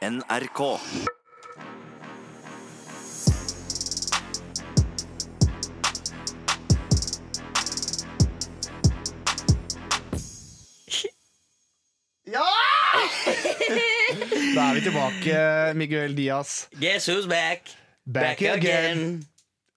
NRK. 0.00 0.80
Ja! 12.24 12.44
Da 14.54 14.62
er 14.70 14.74
vi 14.74 14.80
tilbake, 14.84 15.38
Miguel 15.74 16.16
Diaz. 16.16 16.68
Guess 16.80 17.08
who's 17.08 17.26
back? 17.28 17.70
Back 18.06 18.40
again. 18.42 19.24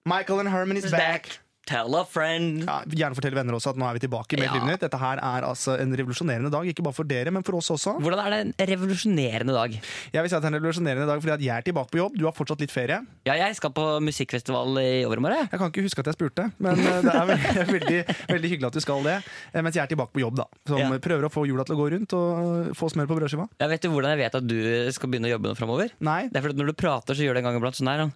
Michael 0.04 0.40
and 0.40 0.48
Herman 0.48 0.76
is 0.76 0.84
Is 0.84 0.90
back. 0.90 1.00
back. 1.00 1.38
Tell 1.66 1.94
a 1.96 2.02
friend. 2.04 2.64
Ja, 2.68 2.82
gjerne 2.84 3.16
fortell 3.16 3.32
venner 3.38 3.56
også 3.56 3.70
at 3.72 3.78
nå 3.80 3.86
er 3.88 3.96
vi 3.96 4.02
tilbake 4.04 4.36
med 4.36 4.44
Ja. 4.50 4.58
Nytt. 4.64 4.82
Dette 4.84 4.98
her 5.00 5.16
er 5.16 5.46
altså 5.48 5.78
en 5.80 5.94
revolusjonerende 5.96 6.50
dag, 6.52 6.66
ikke 6.68 6.82
bare 6.84 6.92
for 6.96 7.04
dere, 7.08 7.30
men 7.32 7.42
for 7.46 7.56
oss 7.56 7.70
også. 7.72 7.94
Hvordan 8.04 8.20
er 8.20 8.30
det 8.34 8.40
en 8.44 8.68
revolusjonerende 8.74 9.54
dag? 9.56 9.78
Jeg 10.12 10.22
vil 10.22 10.28
si 10.28 10.36
at 10.36 10.42
det 10.44 10.50
er 10.50 10.52
en 10.52 10.58
revolusjonerende 10.60 11.06
dag 11.08 11.22
fordi 11.24 11.32
at 11.38 11.44
jeg 11.46 11.56
er 11.56 11.64
tilbake 11.70 11.88
på 11.94 12.00
jobb, 12.02 12.18
du 12.20 12.24
har 12.28 12.34
fortsatt 12.36 12.60
litt 12.60 12.74
ferie. 12.74 12.98
Ja, 13.24 13.34
jeg 13.40 13.56
skal 13.56 13.72
på 13.72 13.86
musikkfestival 14.04 14.76
i 14.82 15.04
overmorgen. 15.08 15.48
jeg. 15.48 15.58
Kan 15.58 15.72
ikke 15.72 15.86
huske 15.88 16.04
at 16.04 16.12
jeg 16.12 16.18
spurte, 16.18 16.50
men 16.58 16.78
eh, 16.84 17.00
det 17.00 17.14
er 17.14 17.32
veldig, 17.78 18.00
veldig, 18.28 18.50
hyggelig 18.52 18.68
at 18.68 18.76
du 18.76 18.80
skal 18.84 19.02
det. 19.08 19.16
Eh, 19.54 19.62
Mens 19.64 19.74
jeg 19.80 19.84
er 19.86 19.92
tilbake 19.94 20.12
på 20.12 20.20
jobb, 20.20 20.36
da. 20.42 20.48
Som 20.68 20.78
Ja. 20.84 20.90
prøver 21.00 21.24
å 21.28 21.32
få 21.32 21.46
hjula 21.48 21.64
til 21.64 21.76
å 21.76 21.80
gå 21.80 21.88
rundt 21.96 22.12
og 22.12 22.76
få 22.76 22.92
smør 22.92 23.08
på 23.08 23.16
brødskiva. 23.18 23.48
Jeg 23.60 23.68
vet 23.72 23.80
du 23.80 23.88
hvordan 23.88 24.12
jeg 24.12 24.20
vet 24.26 24.34
at 24.36 24.46
du 24.46 24.58
skal 24.92 25.08
begynne 25.08 25.32
å 25.32 25.34
jobbe 25.38 25.48
nå 25.48 25.56
framover? 25.56 25.90
Nei, 26.00 26.28
Det 26.28 26.36
er 26.36 26.44
fordi 26.44 26.58
at 26.58 26.60
når 26.60 26.66
du 26.66 26.76
prater, 26.84 27.14
så 27.16 27.24
gjør 27.24 27.34
det 27.34 27.44
en 27.44 27.48
gang 27.48 27.56
iblant 27.62 27.80
sånn 27.80 27.88
her. 27.88 28.10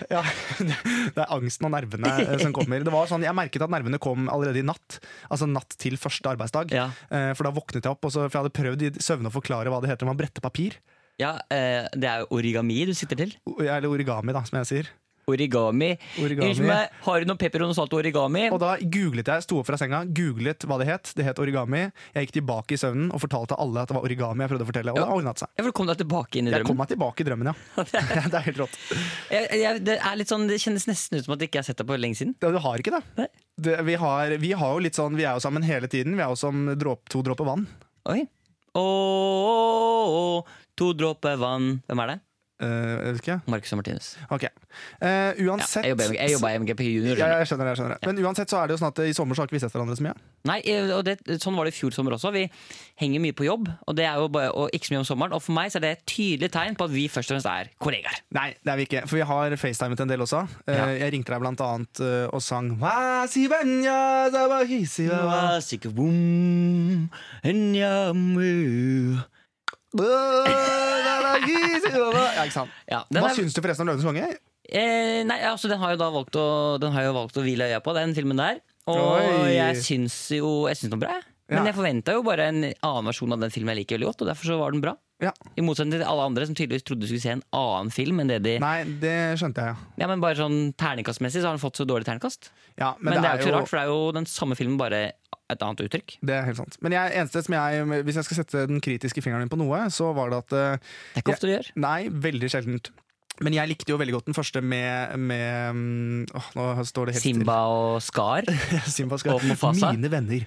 ja, 0.14 0.22
det 0.60 1.20
er 1.20 1.32
angsten 1.34 1.66
og 1.68 1.74
nervene 1.74 2.12
som 2.42 2.54
kommer. 2.56 2.82
Det 2.86 2.92
var 2.94 3.08
sånn, 3.10 3.24
Jeg 3.26 3.36
merket 3.36 3.64
at 3.66 3.72
nervene 3.72 4.00
kom 4.02 4.28
allerede 4.32 4.62
i 4.62 4.66
natt. 4.66 5.00
Altså 5.30 5.48
natt 5.50 5.76
til 5.80 5.98
første 6.00 6.32
arbeidsdag. 6.32 6.72
Ja. 6.76 6.88
Eh, 7.10 7.32
For 7.38 7.46
da 7.48 7.52
våknet 7.56 7.84
jeg 7.84 7.92
opp, 7.92 8.04
og 8.08 8.14
så, 8.14 8.24
for 8.28 8.38
jeg 8.38 8.44
hadde 8.46 8.56
prøvd 8.60 8.86
i 8.88 8.92
søvne 9.02 9.30
å 9.32 9.34
forklare 9.34 9.72
hva 9.72 9.80
det 9.82 9.90
heter 9.92 10.06
når 10.06 10.14
man 10.14 10.20
bretter 10.22 10.44
papir. 10.44 10.78
Ja, 11.20 11.34
eh, 11.52 11.84
Det 11.92 12.08
er 12.08 12.22
jo 12.24 12.30
origami 12.38 12.86
du 12.88 12.94
sitter 12.96 13.18
til. 13.20 13.34
Eller 13.60 13.90
origami, 13.90 14.32
da, 14.32 14.42
som 14.48 14.60
jeg 14.62 14.70
sier. 14.70 14.92
Origami. 15.28 15.90
Origami. 16.22 16.54
Meg, 16.64 16.88
har 17.04 17.20
du 17.20 17.28
noe 17.28 17.36
pepperoni 17.38 17.74
salt 17.76 17.92
og 17.92 18.00
origami? 18.00 18.46
Og 18.50 18.58
da 18.62 18.76
googlet 18.80 19.28
jeg, 19.28 19.44
sto 19.44 19.58
opp 19.60 19.68
fra 19.68 19.76
senga, 19.80 20.00
googlet 20.06 20.64
hva 20.66 20.78
det 20.80 20.88
het. 20.88 21.12
Det 21.16 21.26
het 21.26 21.38
origami. 21.42 21.82
Jeg 22.14 22.26
gikk 22.26 22.32
tilbake 22.40 22.74
i 22.74 22.80
søvnen 22.80 23.12
og 23.14 23.20
fortalte 23.22 23.58
alle 23.60 23.84
at 23.84 23.92
det 23.92 23.96
var 23.98 24.06
origami 24.08 24.42
jeg 24.46 24.52
prøvde 24.54 24.66
å 24.66 24.70
fortelle. 24.70 24.94
Og 24.94 24.98
det 25.00 25.06
Ja. 25.06 25.14
ordnet 25.20 25.38
seg. 25.44 25.48
For 25.60 25.72
Kom 25.80 25.86
deg 25.90 26.00
tilbake 26.02 26.40
inn 26.40 26.48
i 26.48 26.50
Jeg 26.50 26.64
kom 26.66 26.76
meg 26.80 26.88
tilbake 26.88 27.20
i 27.20 27.28
drømmen, 27.28 27.46
ja. 27.76 27.84
det 27.84 28.34
er 28.40 28.46
helt 28.48 28.58
rått. 28.64 28.78
Jeg, 29.30 29.46
jeg, 29.60 29.84
det, 29.86 29.98
er 30.00 30.16
litt 30.18 30.28
sånn, 30.32 30.48
det 30.50 30.58
kjennes 30.60 30.86
nesten 30.90 31.18
ut 31.20 31.24
som 31.28 31.34
at 31.36 31.40
jeg 31.44 31.48
ikke 31.52 31.62
har 31.62 31.68
sett 31.70 31.78
deg 31.82 31.86
på 31.92 32.00
lenge 32.00 32.16
siden. 32.18 32.34
Ja, 32.42 32.50
Du 32.50 32.58
har 32.58 32.78
ikke 32.82 32.96
det. 32.98 33.28
Det 33.60 33.78
vi, 33.86 33.94
har, 34.00 34.34
vi 34.40 34.52
har 34.56 34.72
jo 34.74 34.82
litt 34.82 34.96
sånn, 34.98 35.14
vi 35.16 35.24
er 35.28 35.36
jo 35.36 35.44
sammen 35.44 35.62
hele 35.62 35.86
tiden. 35.88 36.16
Vi 36.16 36.22
er 36.24 36.28
jo 36.32 36.36
som 36.40 36.66
dråp, 36.80 37.06
to 37.12 37.22
dråper 37.22 37.44
vann. 37.48 37.66
Oi. 38.08 38.24
Ååå, 38.74 40.42
to 40.78 40.92
dråper 40.96 41.36
vann. 41.40 41.80
Hvem 41.88 42.02
er 42.04 42.12
det? 42.14 42.18
Eh, 42.60 43.20
jeg. 43.24 43.40
Marcus 43.48 43.72
og 43.72 43.78
Martinus. 43.80 44.08
Ok. 44.28 44.44
Uh, 45.00 45.32
uansett 45.48 45.86
ja, 45.88 45.94
jeg 46.12 46.34
jobba 46.34 46.50
i 46.52 46.58
MGP 46.60 46.82
Junior. 46.84 47.16
ja, 47.16 47.28
jeg 47.40 47.48
skjønner 47.48 47.64
det, 47.66 47.72
jeg 47.72 47.80
skjønner 47.80 47.96
det. 47.96 48.10
Men 48.10 48.20
uansett 48.26 48.52
så 48.52 48.60
er 48.60 48.68
det 48.68 48.76
jo 48.76 48.80
sånn 48.82 48.92
at 48.92 49.00
i 49.06 49.14
sommer 49.16 49.38
så 49.38 49.42
har 49.42 49.48
ikke 49.48 49.56
vi 49.56 49.62
sett 49.64 49.72
hverandre 49.72 49.96
så 49.96 50.04
mye. 50.04 50.14
Nei, 50.50 50.58
eh, 50.68 50.92
og 50.96 51.02
det, 51.08 51.16
Sånn 51.40 51.56
var 51.56 51.68
det 51.68 51.72
i 51.72 51.78
fjor 51.78 51.94
sommer 51.96 52.16
også. 52.16 52.32
Vi 52.36 52.44
henger 53.00 53.24
mye 53.24 53.36
på 53.36 53.46
jobb, 53.48 53.70
og 53.88 53.96
det 53.96 54.04
er 54.08 54.20
jo 54.20 54.28
bare, 54.32 54.52
og 54.52 54.76
ikke 54.76 54.90
så 54.90 54.94
mye 54.94 55.02
om 55.02 55.08
sommeren. 55.08 55.36
Og 55.36 55.44
for 55.44 55.56
meg 55.56 55.72
så 55.72 55.80
er 55.80 55.86
det 55.86 55.92
et 55.96 56.04
tydelig 56.12 56.52
tegn 56.52 56.76
på 56.76 56.88
at 56.88 56.94
vi 56.94 57.06
først 57.12 57.32
og 57.32 57.38
fremst 57.38 57.50
er 57.50 57.72
kollegaer. 57.80 58.20
Nei, 58.36 58.48
det 58.60 58.74
er 58.74 58.80
vi 58.80 58.88
ikke. 58.88 59.04
For 59.08 59.20
vi 59.20 59.26
har 59.32 59.56
facetimet 59.60 60.04
en 60.04 60.12
del 60.12 60.26
også. 60.26 60.44
Uh, 60.68 60.76
Ja. 60.80 60.86
Jeg 61.00 61.12
ringte 61.12 61.32
deg 61.32 61.42
blant 61.42 61.60
annet 61.64 62.00
eh, 62.04 62.26
og 62.32 62.40
sang 62.44 62.70
«Hva 62.80 63.26
Ja, 71.10 72.44
ikke 72.44 72.54
sant? 72.54 72.70
Ja, 72.90 73.02
den 73.10 73.22
Hva 73.24 73.30
er- 73.30 73.36
syns 73.38 73.54
du 73.56 73.60
forresten 73.62 73.82
om 73.86 73.88
Løvenes 73.90 74.06
konge? 74.06 74.28
Eh, 74.70 75.24
nei, 75.26 75.40
altså 75.42 75.68
Den 75.68 75.80
har 75.80 75.90
jo 75.92 75.98
da 75.98 76.10
valgt 76.14 76.36
å, 76.38 76.78
den 76.78 76.92
har 76.94 77.02
jo 77.08 77.12
valgt 77.16 77.34
å 77.36 77.42
hvile 77.42 77.66
øya 77.66 77.80
på, 77.82 77.94
den 77.96 78.14
filmen 78.14 78.36
der. 78.38 78.60
Og 78.86 78.96
Oi. 79.42 79.54
jeg 79.56 79.76
syns 79.82 80.30
jo 80.36 80.66
Jeg 80.68 80.76
syns 80.78 80.90
den 80.90 80.98
var 81.00 81.08
bra. 81.08 81.14
jeg. 81.18 81.24
Men 81.50 81.58
Ja. 81.58 81.72
jeg 81.72 81.74
forventa 81.74 82.12
jo 82.14 82.22
bare 82.22 82.46
en 82.46 82.62
annen 82.62 83.04
versjon 83.10 83.32
av 83.32 83.40
den 83.40 83.50
filmen 83.50 83.74
jeg 83.74 83.82
liker 83.84 83.98
veldig 83.98 84.06
godt, 84.06 84.22
og 84.22 84.28
derfor 84.28 84.44
så 84.46 84.58
var 84.60 84.70
den 84.70 84.80
bra. 84.80 84.94
Ja. 85.20 85.32
I 85.58 85.60
motsetning 85.62 85.98
til 85.98 86.04
alle 86.06 86.22
andre 86.22 86.46
som 86.46 86.54
tydeligvis 86.54 86.84
trodde 86.84 87.00
du 87.00 87.06
skulle 87.08 87.20
se 87.20 87.30
en 87.30 87.42
annen 87.52 87.90
film 87.90 88.20
enn 88.20 88.28
det 88.28 88.42
de 88.44 88.58
Nei, 88.60 88.84
det 88.84 89.36
skjønte 89.36 89.56
jeg, 89.56 89.74
ja. 89.74 89.76
Ja, 89.98 90.06
men 90.06 90.20
bare 90.20 90.36
sånn 90.36 90.72
terningkastmessig 90.76 91.42
så 91.42 91.50
har 91.50 91.56
den 91.58 91.58
fått 91.58 91.74
så 91.76 91.84
dårlig 91.84 92.06
terningkast. 92.06 92.50
ja 92.78 92.94
Men, 93.00 93.20
det, 93.20 93.24
er 93.26 93.36
jo 93.36 93.42
ikke 93.42 93.50
så 93.50 93.58
rart, 93.58 93.68
for 93.68 93.76
det 93.76 93.82
er 93.82 93.90
jo 93.90 94.12
den 94.12 94.24
samme 94.26 94.54
filmen, 94.56 94.78
bare 94.78 95.12
et 95.52 95.66
annet 95.66 95.84
uttrykk. 95.86 96.16
Det 96.26 96.36
er 96.36 96.48
helt 96.48 96.60
sant. 96.60 96.78
Men 96.84 96.96
jeg, 96.96 97.12
eneste 97.20 97.44
som 97.46 97.56
jeg, 97.56 97.84
hvis 98.06 98.20
jeg 98.20 98.28
skal 98.28 98.40
sette 98.42 98.64
den 98.70 98.82
kritiske 98.84 99.24
fingeren 99.24 99.46
min 99.46 99.52
på 99.52 99.58
noe, 99.60 99.84
så 99.94 100.10
var 100.16 100.32
det 100.32 100.42
at 100.44 100.56
eh, 100.56 100.90
Det 101.14 101.20
er 101.20 101.24
ikke 101.24 101.36
ofte 101.36 101.50
du 101.50 101.54
gjør. 101.54 101.70
Nei, 101.86 102.00
veldig 102.28 102.52
sjeldent. 102.52 102.92
Men 103.40 103.56
jeg 103.56 103.72
likte 103.72 103.92
jo 103.92 103.98
veldig 104.00 104.18
godt 104.18 104.28
den 104.28 104.36
første 104.36 104.60
med, 104.60 105.16
med 105.16 105.76
mm, 105.76 106.26
åh, 106.36 106.50
Nå 106.58 106.66
står 106.88 107.08
det 107.08 107.16
helt 107.16 107.24
Simba 107.24 107.56
og 107.72 108.02
Skar. 108.04 108.44
Simba 108.96 109.10
Simba 109.10 109.18
Skar. 109.22 109.38
og 109.38 109.46
Mufasa. 109.48 109.92
Mine 109.96 110.10
venner. 110.12 110.44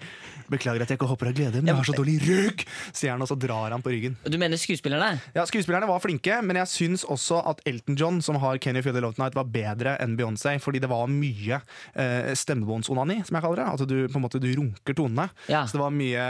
Beklager 0.51 0.83
at 0.83 0.91
jeg 0.91 0.99
ikke 0.99 1.07
hopper 1.09 1.31
av 1.31 1.37
glede, 1.37 1.61
men 1.61 1.71
jeg 1.71 1.77
har 1.79 1.87
så 1.87 1.95
dårlig 1.95 2.17
rygg! 2.21 2.65
Sier 2.91 3.13
han, 3.13 3.23
og 3.23 3.29
så 3.31 3.37
drar 3.39 3.73
han 3.73 3.81
på 3.83 3.93
ryggen. 3.93 4.17
Du 4.27 4.37
mener 4.37 4.59
skuespillerne? 4.59 5.21
Ja, 5.33 5.45
Skuespillerne 5.49 5.87
var 5.89 6.03
flinke, 6.03 6.41
men 6.45 6.59
jeg 6.59 6.69
syns 6.71 7.05
også 7.07 7.39
at 7.53 7.63
Elton 7.69 7.97
John, 7.99 8.19
som 8.21 8.37
har 8.43 8.59
You 8.59 8.83
Feel 8.83 8.93
The 8.93 9.01
Love 9.01 9.17
Tonight, 9.17 9.37
var 9.39 9.47
bedre 9.49 9.95
enn 10.03 10.17
Beyoncé. 10.19 10.57
Fordi 10.61 10.83
det 10.83 10.91
var 10.91 11.07
mye 11.09 11.61
eh, 11.95 12.33
stemmebåndsonani, 12.37 13.21
som 13.23 13.39
jeg 13.39 13.45
kaller 13.47 13.63
det. 13.63 13.71
At 13.73 13.87
du 13.89 13.97
på 14.11 14.19
en 14.19 14.27
måte 14.27 14.43
du 14.43 14.51
runker 14.51 14.99
tonene. 14.99 15.29
Ja. 15.47 15.65
Så 15.65 15.79
det 15.79 15.85
var 15.85 15.95
mye 15.95 16.29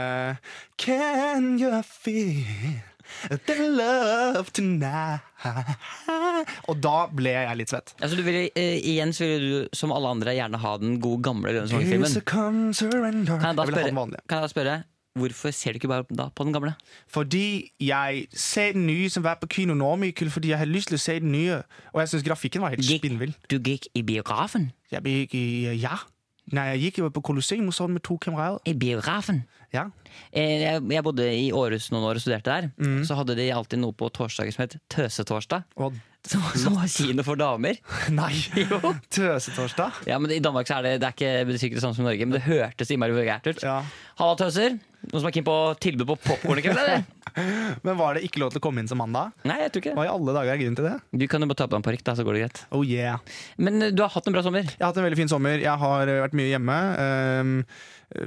Can 0.80 1.54
you 1.60 1.82
feel? 1.82 2.93
Og 6.70 6.80
da 6.82 6.96
ble 7.12 7.34
jeg 7.34 7.60
litt 7.60 7.74
svett. 7.74 7.94
Altså, 8.00 8.16
du 8.18 8.24
ville, 8.26 8.46
uh, 8.54 8.78
igjen 8.80 9.14
så 9.16 9.28
ville 9.28 9.50
du, 9.64 9.76
som 9.76 9.92
alle 9.94 10.14
andre, 10.16 10.34
gjerne 10.36 10.60
ha 10.62 10.74
den 10.80 10.98
gode 11.02 11.22
gamle 11.28 11.54
come 12.24 12.74
surrender. 12.74 13.38
Kan 13.38 13.52
jeg 13.52 13.60
da 13.60 13.68
vil 13.68 13.78
spørre, 13.78 13.96
vanlige. 14.00 14.26
kan 14.28 14.40
jeg 14.40 14.48
da 14.48 14.52
spørre 14.54 14.82
hvorfor 15.14 15.52
ser 15.54 15.74
du 15.74 15.78
ikke 15.78 15.90
bare 15.90 16.04
da 16.10 16.26
på 16.34 16.44
den 16.44 16.52
gamle? 16.52 16.72
Fordi 17.06 17.70
jeg 17.80 18.26
ser 18.32 18.72
den 18.74 18.86
nye 18.86 19.10
som 19.10 19.24
var 19.24 19.38
på 19.40 19.46
kino 19.46 19.74
nå, 19.78 19.92
Mikkel, 20.02 20.30
fordi 20.30 20.50
jeg 20.50 20.58
har 20.58 20.66
lyst 20.70 20.90
til 20.90 20.98
å 20.98 21.02
se 21.04 21.20
den 21.22 21.30
nye. 21.34 21.60
Og 21.92 22.02
jeg 22.02 22.10
syns 22.12 22.26
grafikken 22.26 22.64
var 22.64 22.74
helt 22.74 22.86
spinnvill. 22.86 23.36
Du 23.50 23.60
gikk 23.62 23.86
i 23.94 24.02
biografen? 24.02 24.72
Jeg 24.90 25.06
gikk 25.06 25.38
i 25.38 25.46
Ja. 25.78 26.00
Nei, 26.52 26.64
jeg 26.74 26.80
gikk 26.82 26.98
jo 27.00 27.08
på 27.14 27.22
Colosseum 27.24 27.68
og 27.70 27.72
så 27.72 27.86
den 27.88 27.94
med 27.96 28.02
to 28.04 28.18
kamerater. 28.20 28.60
I 28.68 28.74
biografen? 28.76 29.44
Ja. 29.72 29.86
Eh, 30.30 30.60
Jeg, 30.60 30.82
jeg 30.92 31.02
bodde 31.06 31.24
i 31.32 31.46
Århus 31.56 31.90
noen 31.90 32.04
år 32.04 32.18
og 32.20 32.24
studerte 32.24 32.50
der. 32.52 32.66
Mm. 32.76 33.00
Så 33.08 33.16
hadde 33.16 33.34
de 33.38 33.46
alltid 33.54 33.80
noe 33.80 33.92
på 33.96 34.10
torsdager 34.12 34.52
som 34.52 34.66
het 34.66 34.76
Tøsetorsdag. 34.92 35.64
Og 35.80 35.96
Som, 36.24 36.40
som 36.56 36.76
var 36.78 36.88
kino 36.88 37.20
for 37.26 37.36
damer. 37.36 37.76
Nei! 38.16 38.32
Tøsetorsdag. 39.14 39.98
Ja, 40.08 40.16
men 40.22 40.32
I 40.32 40.40
Danmark 40.40 40.68
så 40.70 40.78
er 40.78 40.86
det, 40.86 40.92
det 41.02 41.08
er 41.10 41.16
ikke 41.16 41.32
det 41.44 41.56
er 41.58 41.66
ikke 41.68 41.76
det 41.76 41.82
samme 41.84 41.96
som 41.98 42.06
i 42.06 42.08
Norge, 42.08 42.26
men 42.28 42.38
det 42.38 42.44
hørtes 42.46 42.92
innmari 42.94 43.12
vulgært 43.16 43.48
ut. 43.50 43.60
Ja. 43.66 43.82
Halla, 44.20 44.38
tøser! 44.40 44.78
Noen 45.04 45.20
som 45.20 45.28
er 45.28 45.34
keen 45.36 45.44
på 45.44 45.54
tilbud 45.84 46.08
på 46.08 46.16
popkorn 46.24 46.62
i 46.62 46.64
kveld? 46.64 46.78
eller? 46.80 47.02
Men 47.84 47.98
var 47.98 48.16
det 48.16 48.22
ikke 48.24 48.40
lov 48.40 48.54
til 48.54 48.60
å 48.62 48.64
komme 48.64 48.80
inn 48.80 48.88
som 48.88 48.96
mann 49.02 49.12
da? 49.12 49.26
Nei, 49.44 49.58
jeg 49.60 49.72
tror 49.74 49.82
ikke. 49.82 49.92
Hva 49.98 50.06
i 50.06 50.10
alle 50.14 50.32
dager 50.38 50.52
er 50.54 50.60
grunnen 50.62 50.78
til 50.78 50.86
det? 50.88 50.94
Du 51.12 51.24
kan 51.28 51.44
jo 51.44 51.48
bare 51.50 51.58
ta 51.60 51.66
på 51.66 51.74
deg 51.74 51.82
en 51.82 51.84
parykk, 51.90 52.04
da, 52.06 52.14
så 52.16 52.24
går 52.24 52.38
det 52.38 52.42
greit. 52.46 52.60
Oh 52.72 52.86
yeah. 52.88 53.18
Men 53.60 53.84
eh, 53.84 53.92
du 53.92 54.00
har 54.00 54.14
hatt 54.14 54.30
en 54.30 54.36
bra 54.38 54.40
sommer. 54.46 54.64
Jeg 54.64 54.80
har 54.80 54.94
hatt 54.94 55.02
en 55.02 55.04
veldig 55.04 55.18
fin 55.20 55.32
sommer. 55.34 55.60
Jeg 55.60 55.76
har 55.84 56.08
eh, 56.14 56.22
vært 56.24 56.38
mye 56.40 56.54
hjemme. 56.54 56.78
eh, 57.04 58.24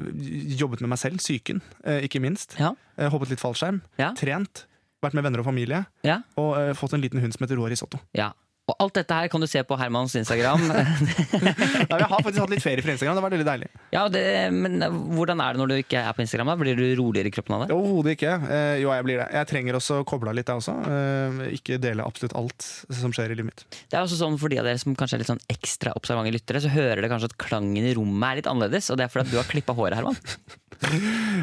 jobbet 0.61 0.83
med 0.85 0.91
meg 0.93 0.99
selv, 1.01 1.17
psyken, 1.23 1.61
ikke 2.03 2.19
minst. 2.21 2.57
Ja. 2.61 2.73
Hoppet 3.13 3.31
litt 3.31 3.41
fallskjerm. 3.41 3.79
Ja. 3.97 4.11
Trent. 4.19 4.67
Vært 5.05 5.17
med 5.17 5.27
venner 5.27 5.43
og 5.43 5.45
familie. 5.45 5.83
Ja. 6.07 6.21
Og 6.41 6.55
uh, 6.57 6.73
fått 6.77 6.95
en 6.97 7.03
liten 7.03 7.21
hund 7.21 7.35
som 7.35 7.45
heter 7.45 7.59
Roa 7.59 7.71
Risotto. 7.73 8.01
ja. 8.17 8.33
Og 8.67 8.75
alt 8.83 8.97
dette 8.97 9.15
her 9.15 9.29
kan 9.31 9.39
du 9.39 9.47
se 9.47 9.61
på 9.63 9.75
Hermans 9.79 10.11
Instagram. 10.19 10.59
Nei, 10.67 11.53
jeg 11.53 11.87
har 12.01 12.09
faktisk 12.11 12.41
hatt 12.41 12.51
litt 12.51 12.63
ferie 12.65 12.83
fra 12.83 12.91
Instagram. 12.91 13.15
Det 13.15 13.21
har 13.21 13.25
vært 13.29 13.35
veldig 13.37 13.47
deilig. 13.47 13.69
ja, 13.95 14.01
det, 14.11 14.23
Men 14.51 14.81
hvordan 15.15 15.39
er 15.39 15.55
det 15.55 15.61
når 15.61 15.71
du 15.71 15.75
ikke 15.77 16.01
er 16.01 16.17
på 16.17 16.23
Instagram? 16.25 16.51
da? 16.51 16.55
Blir 16.59 16.75
du 16.75 16.83
roligere 16.99 17.31
i 17.31 17.33
kroppen 17.37 17.55
av 17.55 17.63
det? 17.63 17.69
Overhodet 17.77 18.17
ikke. 18.17 18.33
Eh, 18.51 18.73
jo, 18.83 18.91
jeg 18.91 19.05
blir 19.07 19.21
det. 19.21 19.27
Jeg 19.37 19.49
trenger 19.53 19.79
også 19.79 20.01
å 20.01 20.07
koble 20.11 20.33
av 20.33 20.35
litt, 20.35 20.51
jeg 20.51 20.59
også. 20.59 20.75
Eh, 20.83 21.39
ikke 21.55 21.79
dele 21.79 22.03
absolutt 22.03 22.35
alt 22.41 22.67
som 22.99 23.15
skjer 23.15 23.31
i 23.31 23.39
livet 23.39 23.53
mitt. 23.53 23.63
Det 23.87 23.95
er 23.95 24.03
også 24.03 24.19
sånn 24.19 24.35
For 24.41 24.51
de 24.51 24.59
av 24.59 24.67
dere 24.67 24.83
som 24.83 24.97
kanskje 24.99 25.15
er 25.15 25.23
litt 25.23 25.31
sånn 25.31 25.43
ekstra 25.55 25.95
observante 25.95 26.35
lyttere, 26.35 26.59
så 26.67 26.73
hører 26.75 26.99
dere 26.99 27.11
kanskje 27.15 27.31
at 27.31 27.37
klangen 27.39 27.87
i 27.87 27.95
rommet 27.95 28.27
er 28.33 28.41
litt 28.41 28.51
annerledes. 28.51 28.91
Og 28.91 28.99
det 28.99 29.07
er 29.07 29.13
fordi 29.15 29.29
at 29.29 29.31
du 29.31 29.39
har 29.39 29.47
klippa 29.55 29.77
håret, 29.79 29.95
Herman. 30.01 30.19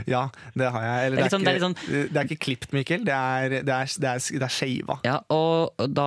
Ja, 0.07 0.29
det 0.55 0.69
har 0.71 0.85
jeg. 0.85 1.07
Eller, 1.09 1.17
Det 1.19 1.25
er 1.25 1.33
sånn- 1.33 1.43
det, 1.43 1.55
det 1.57 1.65
er 1.65 1.73
ikke, 1.73 2.03
det 2.13 2.21
er 2.21 2.29
ikke 2.29 2.43
klipt, 2.45 2.69
Mikkel. 2.77 3.03
Det 3.09 3.15
er, 3.17 3.49
det 3.67 3.75
er, 3.75 3.89
det 4.05 4.11
er, 4.13 4.21
det 4.39 4.47
er 4.47 4.53
shava. 4.61 4.99
Ja, 5.09 5.17
og 5.35 5.89
da 5.97 6.07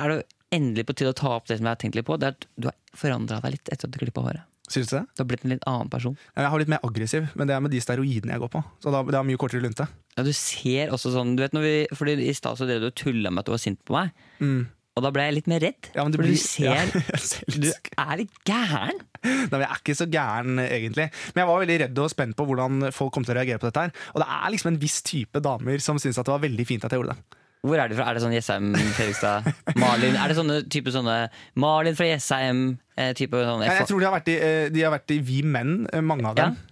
er 0.00 0.12
det 0.12 0.18
endelig 0.54 0.86
på 0.88 0.96
tide 0.98 1.12
å 1.14 1.18
ta 1.20 1.34
opp 1.36 1.46
det 1.50 1.58
som 1.60 1.66
jeg 1.68 1.74
har 1.76 1.80
tenkt 1.82 1.98
litt 1.98 2.06
på. 2.08 2.16
Det 2.20 2.30
er 2.30 2.36
at 2.38 2.46
du 2.56 2.68
har 2.70 2.76
forandra 2.98 3.40
deg 3.44 3.56
litt 3.58 3.70
etter 3.72 3.86
at 3.88 3.94
du 3.94 4.00
klippa 4.02 4.24
håret. 4.26 4.46
Synes 4.70 4.86
du 4.92 4.96
det? 5.00 5.04
Du 5.18 5.22
har 5.24 5.26
blitt 5.32 5.44
en 5.46 5.50
litt 5.50 5.64
annen 5.66 5.88
person. 5.90 6.14
Jeg 6.38 6.46
har 6.52 6.60
litt 6.62 6.70
mer 6.70 6.82
aggressiv, 6.86 7.24
men 7.34 7.48
det 7.50 7.56
er 7.56 7.62
med 7.64 7.72
de 7.74 7.80
steroidene 7.82 8.36
jeg 8.36 8.42
går 8.44 8.52
på. 8.52 8.60
Så 8.82 8.92
da, 8.94 9.00
det 9.02 9.18
er 9.18 9.26
mye 9.26 9.40
kortere 9.42 9.64
lunte. 9.64 9.86
Ja, 10.14 10.22
du 10.26 10.30
ser 10.36 10.92
også 10.94 11.10
sånn 11.14 11.32
du 11.38 11.42
vet 11.42 11.56
når 11.56 11.64
vi, 11.66 11.72
fordi 11.98 12.14
I 12.30 12.34
stad 12.38 12.58
så 12.60 12.68
drev 12.68 12.84
du 12.84 12.90
og 12.92 12.94
tulla 13.00 13.32
med 13.34 13.42
at 13.42 13.50
du 13.50 13.54
var 13.56 13.62
sint 13.62 13.80
på 13.88 13.96
meg. 13.98 14.12
Mm. 14.38 14.60
Og 14.98 15.04
da 15.06 15.10
ble 15.14 15.24
jeg 15.26 15.34
litt 15.40 15.48
mer 15.50 15.62
redd. 15.62 15.88
Ja, 15.94 16.02
men 16.06 16.12
du 16.14 16.18
blir- 16.20 16.30
du 16.34 16.38
ser 16.38 16.70
ja, 16.70 17.18
ser 17.30 17.50
litt 17.50 17.90
Du 17.90 17.98
er 18.04 18.16
litt 18.22 18.38
gæren. 18.46 19.02
Nei, 19.24 19.34
men 19.50 19.60
Jeg 19.62 19.68
er 19.70 19.80
ikke 19.82 19.98
så 19.98 20.06
gæren, 20.10 20.58
egentlig. 20.62 21.06
Men 21.34 21.42
jeg 21.42 21.50
var 21.50 21.60
veldig 21.64 21.78
redd 21.84 21.98
og 22.04 22.10
spent 22.14 22.36
på 22.38 22.46
hvordan 22.48 22.88
folk 22.94 23.12
kom 23.14 23.26
til 23.26 23.34
å 23.34 23.38
reagere 23.40 23.58
på 23.62 23.70
dette. 23.70 23.86
her 23.88 24.14
Og 24.14 24.22
det 24.22 24.28
er 24.38 24.54
liksom 24.54 24.70
en 24.74 24.80
viss 24.82 25.00
type 25.06 25.42
damer 25.42 25.82
som 25.82 25.98
syns 25.98 26.18
det 26.18 26.30
var 26.30 26.42
veldig 26.46 26.66
fint 26.68 26.86
at 26.86 26.94
jeg 26.94 27.02
gjorde 27.02 27.16
det. 27.18 27.38
Hvor 27.60 27.76
er 27.76 27.90
de 27.92 27.96
fra? 27.98 28.06
Er 28.08 28.16
det 28.16 28.22
sånn 28.24 28.32
Jessheim, 28.32 28.70
Fredrikstad, 28.96 29.50
Malin? 29.76 30.14
Er 30.16 30.32
det 30.32 30.36
sånne 30.38 30.62
type 30.72 30.92
sånne 30.94 31.16
Malin 31.60 31.96
fra 31.98 32.06
Jessheim? 32.08 32.62
Eh, 32.96 33.10
type 33.18 33.36
sånne, 33.36 33.66
Jeg, 33.68 33.82
jeg 33.82 33.88
tror 33.90 34.00
de 34.00 34.08
har 34.08 34.14
vært 34.16 34.30
i, 34.32 34.36
eh, 34.40 34.68
de 34.72 34.84
har 34.86 34.94
vært 34.94 35.12
i 35.12 35.18
Vi 35.28 35.42
Menn, 35.44 35.74
eh, 35.92 36.00
mange 36.04 36.24
av 36.30 36.38
dem. 36.38 36.56
Ja. 36.56 36.69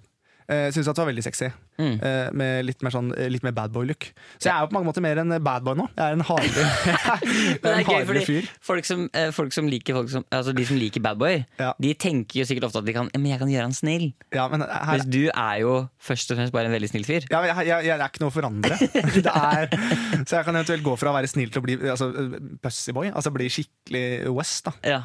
Uh, 0.48 0.70
Syns 0.72 0.88
at 0.88 0.96
det 0.96 1.02
var 1.02 1.10
veldig 1.10 1.22
sexy. 1.26 1.50
Mm. 1.78 1.98
Uh, 2.00 2.28
med 2.32 2.64
litt 2.64 2.80
mer, 2.82 2.92
sånn, 2.94 3.10
eh, 3.20 3.28
litt 3.28 3.44
mer 3.44 3.52
badboy-look. 3.52 4.06
Så 4.40 4.48
jeg 4.48 4.54
er 4.54 4.64
jo 4.64 4.70
på 4.70 4.76
mange 4.78 4.88
måter 4.88 5.04
mer 5.04 5.20
en 5.20 5.34
badboy 5.44 5.76
nå. 5.76 5.84
Jeg 5.92 6.04
er 6.06 6.16
en 6.16 6.24
hardere, 6.24 6.64
Men 7.62 7.76
er 7.82 7.90
er 8.16 8.24
fyr. 8.26 8.48
folk 8.64 8.88
som, 8.88 9.04
uh, 9.12 9.28
folk 9.36 9.52
som 9.52 9.68
liker 9.68 9.98
folk 9.98 10.08
som, 10.12 10.24
altså 10.32 10.54
De 10.56 10.64
som 10.64 10.78
liker 10.80 11.04
Badboy, 11.04 11.42
Ja. 11.60 11.74
de 11.78 11.92
tenker 11.94 12.40
jo 12.40 12.46
sikkert 12.48 12.68
ofte 12.70 12.80
at 12.80 12.88
de 12.88 12.94
kan 12.96 13.10
Men 13.14 13.26
jeg 13.30 13.42
kan 13.42 13.52
gjøre 13.52 13.66
han 13.68 13.76
snill. 13.76 14.08
Ja, 14.34 14.48
men 14.48 14.64
her, 14.64 14.96
Hvis 14.96 15.06
du 15.12 15.28
er 15.28 15.60
jo 15.62 15.74
først 16.00 16.32
og 16.32 16.40
fremst 16.40 16.54
bare 16.56 16.70
en 16.70 16.74
veldig 16.74 16.90
snill 16.90 17.04
fyr. 17.04 17.28
ja, 17.30 17.42
jeg, 17.50 17.68
jeg, 17.68 17.86
jeg 17.90 17.94
er 17.98 18.06
ikke 18.08 18.24
noe 18.24 18.32
å 18.32 18.36
forandre. 18.38 18.78
det 19.28 19.34
er, 19.34 19.68
så 20.24 20.38
jeg 20.40 20.48
kan 20.48 20.56
eventuelt 20.56 20.86
gå 20.86 20.96
fra 20.96 21.12
å 21.12 21.16
være 21.18 21.30
snill 21.30 21.52
til 21.52 21.60
å 21.60 21.66
bli 21.68 21.76
altså, 21.92 22.08
pussyboy. 22.64 23.12
Altså 23.12 23.34
bli 23.34 23.50
skikkelig 23.52 24.06
West. 24.32 24.64
da 24.64 24.72
Ja. 24.96 25.02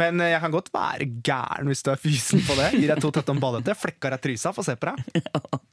Men 0.00 0.20
eh, 0.20 0.32
jeg 0.34 0.40
kan 0.42 0.54
godt 0.54 0.72
være 0.74 1.06
gæren 1.22 1.70
hvis 1.70 1.84
du 1.86 1.90
er 1.92 2.00
fysen 2.00 2.42
på 2.46 2.56
det. 2.58 2.72
Gir 2.74 2.90
deg 2.94 3.02
to 3.04 3.12
tette 3.14 3.30
om 3.34 3.40
badete, 3.42 3.76
flekker 3.78 4.16
deg 4.16 4.24
trysa, 4.26 4.52
få 4.56 4.64
se 4.66 4.76
på 4.80 4.90
deg. 4.92 5.22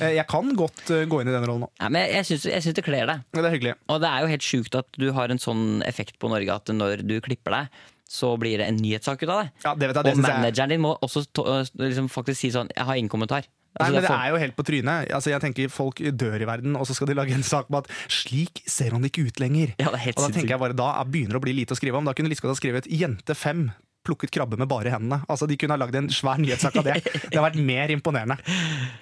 Eh, 0.00 0.14
Jeg 0.16 0.24
kan 0.30 0.48
godt 0.56 0.88
eh, 0.94 1.02
gå 1.04 1.18
inn 1.20 1.28
i 1.28 1.32
den 1.34 1.44
rollen 1.44 1.66
nå. 1.66 1.68
Ja, 1.76 1.90
men 1.92 2.06
jeg 2.08 2.24
syns, 2.24 2.46
jeg 2.48 2.62
syns 2.64 2.76
det 2.78 2.84
kler 2.86 3.04
deg. 3.10 3.24
Det 3.36 3.42
er 3.44 3.52
hyggelig. 3.52 3.74
Og 3.92 3.98
det 4.00 4.08
er 4.08 4.24
jo 4.24 4.30
helt 4.32 4.46
sjukt 4.46 4.78
at 4.80 4.88
du 4.96 5.10
har 5.12 5.28
en 5.28 5.40
sånn 5.42 5.82
effekt 5.84 6.16
på 6.22 6.30
Norge 6.32 6.54
at 6.56 6.72
når 6.72 7.02
du 7.04 7.18
klipper 7.20 7.52
deg, 7.52 7.82
så 8.08 8.30
blir 8.40 8.62
det 8.62 8.70
en 8.72 8.80
nyhetssak 8.80 9.20
ut 9.26 9.28
av 9.28 9.42
det. 9.42 9.50
Ja, 9.66 9.74
det 9.76 9.90
vet 9.90 9.98
jeg, 10.00 10.06
det 10.08 10.14
Og 10.14 10.16
jeg 10.16 10.24
manageren 10.24 10.72
din 10.72 10.82
må 10.84 10.94
også 11.04 11.26
to, 11.36 11.44
liksom 11.80 12.08
faktisk 12.12 12.40
si 12.40 12.50
sånn 12.56 12.72
'jeg 12.72 12.84
har 12.88 12.96
ingen 12.96 13.12
kommentar'. 13.12 13.44
Nei, 13.74 13.88
Altså, 13.88 13.94
men 13.94 14.02
det 14.06 14.10
er 14.14 14.28
jo 14.30 14.36
helt 14.38 14.54
på 14.56 14.62
trynet. 14.68 15.08
Altså, 15.10 15.30
jeg 15.32 15.40
tenker 15.42 15.70
Folk 15.74 15.98
dør 16.14 16.36
i 16.38 16.46
verden, 16.46 16.76
og 16.78 16.86
så 16.86 16.94
skal 16.94 17.08
de 17.10 17.16
lage 17.18 17.34
en 17.34 17.42
sak 17.42 17.66
om 17.70 17.80
at 17.80 17.88
'slik 18.06 18.62
ser 18.70 18.90
hun 18.94 19.02
ikke 19.04 19.26
ut 19.26 19.40
lenger'. 19.42 19.74
Ja, 19.80 19.90
det 19.90 19.98
er 19.98 20.04
helt 20.08 20.18
og 20.18 20.28
Da 20.28 20.34
tenker 20.38 20.54
jeg 20.54 20.60
bare, 20.62 20.76
da 20.78 21.02
begynner 21.04 21.34
det 21.34 21.42
å 21.42 21.46
bli 21.46 21.52
lite 21.58 21.74
å 21.74 21.76
skrive 21.76 21.98
om. 21.98 22.04
Da 22.06 22.14
kunne 22.14 22.30
Liskot 22.30 22.52
ha 22.52 22.54
skrevet 22.54 22.86
'Jente 22.86 23.34
5 23.34 23.72
plukket 24.04 24.30
krabbe 24.30 24.56
med 24.60 24.68
bare 24.68 24.90
hendene'. 24.92 25.24
Altså, 25.28 25.48
De 25.48 25.56
kunne 25.56 25.74
ha 25.74 25.80
lagd 25.80 25.94
en 25.96 26.08
svær 26.08 26.38
nyhetssak 26.38 26.76
av 26.76 26.84
det. 26.84 27.02
Det 27.02 27.34
har 27.34 27.50
vært 27.50 27.58
mer 27.58 27.88
imponerende. 27.90 28.36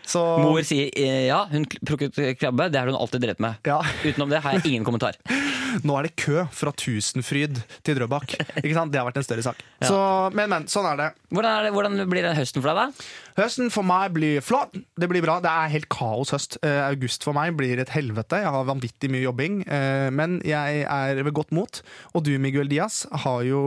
Så 0.06 0.22
Mor 0.40 0.62
sier 0.62 0.88
eh, 0.96 1.26
ja, 1.26 1.44
hun 1.50 1.66
plukket 1.66 2.14
krabbe, 2.38 2.70
det 2.72 2.78
har 2.80 2.86
hun 2.86 2.96
alltid 2.96 3.20
drevet 3.20 3.40
med. 3.40 3.56
ja, 3.66 3.82
Utenom 4.04 4.30
det 4.30 4.40
har 4.40 4.52
jeg 4.56 4.64
ingen 4.72 4.84
kommentar. 4.84 5.18
nå 5.86 5.96
er 5.98 6.08
det 6.08 6.14
kø 6.20 6.44
fra 6.54 6.72
Tusenfryd 6.76 7.60
til 7.86 7.98
Drøbak. 7.98 8.34
Ikke 8.62 8.74
sant? 8.76 8.92
Det 8.92 9.00
har 9.00 9.08
vært 9.08 9.20
en 9.20 9.26
større 9.26 9.44
sak. 9.46 9.60
Så, 9.82 9.98
men, 10.36 10.50
men. 10.52 10.68
Sånn 10.70 10.88
er 10.92 10.98
det. 11.00 11.08
Hvordan, 11.32 11.50
er 11.52 11.66
det, 11.66 11.72
hvordan 11.76 12.00
blir 12.12 12.26
den 12.26 12.38
høsten 12.38 12.62
for 12.64 12.72
deg, 12.72 12.92
da? 12.92 13.42
Høsten 13.42 13.72
for 13.72 13.88
meg 13.88 14.14
blir 14.16 14.44
flott. 14.44 14.76
Det 15.00 15.08
blir 15.10 15.24
bra. 15.24 15.38
Det 15.44 15.52
er 15.52 15.74
helt 15.74 15.88
kaos 15.92 16.34
høst. 16.34 16.58
Uh, 16.64 16.84
august 16.86 17.26
for 17.26 17.36
meg 17.36 17.56
blir 17.58 17.80
et 17.82 17.92
helvete. 17.94 18.42
Jeg 18.44 18.54
har 18.56 18.68
vanvittig 18.68 19.12
mye 19.12 19.24
jobbing, 19.24 19.62
uh, 19.68 20.08
men 20.14 20.40
jeg 20.46 20.84
er 20.84 21.22
ved 21.22 21.34
godt 21.36 21.54
mot. 21.56 21.82
Og 22.12 22.26
du, 22.26 22.34
Miguel 22.42 22.70
Diaz, 22.70 23.04
har 23.24 23.46
jo, 23.48 23.62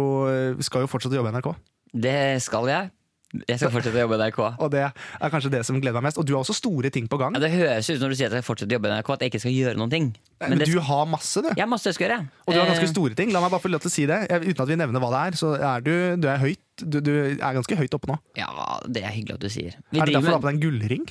skal 0.66 0.86
jo 0.86 0.92
fortsette 0.92 1.18
å 1.18 1.22
jobbe 1.24 1.34
i 1.34 1.38
NRK. 1.40 1.56
Det 1.96 2.19
skal 2.44 2.69
jeg. 2.72 2.94
Jeg 3.50 3.60
skal 3.60 3.74
fortsette 3.74 4.00
å 4.00 4.06
jobbe 4.06 4.18
i 4.18 4.22
NRK. 4.24 4.40
Og 4.64 4.72
det 4.74 4.84
er 4.88 5.34
kanskje 5.34 5.52
det 5.54 5.62
som 5.68 5.80
gleder 5.82 6.00
meg 6.00 6.10
mest. 6.10 6.22
Og 6.22 6.28
du 6.28 6.34
har 6.36 6.42
også 6.46 6.56
store 6.58 6.92
ting 6.94 7.10
på 7.12 7.20
gang. 7.22 7.36
Ja, 7.36 7.44
det 7.44 7.52
høres 7.56 7.90
ut 7.92 8.00
når 8.02 8.16
du 8.16 8.18
sier 8.20 8.32
at 8.32 8.38
jeg 8.40 8.46
skal 8.46 8.50
fortsette 8.54 8.72
å 8.72 8.78
jobbe 8.80 8.92
i 8.92 8.96
NRK, 8.96 9.12
at 9.18 9.26
jeg 9.26 9.34
ikke 9.34 9.44
skal 9.46 9.56
gjøre 9.56 9.82
noen 9.82 9.94
ting. 9.94 10.10
Men, 10.46 10.60
det, 10.62 10.70
du 10.72 10.80
har 10.84 11.06
masse, 11.10 11.42
du. 11.44 11.52
jeg 11.52 11.64
har 11.64 11.72
masse 11.72 11.90
jeg 11.90 11.98
skal 11.98 12.08
gjøre. 12.10 12.22
Og 12.46 12.54
du 12.54 12.60
har 12.60 12.70
ganske 12.72 12.86
Eh, 12.86 12.94
store 12.94 13.18
ting. 13.18 13.32
La 13.34 13.42
meg 13.44 13.52
bare 13.54 13.64
få 13.64 13.72
lov 13.72 13.84
til 13.84 13.92
å 13.92 13.96
si 13.96 14.06
det. 14.10 14.22
Uten 14.30 14.64
at 14.64 14.70
vi 14.70 14.78
nevner 14.80 15.04
hva 15.04 15.12
det 15.14 15.22
er, 15.26 15.38
så 15.40 15.54
er 15.58 15.86
du, 15.86 15.94
du 16.22 16.30
er 16.32 16.42
høyt. 16.42 16.62
Du, 16.82 17.00
du 17.04 17.14
er 17.36 17.56
ganske 17.56 17.78
høyt 17.80 17.94
oppe 17.98 18.12
nå. 18.12 18.18
Ja, 18.40 18.50
det 18.88 19.06
er 19.06 19.14
hyggelig 19.16 19.40
at 19.40 19.46
du 19.46 19.52
sier. 19.52 19.78
Vi 19.92 20.02
Er 20.02 20.10
det 20.10 20.18
derfor 20.18 20.36
du 20.36 20.36
har 20.36 20.44
på 20.44 20.52
deg 20.52 20.58
en 20.58 20.66
gullring? 20.66 21.06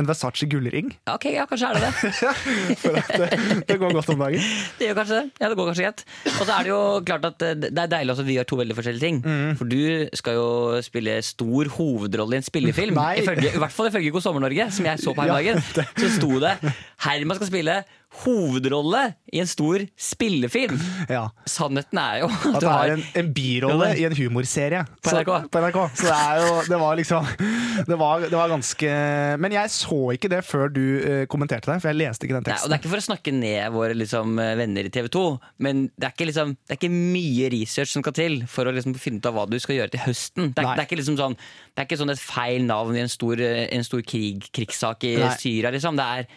En 0.00 0.06
Versace 0.08 0.46
gullring? 0.48 0.88
Ok, 1.12 1.26
ja, 1.34 1.42
kanskje 1.44 1.68
er 1.68 1.76
det 1.76 1.82
det. 1.84 2.12
For 2.80 2.96
at 2.96 3.10
det, 3.12 3.26
det 3.68 3.76
går 3.76 3.92
godt 3.92 4.08
om 4.14 4.22
dagen. 4.24 4.40
Det 4.78 4.86
gjør 4.88 4.96
kanskje 5.02 5.18
det. 5.18 5.26
Ja, 5.42 5.50
det 5.52 5.58
går 5.58 5.68
kanskje 5.68 5.84
greit. 5.84 6.04
Og 6.32 6.46
så 6.48 6.54
er 6.54 6.64
det 6.64 6.70
jo 6.72 6.78
klart 7.10 7.26
at 7.28 7.44
eh, 7.44 7.52
det 7.60 7.82
er 7.82 7.90
deilig 7.92 8.14
at 8.16 8.22
vi 8.24 8.36
gjør 8.38 8.48
to 8.48 8.58
veldig 8.62 8.76
forskjellige 8.78 9.04
ting. 9.04 9.20
Mm. 9.20 9.50
For 9.60 9.68
du 9.68 10.16
skal 10.16 10.38
jo 10.38 10.48
spille 10.86 11.18
stor 11.28 11.72
hovedrolle 11.76 12.38
i 12.38 12.40
en 12.40 12.48
spillefilm. 12.48 13.02
Ifølge, 13.20 13.52
I 13.52 13.60
hvert 13.66 13.76
fall 13.76 13.90
ifølge 13.92 14.14
God 14.16 14.24
sommer-Norge, 14.24 14.70
som 14.78 14.88
jeg 14.88 15.04
så 15.04 15.12
på 15.12 15.26
her 15.26 15.34
om 15.36 15.42
Ja, 15.44 15.58
dagen. 15.60 15.90
Så 16.00 16.14
sto 16.16 16.40
det 16.40 16.56
Herman 17.04 17.36
skal 17.36 17.52
spille 17.52 17.82
hovedrolle 18.22 19.14
i 19.32 19.40
en 19.40 19.48
stor 19.48 19.82
spillefilm. 19.96 20.76
Ja. 21.08 21.24
Sannheten 21.48 21.98
er 21.98 22.18
jo 22.22 22.28
at 22.28 22.44
At 22.52 22.60
det 22.60 22.72
er 22.72 22.92
en, 22.96 23.04
en 23.22 23.30
birolle 23.34 23.88
i 23.98 24.04
en 24.04 24.14
humorserie. 24.16 24.82
På 25.02 25.10
Så- 25.10 25.22
NRK. 25.22 25.48
på 25.50 25.62
NRK. 25.62 25.78
Så 25.96 26.06
det 26.10 26.16
er 26.18 26.40
jo 26.42 26.52
Det 26.68 26.78
var 26.82 26.96
liksom 27.00 27.26
Det 27.88 27.98
var, 27.98 28.20
det 28.20 28.36
var 28.36 28.48
ganske 28.52 28.90
Men 29.40 29.52
jeg 29.56 29.70
så 29.72 29.98
ikke 30.14 30.28
det 30.28 30.42
før 30.44 30.68
du 30.72 30.82
eh, 31.00 31.24
kommenterte 31.26 31.72
det, 31.72 31.78
for 31.82 31.88
jeg 31.90 32.00
leste 32.02 32.26
ikke 32.28 32.36
den 32.38 32.46
Nei, 32.50 32.58
og. 32.60 32.68
Det 32.68 32.76
er 32.76 32.82
ikke 32.82 32.92
for 32.92 33.02
å 33.02 33.06
snakke 33.08 33.32
ned 33.34 33.72
våre 33.72 33.96
liksom, 33.96 34.36
venner 34.36 34.84
i 34.88 34.92
TV 34.92 35.08
2, 35.12 35.24
men 35.64 35.86
det 35.96 36.08
er, 36.10 36.12
ikke, 36.14 36.28
liksom, 36.28 36.54
det 36.68 36.76
er 36.76 36.80
ikke 36.80 36.92
mye 36.92 37.48
research 37.54 37.92
som 37.94 38.04
skal 38.04 38.16
til 38.18 38.38
for 38.50 38.68
å 38.68 38.74
liksom, 38.76 38.94
finne 39.00 39.22
ut 39.22 39.26
av 39.30 39.34
hva 39.38 39.46
du 39.50 39.58
skal 39.62 39.76
gjøre 39.78 39.94
til 39.94 40.04
høsten. 40.04 40.52
Det 40.52 40.62
er, 40.62 40.68
det 40.76 40.84
er 40.84 40.88
ikke, 40.90 41.00
liksom 41.00 41.18
sånn, 41.20 41.36
det 41.72 41.82
er 41.82 41.88
ikke 41.88 42.00
sånn 42.02 42.12
et 42.14 42.22
feil 42.22 42.64
navn 42.68 42.96
i 42.98 43.02
en 43.04 43.12
stor, 43.12 43.40
eh, 43.40 43.66
en 43.72 43.84
stor 43.86 44.04
krig, 44.06 44.46
krigssak 44.54 45.08
i 45.08 45.16
Nei. 45.22 45.32
Syria. 45.40 45.72
Liksom. 45.74 45.96
Det 45.98 46.06
er 46.20 46.28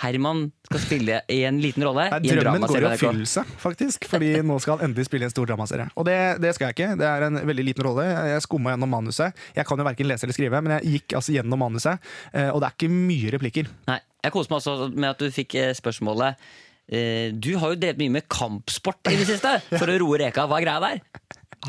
Herman 0.00 0.46
skal 0.64 0.80
spille 0.80 1.16
i 1.28 1.40
en 1.44 1.58
liten 1.60 1.84
rolle 1.84 2.06
Nei, 2.12 2.20
i 2.24 2.32
en 2.32 2.40
drømmen 2.40 2.64
går 2.70 2.78
i 2.80 2.86
oppfyllelse, 2.92 3.44
faktisk. 3.60 4.06
Fordi 4.08 4.30
nå 4.46 4.56
skal 4.62 4.78
han 4.78 4.88
endelig 4.88 5.08
spille 5.10 5.26
i 5.26 5.28
en 5.28 5.34
stor 5.34 5.50
dramaserie. 5.50 5.90
Og 6.00 6.06
det, 6.08 6.16
det 6.40 6.54
skal 6.56 6.70
jeg 6.70 6.78
ikke. 6.78 6.88
Det 7.00 7.08
er 7.10 7.26
en 7.26 7.40
veldig 7.50 7.66
liten 7.66 7.84
rolle. 7.84 8.06
Jeg 8.30 8.44
skumma 8.46 8.74
gjennom 8.74 8.94
manuset. 8.94 9.36
Jeg 9.56 9.68
kan 9.68 9.82
jo 9.82 9.86
verken 9.90 10.08
lese 10.08 10.26
eller 10.26 10.38
skrive, 10.38 10.62
men 10.64 10.76
jeg 10.78 10.94
gikk 10.96 11.18
altså 11.20 11.34
gjennom 11.36 11.60
manuset, 11.60 12.10
eh, 12.32 12.48
og 12.48 12.62
det 12.62 12.70
er 12.70 12.78
ikke 12.78 12.92
mye 12.94 13.34
replikker. 13.36 13.70
Nei, 13.90 13.98
jeg 14.24 14.34
koser 14.34 14.54
meg 14.54 14.62
også 14.62 14.90
med 14.94 15.10
at 15.10 15.20
du 15.20 15.28
fikk 15.34 15.56
eh, 15.60 15.70
spørsmålet 15.76 16.48
eh, 16.92 17.28
Du 17.36 17.52
har 17.60 17.72
jo 17.72 17.78
drevet 17.80 18.00
mye 18.00 18.16
med 18.20 18.28
kampsport 18.30 19.12
i 19.12 19.18
det 19.20 19.28
siste 19.28 19.58
for 19.78 19.84
å 19.90 20.00
roe 20.04 20.22
reka. 20.24 20.48
Hva 20.48 20.60
er 20.60 20.66
greia 20.68 20.80
der? 20.86 21.04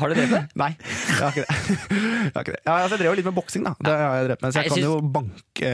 Har 0.00 0.08
du 0.08 0.16
drevet 0.16 0.32
med? 0.32 0.52
Nei, 0.56 0.70
jeg 0.80 1.18
har 1.20 1.34
ikke 1.34 1.44
det. 1.44 1.78
Jeg, 2.22 2.32
har 2.32 2.44
ikke 2.46 2.54
det. 2.54 2.60
Ja, 2.64 2.74
altså, 2.78 2.94
jeg 2.94 3.00
drev 3.02 3.10
jo 3.10 3.16
litt 3.18 3.26
med 3.28 3.34
boksing, 3.36 3.64
da. 3.66 3.72
Det 3.76 3.92
har 3.92 4.14
jeg 4.16 4.28
drevet 4.30 4.44
med, 4.44 4.54
så 4.54 4.60
jeg 4.62 4.70
jeg 4.70 4.72
kan 4.72 4.84
jo 4.86 4.92
banke 5.12 5.72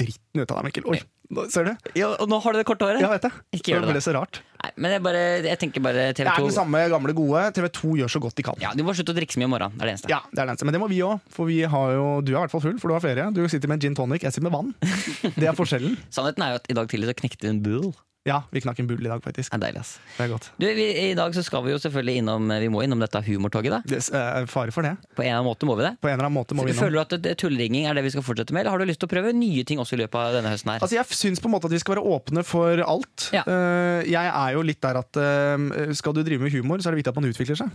dritten 0.00 0.40
ut 0.40 0.46
av 0.50 0.56
deg, 0.56 0.64
Mikkel. 0.66 0.88
Oi, 0.90 0.98
nå- 1.32 1.48
ser 1.52 1.64
du? 1.68 1.72
Ja, 1.98 2.12
og 2.20 2.28
nå 2.30 2.38
har 2.44 2.52
du 2.54 2.58
det 2.60 2.66
korte 2.68 2.86
håret. 2.86 3.00
Ja, 3.02 3.08
vet 3.12 3.26
jeg. 3.28 3.32
Ikke 3.58 3.72
gjør 3.74 3.82
det 3.86 3.88
det 3.92 3.96
ble 3.98 4.04
så 4.04 4.14
rart. 4.16 4.40
Nei, 4.62 4.70
men 4.84 4.92
jeg, 4.94 5.02
bare, 5.02 5.22
jeg 5.42 5.58
tenker 5.58 5.82
bare 5.82 6.04
TV 6.14 6.22
Det 6.22 6.30
er 6.30 6.38
2 6.38 6.46
den 6.46 6.54
samme 6.54 6.82
gamle 6.92 7.14
gode. 7.18 7.40
TV2 7.56 7.96
gjør 7.98 8.12
så 8.14 8.20
godt 8.22 8.36
de 8.38 8.44
kan. 8.46 8.60
Ja, 8.62 8.70
Du 8.78 8.84
må 8.86 8.94
slutte 8.94 9.10
å 9.10 9.16
drikke 9.18 9.34
så 9.34 9.40
mye 9.42 9.48
om 9.50 9.54
morgenen. 9.56 9.74
Det 9.74 9.82
er 9.82 9.90
det 9.90 9.94
eneste. 9.96 10.12
Ja, 10.12 10.20
det 10.30 10.38
er 10.38 10.44
det 10.46 10.52
eneste. 10.54 10.68
Men 10.68 10.76
det 10.76 10.82
må 10.84 10.88
vi 10.92 11.00
òg. 11.02 11.18
For 11.34 11.50
vi 11.50 11.58
har 11.66 11.92
jo 11.96 12.06
Du 12.22 12.30
er 12.32 12.38
i 12.38 12.40
hvert 12.44 12.54
fall 12.54 12.62
full, 12.68 12.78
for 12.78 12.92
du 12.92 12.94
har 12.94 13.02
ferie. 13.02 13.26
Du 13.34 13.42
sitter 13.48 13.66
med 13.72 13.80
en 13.80 13.84
gin 13.88 13.98
tonic, 13.98 14.22
jeg 14.22 14.36
sitter 14.36 14.46
med 14.46 14.54
vann. 14.54 14.70
Det 15.40 15.48
er 15.50 15.56
forskjellen. 15.58 15.96
Sannheten 16.14 16.44
er 16.46 16.54
jo 16.54 16.60
at 16.62 16.70
i 16.70 16.78
dag 16.78 16.88
tidlig 16.92 17.10
så 17.10 17.18
knekte 17.24 17.48
en 17.50 17.62
bull. 17.64 17.90
Ja, 18.24 18.36
vi 18.54 18.60
knakk 18.62 18.78
en 18.78 18.86
bull 18.86 19.00
i 19.02 19.08
dag, 19.10 19.18
faktisk. 19.24 19.50
Er 19.56 19.58
deilig, 19.58 19.80
ass. 19.82 19.96
Det 20.14 20.22
er 20.22 20.28
godt. 20.30 20.44
Du, 20.60 20.66
vi, 20.76 20.84
I 21.10 21.14
dag 21.18 21.34
så 21.34 21.42
skal 21.42 21.64
vi 21.66 21.72
jo 21.72 21.78
selvfølgelig 21.82 22.20
innom 22.20 22.52
Vi 22.62 22.68
må 22.70 22.84
innom 22.84 23.00
dette 23.02 23.18
humortoget. 23.26 23.72
da 23.74 23.80
Det 23.82 23.98
er 24.14 24.46
fare 24.46 24.70
for 24.70 24.86
det. 24.86 24.92
På 25.18 25.24
en 25.24 25.32
eller 25.32 25.40
annen 25.40 25.48
måte 25.48 25.66
må 25.66 25.74
vi 25.80 25.82
det. 25.88 25.90
På 25.98 26.06
en 26.06 26.14
eller 26.14 26.28
annen 26.28 26.36
måte 26.38 26.54
må 26.54 26.62
vi 26.62 26.70
innom. 26.70 26.84
Føler 26.84 27.00
du 27.00 27.16
at 27.16 27.16
det- 27.24 27.32
tullringing 27.42 27.88
er 27.90 27.98
det 27.98 28.04
vi 28.06 28.12
skal 28.14 28.22
fortsette 28.22 28.54
med, 28.54 28.62
eller 28.62 28.70
har 28.76 28.78
du 28.78 28.86
lyst 28.86 29.00
til 29.02 29.08
å 29.08 29.12
prøve 29.16 29.32
nye 29.34 29.64
ting 29.66 29.82
også 29.82 29.96
i 29.98 30.00
løpet 30.04 30.14
av 30.22 30.36
denne 30.38 30.52
høsten? 30.54 30.70
her? 30.70 30.78
Altså, 30.86 30.94
jeg 31.00 31.18
syns 31.18 31.42
på 31.42 31.50
en 31.50 31.54
måte 31.56 31.66
at 31.66 31.74
vi 31.74 31.80
skal 31.82 31.96
være 31.96 32.04
åpne 32.14 32.44
for 32.46 32.84
alt. 32.86 33.26
Ja. 33.34 33.42
Eh, 33.42 34.06
jeg 34.06 34.30
er 34.30 34.54
jo 34.54 34.62
litt 34.70 34.80
der 34.86 35.00
at 35.02 35.18
eh, 35.18 35.90
skal 35.98 36.14
du 36.14 36.22
drive 36.22 36.46
med 36.46 36.54
humor, 36.54 36.78
så 36.78 36.92
er 36.92 36.94
det 36.94 37.02
viktig 37.02 37.10
at 37.16 37.18
man 37.18 37.26
utvikler 37.32 37.58
seg. 37.58 37.74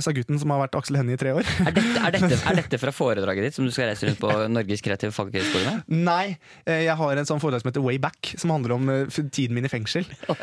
Sa 0.00 0.12
gutten 0.16 0.40
som 0.40 0.50
har 0.56 0.64
vært 0.64 0.74
Aksel 0.80 0.96
Hennie 1.02 1.16
i 1.16 1.20
tre 1.20 1.36
år. 1.36 1.44
Er 1.68 1.72
dette, 1.76 2.00
er, 2.00 2.16
dette, 2.16 2.40
er 2.48 2.58
dette 2.62 2.80
fra 2.80 2.92
foredraget 3.02 3.44
ditt 3.50 3.60
som 3.60 3.68
du 3.68 3.72
skal 3.76 3.92
reise 3.92 4.08
rundt 4.08 4.20
på 4.24 4.32
Norges 4.56 4.80
kreative 4.84 5.12
faghøgskole 5.12 5.68
med? 5.68 5.84
Nei, 6.08 6.38
eh, 6.64 6.86
jeg 6.88 6.96
har 6.96 7.16
en 7.20 7.28
sånn 7.28 7.44
foredrag 7.44 7.60
som 7.60 7.68
heter 7.74 7.84
Way 7.84 8.00
Back, 8.00 8.32
som 8.40 8.56
handler 8.56 8.78
om 8.80 8.88
eh, 8.88 9.20
tiden 9.28 9.52
min 9.52 9.64
i 9.64 9.68
fengsel. 9.68 9.80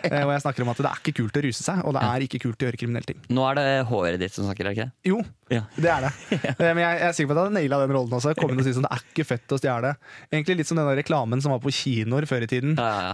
Eh, 0.03 0.24
Og 0.25 0.31
jeg 0.34 0.41
snakker 0.43 0.63
om 0.65 0.69
at 0.74 0.77
det 0.84 0.89
er 0.89 1.00
ikke 1.03 1.15
kult 1.22 1.38
å 1.39 1.43
ruse 1.46 1.63
seg, 1.65 1.81
og 1.86 1.93
det 1.98 2.03
er 2.05 2.25
ikke 2.27 2.39
kult 2.43 2.60
å 2.62 2.67
gjøre 2.69 2.79
kriminelle 2.81 3.05
ting. 3.12 3.19
Nå 3.29 3.46
er 3.51 3.60
det 3.60 3.67
håret 3.89 4.19
ditt 4.22 4.34
som 4.36 4.46
snakker, 4.48 4.65
er 4.65 4.74
det 4.74 4.77
ikke 4.77 4.88
det? 4.89 5.12
Jo, 5.12 5.22
Ja. 5.50 5.62
det 5.75 5.89
er 5.89 6.01
det. 6.05 6.12
Eh, 6.60 6.74
Men 6.75 6.84
jeg, 6.84 7.00
jeg 7.00 7.08
er 7.10 7.13
sikker 7.17 7.29
på 7.29 7.34
at 7.34 7.39
jeg 7.39 7.46
hadde 7.48 7.58
naila 7.58 7.79
den 7.86 7.93
rollen 7.96 8.13
også. 8.19 8.36
Kom 8.38 8.51
inn 8.53 8.60
og 8.62 8.67
si 8.67 8.74
sånn, 8.77 8.86
det 8.86 8.93
er 8.98 9.05
ikke 9.10 9.25
fett 9.31 9.55
å 9.55 9.58
stjele. 9.62 9.96
Egentlig 10.31 10.58
litt 10.62 10.69
som 10.69 10.77
den 10.77 10.91
reklamen 11.00 11.41
som 11.41 11.51
var 11.55 11.60
på 11.63 11.72
kinoer 11.74 12.27
før 12.29 12.46
i 12.46 12.50
tiden. 12.51 12.75
Ja, 12.77 13.13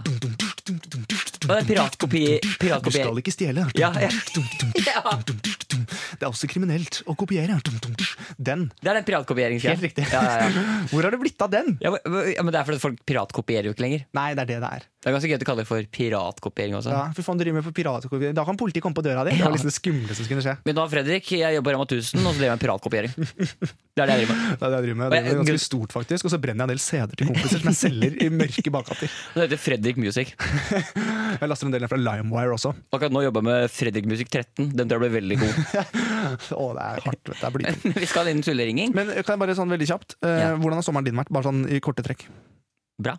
er 1.56 1.64
piratkopi... 1.68 2.22
Du 2.60 2.90
skal 2.90 3.20
ikke 3.22 3.32
stjele. 3.32 3.64
Ja, 3.78 3.92
ja. 4.02 4.10
Det 6.16 6.24
er 6.24 6.28
også 6.30 6.48
kriminelt 6.50 7.02
å 7.06 7.14
kopiere. 7.18 7.56
Den. 8.36 8.66
Det 8.82 8.90
er 8.90 8.98
den 8.98 9.06
piratkopieringsgreia. 9.08 9.76
Helt 9.76 9.86
riktig. 9.86 10.04
Hvor 10.92 11.06
har 11.06 11.14
det 11.14 11.20
blitt 11.22 11.40
av 11.40 11.52
den? 11.52 11.76
Ja, 11.80 11.92
men, 11.92 12.52
det 12.52 12.60
er 12.60 12.68
fordi 12.68 12.82
folk 12.82 13.00
piratkopierer 13.08 13.70
jo 13.70 13.76
ikke 13.76 13.86
lenger. 13.86 14.04
Nei, 14.16 14.28
det 14.36 14.44
er 14.44 14.50
det 14.50 14.58
det 14.64 14.72
er. 14.78 14.86
Det 15.06 15.10
er 15.12 15.14
ganske 15.14 15.30
gøy 15.30 15.38
å 15.38 15.46
kalle 15.46 15.62
det 15.62 15.68
for 15.68 15.88
piratkopiering 15.96 16.76
også. 16.80 16.90
Ja, 16.90 17.02
for 17.14 17.22
faen, 17.22 17.38
du 17.38 17.44
driver 17.44 17.60
med 17.60 17.66
på 17.68 17.72
piratkopiering. 17.78 18.34
Da 18.36 18.44
kan 18.48 18.58
politiet 18.58 18.82
komme 18.84 18.98
på 18.98 19.04
døra 19.06 19.22
di. 19.28 19.36
Det 19.38 19.44
var 19.46 19.54
liksom 19.54 19.70
det 19.70 19.76
skumleste 19.76 20.18
som 20.18 20.30
kunne 20.32 20.42
skje. 20.42 20.56
Mitt 20.66 20.74
navn 20.74 20.88
er 20.90 20.94
Fredrik, 20.96 21.30
jeg 21.30 21.56
jobber 21.56 21.70
på 21.70 21.76
Rema 21.76 21.86
1000 21.86 22.20
og 22.20 22.26
så 22.26 22.40
driver 22.40 22.48
jeg 22.48 22.56
med 22.56 22.64
piratkopiering. 22.66 23.12
Det 23.96 24.04
er 24.04 24.10
det 24.10 24.14
jeg 24.18 24.26
driver 24.26 24.36
med. 24.36 24.48
Det 24.60 24.66
er 24.66 24.68
det 24.68 24.76
jeg 24.76 24.84
driver 24.84 24.96
med. 25.00 25.12
Det 25.14 25.18
er 25.18 25.38
ganske 25.38 25.60
stort, 25.64 25.92
faktisk. 25.96 26.26
Og 26.28 26.32
så 26.34 26.36
brenner 26.36 26.66
jeg 26.66 26.68
en 26.68 26.72
del 26.74 26.80
CD-er 26.84 27.16
til 27.16 27.28
kompiser 27.30 27.62
som 27.62 27.70
jeg 27.70 27.78
selger 27.78 28.18
i 28.20 28.26
mørke 28.28 28.72
bakgater. 28.74 29.14
Det 29.36 29.46
heter 29.46 29.60
Fredrik 29.62 29.96
Music. 29.96 30.34
Jeg 30.36 31.48
laster 31.48 31.70
en 31.70 31.72
del 31.72 31.80
ned 31.86 31.88
fra 31.88 31.96
Limewire 32.02 32.52
også. 32.58 32.74
Akkurat 32.92 33.14
nå 33.14 33.22
jobber 33.24 33.40
jeg 33.40 33.48
med 33.48 33.72
Fredrik 33.72 34.10
Music 34.10 34.28
13. 34.28 34.74
Den 34.76 34.90
tror 34.90 35.00
jeg 35.00 35.06
blir 35.06 35.14
veldig 35.16 35.38
god. 35.40 35.62
Å, 36.58 36.66
det 36.76 36.84
er 36.90 37.00
hardt. 37.06 37.06
vet 37.06 37.24
du. 37.24 37.32
Det 37.32 37.48
er 37.48 37.56
blytungt. 37.56 37.96
Vi 38.26 38.42
skal 38.42 38.48
tulleringing. 38.50 38.94
Men 38.96 39.12
kan 39.22 39.34
jeg 39.36 39.42
bare 39.44 39.54
sånn 39.58 39.70
veldig 39.72 39.88
kjapt 39.90 40.16
eh, 40.22 40.40
Ja. 40.42 40.54
Hvordan 40.58 40.80
har 40.80 40.86
sommeren 40.86 41.04
din 41.08 41.16
vært? 41.18 41.30
Bare 41.32 41.46
sånn 41.48 41.64
i 41.70 41.80
korte 41.80 42.02
trekk. 42.06 42.26
Bra. 42.98 43.16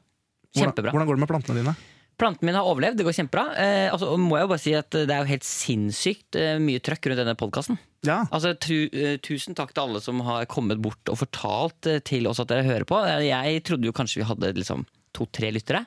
Hvordan, 0.55 0.71
Kjempebra. 0.73 0.91
hvordan 0.95 1.07
går 1.07 1.15
det 1.17 1.23
med 1.25 1.31
plantene 1.31 1.61
dine? 1.61 1.75
Plantene 2.17 2.47
mine 2.49 2.57
har 2.57 2.65
overlevd, 2.65 2.97
det 2.97 3.05
går 3.05 3.13
kjempebra. 3.13 3.43
Eh, 3.61 3.91
altså, 3.93 4.07
og 4.15 4.19
må 4.23 4.39
jeg 4.39 4.47
jo 4.47 4.49
bare 4.49 4.63
si 4.63 4.71
at 4.73 4.89
Det 4.89 5.11
er 5.13 5.19
jo 5.21 5.29
helt 5.29 5.45
sinnssykt 5.45 6.37
eh, 6.41 6.55
mye 6.57 6.81
trøkk 6.81 7.11
rundt 7.11 7.21
denne 7.21 7.35
podkasten. 7.37 7.77
Ja. 8.07 8.23
Altså, 8.33 8.55
tu, 8.57 8.87
eh, 8.89 9.17
tusen 9.21 9.53
takk 9.57 9.73
til 9.75 9.83
alle 9.83 10.01
som 10.01 10.23
har 10.25 10.47
kommet 10.49 10.81
bort 10.81 11.11
og 11.13 11.19
fortalt 11.21 11.85
eh, 11.91 11.99
til 12.01 12.25
oss 12.29 12.39
at 12.41 12.49
dere 12.49 12.65
hører 12.65 12.87
på. 12.89 12.97
Eh, 13.05 13.27
Jeg 13.29 13.61
trodde 13.69 13.85
jo 13.85 13.93
kanskje 13.93 14.23
vi 14.23 14.29
hadde 14.31 14.53
liksom, 14.57 14.85
to-tre 15.13 15.51
lyttere, 15.53 15.83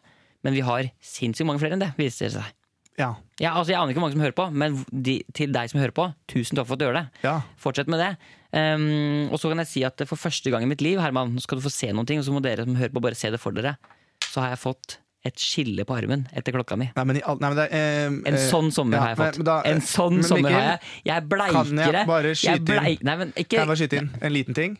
men 0.47 0.55
vi 0.55 0.63
har 0.63 0.87
sinnssykt 1.03 1.47
mange 1.51 1.59
flere 1.65 1.75
enn 1.75 1.83
det. 1.83 1.91
viser 1.99 2.29
det 2.31 2.37
seg. 2.39 2.55
Ja. 2.99 3.15
Ja, 3.41 3.55
altså, 3.57 3.71
jeg 3.73 3.79
aner 3.81 3.93
ikke 3.95 4.01
hvor 4.01 4.09
mange 4.09 4.17
som 4.19 4.25
hører 4.25 4.37
på, 4.37 4.47
men 4.53 4.85
de, 4.93 5.23
til 5.33 5.53
deg 5.55 5.71
som 5.71 5.81
hører 5.81 5.95
på, 5.97 6.09
tusen 6.29 6.57
takk 6.59 6.67
for 6.69 6.75
at 6.77 6.81
du 6.83 6.85
gjør 6.89 6.99
det. 6.99 7.07
ja. 7.25 7.37
Fortsett 7.57 7.89
med 7.89 8.01
det. 8.03 8.11
Um, 8.53 9.31
og 9.31 9.39
så 9.39 9.49
kan 9.49 9.59
jeg 9.63 9.71
si 9.71 9.85
at 9.87 10.03
for 10.11 10.19
første 10.19 10.51
gang 10.51 10.63
i 10.67 10.69
mitt 10.69 10.83
liv, 10.83 10.99
Herman, 11.01 11.33
nå 11.37 11.41
skal 11.41 11.61
du 11.61 11.65
få 11.65 11.71
se 11.73 11.93
noen 11.95 12.07
ting, 12.09 12.19
og 12.19 12.27
så 12.27 12.35
må 12.35 12.43
dere 12.43 12.67
som 12.67 12.75
hører 12.77 12.93
på, 12.93 13.01
bare 13.01 13.15
se 13.17 13.31
det 13.31 13.41
for 13.41 13.55
dere. 13.57 13.77
Så 14.27 14.43
har 14.43 14.51
jeg 14.57 14.61
fått 14.65 14.99
et 15.25 15.37
skille 15.37 15.85
på 15.85 15.93
armen 15.97 16.27
etter 16.37 16.53
klokka 16.57 16.77
mi. 16.81 16.87
Nei, 16.97 17.05
men 17.05 17.19
i 17.21 17.23
nei, 17.23 17.35
men 17.49 17.57
det, 17.59 17.67
er, 17.71 18.07
eh, 18.09 18.15
En 18.33 18.37
eh, 18.39 18.45
sånn 18.51 18.71
sommer 18.73 18.97
ja, 18.97 19.03
har 19.03 19.11
jeg 19.15 19.19
fått. 19.21 19.45
da- 19.45 19.63
en 19.69 19.81
sånn 19.85 20.17
Mikkel, 20.17 20.29
sommer 20.31 20.55
har 20.57 20.63
jeg. 20.65 20.79
Jeg 21.05 21.15
er 21.17 21.21
Kan 21.21 21.29
bleikere. 21.29 21.93
jeg 22.01 22.07
bare 22.09 22.31
skyte 22.35 22.51
Jeg 22.51 22.65
bleik- 22.71 23.03
Nei, 23.05 23.17
men 23.21 23.33
Kan 23.37 23.45
jeg 23.59 23.67
bare 23.69 23.77
skyte 23.77 23.99
inn 24.01 24.11
en 24.21 24.33
liten 24.33 24.55
ting? 24.57 24.79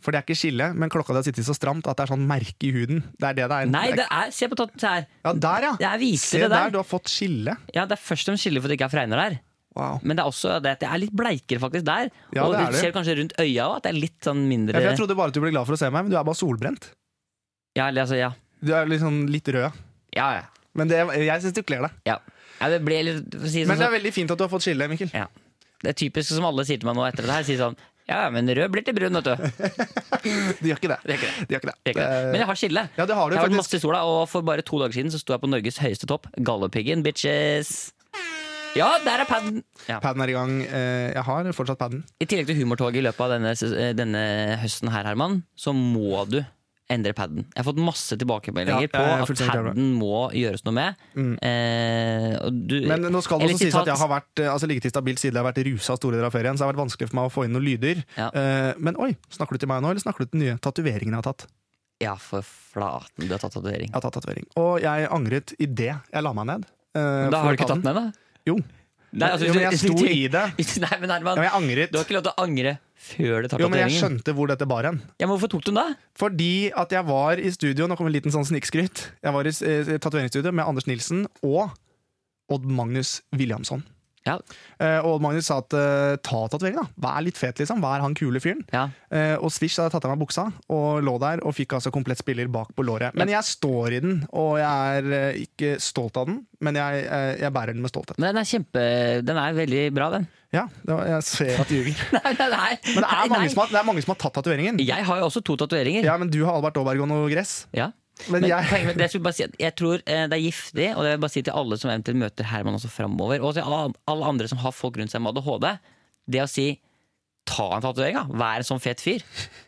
For 0.00 0.14
det 0.14 0.20
er 0.20 0.24
ikke 0.24 0.38
skille, 0.38 0.70
men 0.80 0.88
klokka 0.92 1.12
di 1.12 1.20
har 1.20 1.26
sittet 1.26 1.44
så 1.44 1.54
stramt 1.56 1.88
at 1.90 1.98
det 1.98 2.06
er 2.06 2.12
sånn 2.14 2.22
merke 2.28 2.68
i 2.68 2.72
huden. 2.72 3.02
Det 3.20 3.28
er 3.28 3.36
det 3.36 3.48
det 3.52 3.58
er. 3.58 3.68
Nei, 3.68 3.86
Det 3.98 4.06
er 4.06 4.32
Se 4.32 4.48
på 4.48 4.56
tatt 4.56 4.86
her. 4.88 5.06
ja, 5.26 5.32
der, 5.36 5.66
ja! 5.68 5.72
Det 5.76 5.88
er 5.90 6.04
Se 6.16 6.40
det 6.40 6.48
der, 6.48 6.56
der. 6.56 6.72
du 6.72 6.78
har 6.80 6.88
fått 6.88 7.12
skille. 7.12 7.56
Ja, 7.76 7.84
det 7.84 7.98
er 7.98 8.02
først 8.02 8.24
og 8.24 8.32
fremst 8.32 8.46
skille 8.46 8.62
for 8.62 8.70
at 8.70 8.72
det 8.72 8.78
ikke 8.80 8.88
er 8.88 8.94
fregner 8.94 9.20
der. 9.20 9.36
Wow. 9.76 10.00
Men 10.02 10.18
det 10.18 10.24
er 10.24 10.30
også 10.32 10.56
det 10.64 10.72
at 10.78 10.80
jeg 10.82 10.90
er 10.90 11.02
litt 11.04 11.12
bleikere 11.14 11.60
faktisk 11.62 11.84
der. 11.86 12.08
Ja, 12.34 12.46
og 12.46 12.54
det 12.56 12.62
er 12.62 12.72
du 12.72 12.74
det. 12.74 12.80
ser 12.80 12.94
kanskje 12.96 13.18
rundt 13.20 13.36
øya 13.38 13.68
òg 13.68 13.76
at 13.76 13.84
det 13.86 13.92
er 13.92 14.00
litt 14.00 14.26
sånn 14.26 14.40
mindre 14.50 14.80
Ja, 14.80 14.88
jeg 14.90 14.98
trodde 14.98 15.16
bare 15.18 15.30
at 15.30 15.36
du 15.36 15.42
ble 15.44 15.52
glad 15.52 15.68
for 15.68 15.76
å 15.76 15.80
se 15.80 15.90
meg, 15.92 16.06
men 16.06 16.10
du 16.10 16.16
er 16.18 16.26
bare 16.26 16.40
solbrent. 16.40 16.90
Ja, 17.78 17.86
eller 17.86 18.02
altså, 18.02 18.18
ja. 18.18 18.32
Du 18.64 18.72
er 18.74 18.88
liksom 18.90 19.22
litt 19.30 19.46
rød. 19.46 19.78
Ja, 20.16 20.26
ja. 20.40 20.48
Men 20.74 20.90
det, 20.90 20.98
jeg 21.22 21.44
syns 21.44 21.54
du 21.54 21.62
kler 21.66 21.86
deg. 21.86 22.00
ja. 22.08 22.18
ja 22.58 22.72
det 22.72 22.80
litt 22.82 23.36
si 23.46 23.62
sånn, 23.62 23.70
Men 23.70 23.78
det 23.78 23.86
er 23.86 23.94
veldig 23.94 24.12
fint 24.16 24.32
at 24.34 24.40
du 24.40 24.44
har 24.46 24.50
fått 24.52 24.66
skille, 24.66 24.90
Mikkel. 24.90 25.12
Ja. 25.14 25.28
Det 25.80 25.94
er 25.94 25.96
typisk 25.96 26.28
som 26.34 26.44
alle 26.44 26.66
sier 26.68 26.80
til 26.80 26.90
meg 26.90 26.98
nå 26.98 27.06
etter 27.06 27.24
det 27.24 27.32
her. 27.38 27.46
Sier 27.46 27.62
sånn 27.62 27.78
Ja, 28.10 28.24
men 28.34 28.50
rød 28.50 28.72
blir 28.74 28.82
til 28.86 28.96
brun, 28.96 29.16
vet 29.20 29.28
du. 29.30 29.34
Du 30.60 30.66
gjør 30.68 30.76
ikke 30.80 30.90
det. 30.90 30.98
De 31.06 31.14
gjør 31.14 31.20
ikke 31.20 31.30
det. 31.30 31.46
Du 31.46 31.54
gjør 31.54 31.60
ikke 31.62 31.70
det. 31.70 31.76
De 31.80 31.88
gjør 31.88 31.94
ikke 31.94 32.02
det. 32.02 32.26
Men 32.34 32.40
jeg 32.42 32.48
har 32.50 32.58
skille. 32.60 32.82
Ja, 32.98 33.06
det 33.08 33.16
har 33.16 33.30
du 33.30 33.36
jeg 33.36 33.40
har 33.40 33.48
vært 33.48 33.56
masse 33.62 33.78
i 33.78 33.82
sola, 33.82 34.02
og 34.04 34.26
for 34.28 34.44
bare 34.44 34.64
to 34.66 34.80
dager 34.82 34.98
siden 34.98 35.14
så 35.14 35.20
sto 35.22 35.32
jeg 35.36 35.42
på 35.44 35.48
Norges 35.52 35.78
høyeste 35.80 36.08
topp. 36.10 36.26
Galdhøpiggen, 36.36 37.04
bitches. 37.06 37.72
Ja, 38.76 38.90
der 39.02 39.24
er 39.24 39.26
paden! 39.26 39.62
Ja. 39.88 39.96
Paden 40.02 40.22
er 40.22 40.30
i 40.30 40.34
gang. 40.36 40.52
Eh, 40.62 41.08
Jeg 41.16 41.24
har 41.26 41.48
fortsatt 41.56 41.78
paden. 41.80 42.04
I 42.22 42.26
tillegg 42.30 42.46
til 42.52 42.60
humortoget 42.60 43.00
i 43.00 43.06
løpet 43.06 43.24
av 43.26 43.32
denne, 43.34 43.54
eh, 43.56 43.92
denne 43.98 44.22
høsten 44.62 44.92
her, 44.94 45.08
Herman, 45.10 45.40
så 45.58 45.72
må 45.74 46.22
du 46.30 46.38
endre 46.90 47.12
paden. 47.16 47.44
Jeg 47.54 47.60
har 47.62 47.66
fått 47.70 47.80
masse 47.80 48.16
tilbakemeldinger 48.18 48.88
Ja, 48.88 48.90
på 48.92 49.02
at 49.24 49.42
paden 49.50 49.92
må 49.96 50.26
gjøres 50.34 50.64
noe 50.66 50.74
med. 50.74 50.98
Eh, 51.16 52.34
og 52.44 52.58
du, 52.68 52.76
Men 52.90 53.06
nå 53.12 53.22
skal 53.24 53.40
det 53.42 53.50
også 53.52 53.62
sies 53.64 53.76
at 53.78 53.88
jeg 53.90 54.00
har 54.02 54.10
vært 54.10 54.42
eh, 54.42 54.50
altså 54.52 54.68
ligget 54.70 54.88
i 54.90 54.92
stabilt 54.92 55.22
siden 55.22 55.38
Jeg 55.38 55.44
har 55.44 55.48
vært 55.52 55.62
rusa 55.70 55.96
store 55.98 56.18
deler 56.18 56.28
av 56.30 56.34
ferien, 56.34 56.56
så 56.58 56.64
det 56.64 56.68
har 56.68 56.72
vært 56.74 56.82
vanskelig 56.84 57.10
for 57.10 57.18
meg 57.20 57.30
å 57.30 57.32
få 57.34 57.46
inn 57.46 57.54
noen 57.56 57.66
lyder. 57.68 58.02
Ja. 58.18 58.28
Eh, 58.34 58.72
Men 58.82 58.98
oi, 59.00 59.12
snakker 59.32 59.56
du 59.56 59.62
til 59.64 59.70
meg 59.72 59.82
nå, 59.84 59.92
eller 59.94 60.04
snakker 60.04 60.24
du 60.24 60.30
til 60.30 60.36
den 60.38 60.44
nye 60.48 60.58
tatoveringen 60.62 61.14
jeg 61.16 61.22
har 61.22 61.28
tatt? 61.32 61.46
Ja, 62.00 62.14
for 62.16 62.40
flaten, 62.46 63.26
du 63.28 63.32
har 63.34 63.42
tatt 63.42 63.52
tatovering. 63.52 63.90
Jeg 63.90 63.96
har 63.98 64.04
tatt 64.06 64.14
tatovering. 64.16 64.46
Og 64.60 64.78
jeg 64.80 65.08
angret 65.12 65.52
idet 65.60 65.92
jeg 66.00 66.22
la 66.24 66.32
meg 66.36 66.46
ned. 66.48 66.68
eh, 66.96 67.28
Da 67.30 67.42
har 67.44 67.52
du 67.52 67.58
ikke 67.60 67.68
tatt 67.68 67.82
den. 67.82 67.94
ned, 67.94 67.98
da? 68.00 68.28
Jo. 68.48 68.56
Nei, 69.10 69.28
altså, 69.34 69.48
jo, 69.48 69.54
men 69.56 69.64
jeg 69.66 69.80
sto 69.80 70.06
i 70.06 70.28
det. 70.30 70.44
Nei, 70.84 70.96
men 71.02 71.10
Ja, 71.10 71.18
men 71.26 71.42
jeg 71.46 71.54
angret. 71.56 71.92
du 71.92 71.98
har 71.98 72.06
ikke 72.06 72.16
lov 72.18 72.26
til 72.28 72.32
å 72.32 72.44
angre 72.44 72.76
før 73.00 73.42
det 73.42 73.50
tar 73.50 73.62
Jo, 73.62 73.68
men 73.72 73.80
jeg 73.80 73.96
skjønte 73.96 74.34
hvor 74.36 74.50
dette 74.50 74.68
bar 74.70 74.86
hen. 74.86 75.00
Ja, 75.18 75.26
men 75.26 75.34
hvorfor 75.34 75.50
tok 75.54 75.64
du 75.64 75.70
den 75.72 75.80
da? 75.80 75.86
Fordi 76.20 76.70
at 76.76 76.92
jeg 76.94 77.06
var 77.08 77.40
i 77.40 77.50
studio 77.54 77.88
Nå 77.88 77.96
kom 77.98 78.10
en 78.10 78.14
liten 78.14 78.34
sånn 78.34 78.46
snikskryt. 78.46 79.06
Jeg 79.24 79.34
var 79.34 79.48
i 79.48 79.54
eh, 79.54 79.94
tatoveringsstudio 79.96 80.52
med 80.54 80.68
Anders 80.68 80.86
Nilsen 80.90 81.24
og 81.42 81.72
Odd 82.52 82.66
Magnus 82.68 83.18
Williamson. 83.34 83.82
Ja. 84.28 84.36
Uh, 84.80 85.00
og 85.08 85.22
Magnus 85.24 85.48
sa 85.48 85.60
at 85.62 85.72
uh, 85.72 86.16
ta 86.20 86.42
tatovering, 86.52 86.76
da. 86.76 86.86
Vær 87.00 87.22
litt 87.24 87.38
fet, 87.40 87.60
liksom. 87.62 87.80
Vær 87.84 88.02
han 88.04 88.16
kule 88.18 88.42
fyren. 88.42 88.62
Ja. 88.74 88.88
Uh, 89.08 89.36
og 89.40 89.52
Swish 89.54 89.80
hadde 89.80 89.94
tatt 89.94 90.06
av 90.06 90.12
meg 90.14 90.20
buksa 90.22 90.48
og 90.70 91.00
lå 91.06 91.16
der 91.22 91.44
og 91.46 91.56
fikk 91.56 91.78
altså 91.78 91.92
komplett 91.94 92.20
spiller 92.20 92.50
bak 92.52 92.74
på 92.76 92.84
låret. 92.86 93.16
Men 93.18 93.32
jeg 93.32 93.46
står 93.48 93.96
i 93.96 94.02
den, 94.04 94.18
og 94.30 94.58
jeg 94.60 95.06
er 95.06 95.40
ikke 95.40 95.76
stolt 95.82 96.20
av 96.20 96.28
den, 96.28 96.42
men 96.60 96.76
jeg, 96.76 97.06
jeg 97.40 97.54
bærer 97.56 97.76
den 97.76 97.84
med 97.84 97.92
stolthet. 97.92 98.20
Men 98.20 98.34
den 98.34 98.42
er 98.42 98.48
kjempe 98.48 98.82
Den 99.24 99.38
er 99.40 99.56
veldig 99.56 99.86
bra, 99.96 100.10
den. 100.18 100.28
Ja, 100.50 100.64
det 100.82 100.90
var, 100.90 101.06
jeg 101.06 101.26
ser 101.28 101.60
at 101.62 101.68
du 101.70 101.76
ljuger. 101.76 102.00
Nei, 102.16 102.32
nei, 102.34 102.48
nei. 102.50 102.70
Men 102.82 103.04
det 103.04 103.06
er, 103.06 103.28
mange 103.30 103.44
nei. 103.44 103.50
som 103.52 103.60
har, 103.62 103.70
det 103.70 103.78
er 103.78 103.86
mange 103.86 104.02
som 104.02 104.12
har 104.12 104.18
tatt 104.18 104.34
tatoveringen. 104.40 104.80
Jeg 104.82 105.06
har 105.06 105.20
jo 105.20 105.28
også 105.28 105.44
to 105.46 105.54
tatoveringer. 105.60 106.02
Ja, 106.02 106.16
men 106.18 106.32
du 106.32 106.40
har 106.42 106.58
Albert 106.58 106.80
Aaberg 106.80 107.04
og 107.04 107.10
noe 107.12 107.28
gress. 107.30 107.52
Ja. 107.76 107.92
Men, 108.28 108.42
Men 108.44 108.50
jeg 108.50 108.68
poenget 108.70 108.98
det 109.00 109.08
jeg, 109.08 109.22
bare 109.24 109.38
si, 109.38 109.48
jeg 109.62 109.76
tror 109.78 110.02
eh, 110.04 110.26
det 110.28 110.36
er 110.36 110.44
giftig, 110.44 110.90
og 110.92 111.00
det 111.02 111.08
vil 111.08 111.16
jeg 111.16 111.24
bare 111.24 111.34
si 111.36 111.42
til 111.46 111.56
alle 111.62 111.80
som 111.80 111.90
eventuelt 111.94 112.22
møter 112.26 112.50
Herman 112.50 112.76
også 112.78 112.92
framover, 112.92 113.40
og 113.40 113.56
til 113.56 113.64
alle, 113.64 113.96
alle 114.10 114.30
andre 114.34 114.50
som 114.50 114.60
har 114.62 114.76
folk 114.76 115.00
rundt 115.00 115.14
seg 115.14 115.24
med 115.24 115.36
ADHD, 115.38 115.68
det 116.30 116.44
å 116.44 116.50
si 116.50 116.68
ta 117.50 117.66
en 117.74 117.82
tatovering, 117.82 118.14
da. 118.14 118.38
Vær 118.40 118.62
en 118.62 118.66
sånn 118.66 118.80
fet 118.82 119.00
fyr. 119.02 119.24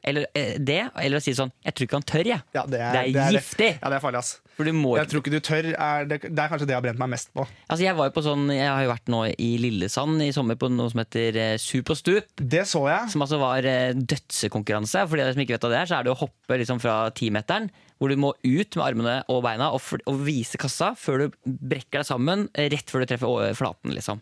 Eller 0.06 0.26
eh, 0.38 0.54
det, 0.60 0.84
eller 1.00 1.18
å 1.18 1.22
si 1.24 1.32
sånn 1.34 1.50
Jeg 1.64 1.74
tror 1.74 1.88
ikke 1.88 1.98
han 1.98 2.06
tør, 2.12 2.28
jeg. 2.28 2.44
ja, 2.54 2.64
det, 2.68 2.78
er, 2.78 2.98
Det 3.10 3.22
er 3.24 3.36
giftig. 3.36 3.70
Ja, 3.80 3.90
det 3.90 3.98
er 3.98 4.04
farlig, 4.04 4.20
ass. 4.22 4.32
For 4.52 4.68
du 4.68 4.74
må 4.76 4.92
Jeg 4.98 5.08
tror 5.10 5.22
ikke 5.22 5.32
du 5.32 5.40
tør. 5.42 5.68
Er 5.72 6.06
det, 6.06 6.18
det 6.28 6.44
er 6.44 6.50
kanskje 6.52 6.68
det 6.68 6.74
jeg 6.76 6.78
har 6.78 6.84
brent 6.84 7.00
meg 7.00 7.12
mest 7.14 7.32
på. 7.34 7.46
Altså 7.66 7.86
Jeg 7.86 7.96
var 7.98 8.12
på 8.14 8.24
sånn 8.24 8.44
Jeg 8.52 8.68
har 8.68 8.82
jo 8.84 8.92
vært 8.92 9.12
nå 9.12 9.22
i 9.32 9.50
Lillesand 9.62 10.22
i 10.22 10.30
sommer 10.36 10.58
på 10.60 10.68
noe 10.72 10.92
som 10.92 11.02
heter 11.02 11.38
eh, 11.40 11.54
Superstup. 11.62 12.28
Det 12.36 12.66
så 12.70 12.84
jeg. 12.90 13.12
Som 13.14 13.24
altså 13.26 13.40
var 13.42 13.66
eh, 13.68 13.96
dødsekonkurranse. 13.96 15.06
For 15.08 15.18
de 15.18 15.30
som 15.32 15.44
ikke 15.46 15.56
vet 15.56 15.66
hva 15.66 15.72
det 15.72 15.80
er, 15.82 15.90
så 15.90 15.98
er 15.98 16.06
det 16.06 16.14
å 16.14 16.20
hoppe 16.22 16.60
liksom 16.62 16.82
fra 16.82 16.98
timeteren. 17.16 17.70
Hvor 18.02 18.10
du 18.10 18.18
må 18.18 18.32
ut 18.42 18.74
med 18.74 18.82
armene 18.82 19.12
og 19.30 19.44
beina 19.44 19.68
og, 19.70 19.84
og 20.10 20.16
vise 20.26 20.58
kassa 20.58 20.88
før 20.98 21.28
du 21.28 21.36
brekker 21.46 22.00
deg 22.02 22.08
sammen 22.08 22.48
rett 22.58 22.90
før 22.90 23.04
du 23.04 23.12
treffer 23.12 23.54
flaten. 23.54 23.94
liksom 23.94 24.18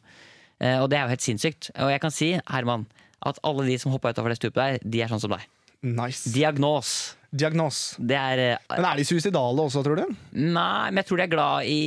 eh, 0.61 0.77
Og 0.83 0.91
det 0.93 0.99
er 0.99 1.07
jo 1.07 1.15
helt 1.15 1.25
sinnssykt. 1.25 1.71
Og 1.81 1.89
jeg 1.95 2.03
kan 2.03 2.13
si, 2.13 2.35
Herman, 2.51 2.85
at 3.25 3.41
alle 3.47 3.65
de 3.71 3.79
som 3.81 3.95
hoppa 3.95 4.13
utafor 4.13 4.35
det 4.35 4.37
stupet 4.37 4.61
der, 4.61 4.85
de 4.85 5.01
er 5.01 5.09
sånn 5.09 5.23
som 5.25 5.33
deg. 5.33 5.49
Nice. 5.81 6.29
Diagnos. 6.35 7.17
Diagnos. 7.33 7.79
Det 7.97 8.19
er 8.21 8.43
eh, 8.45 8.69
Men 8.77 8.91
er 8.91 9.01
de 9.01 9.07
suicidale 9.09 9.65
også, 9.65 9.81
tror 9.87 10.03
du? 10.03 10.21
Nei, 10.37 10.91
men 10.91 11.01
jeg 11.01 11.09
tror 11.09 11.23
de 11.23 11.25
er 11.25 11.33
glad 11.33 11.73
i 11.73 11.81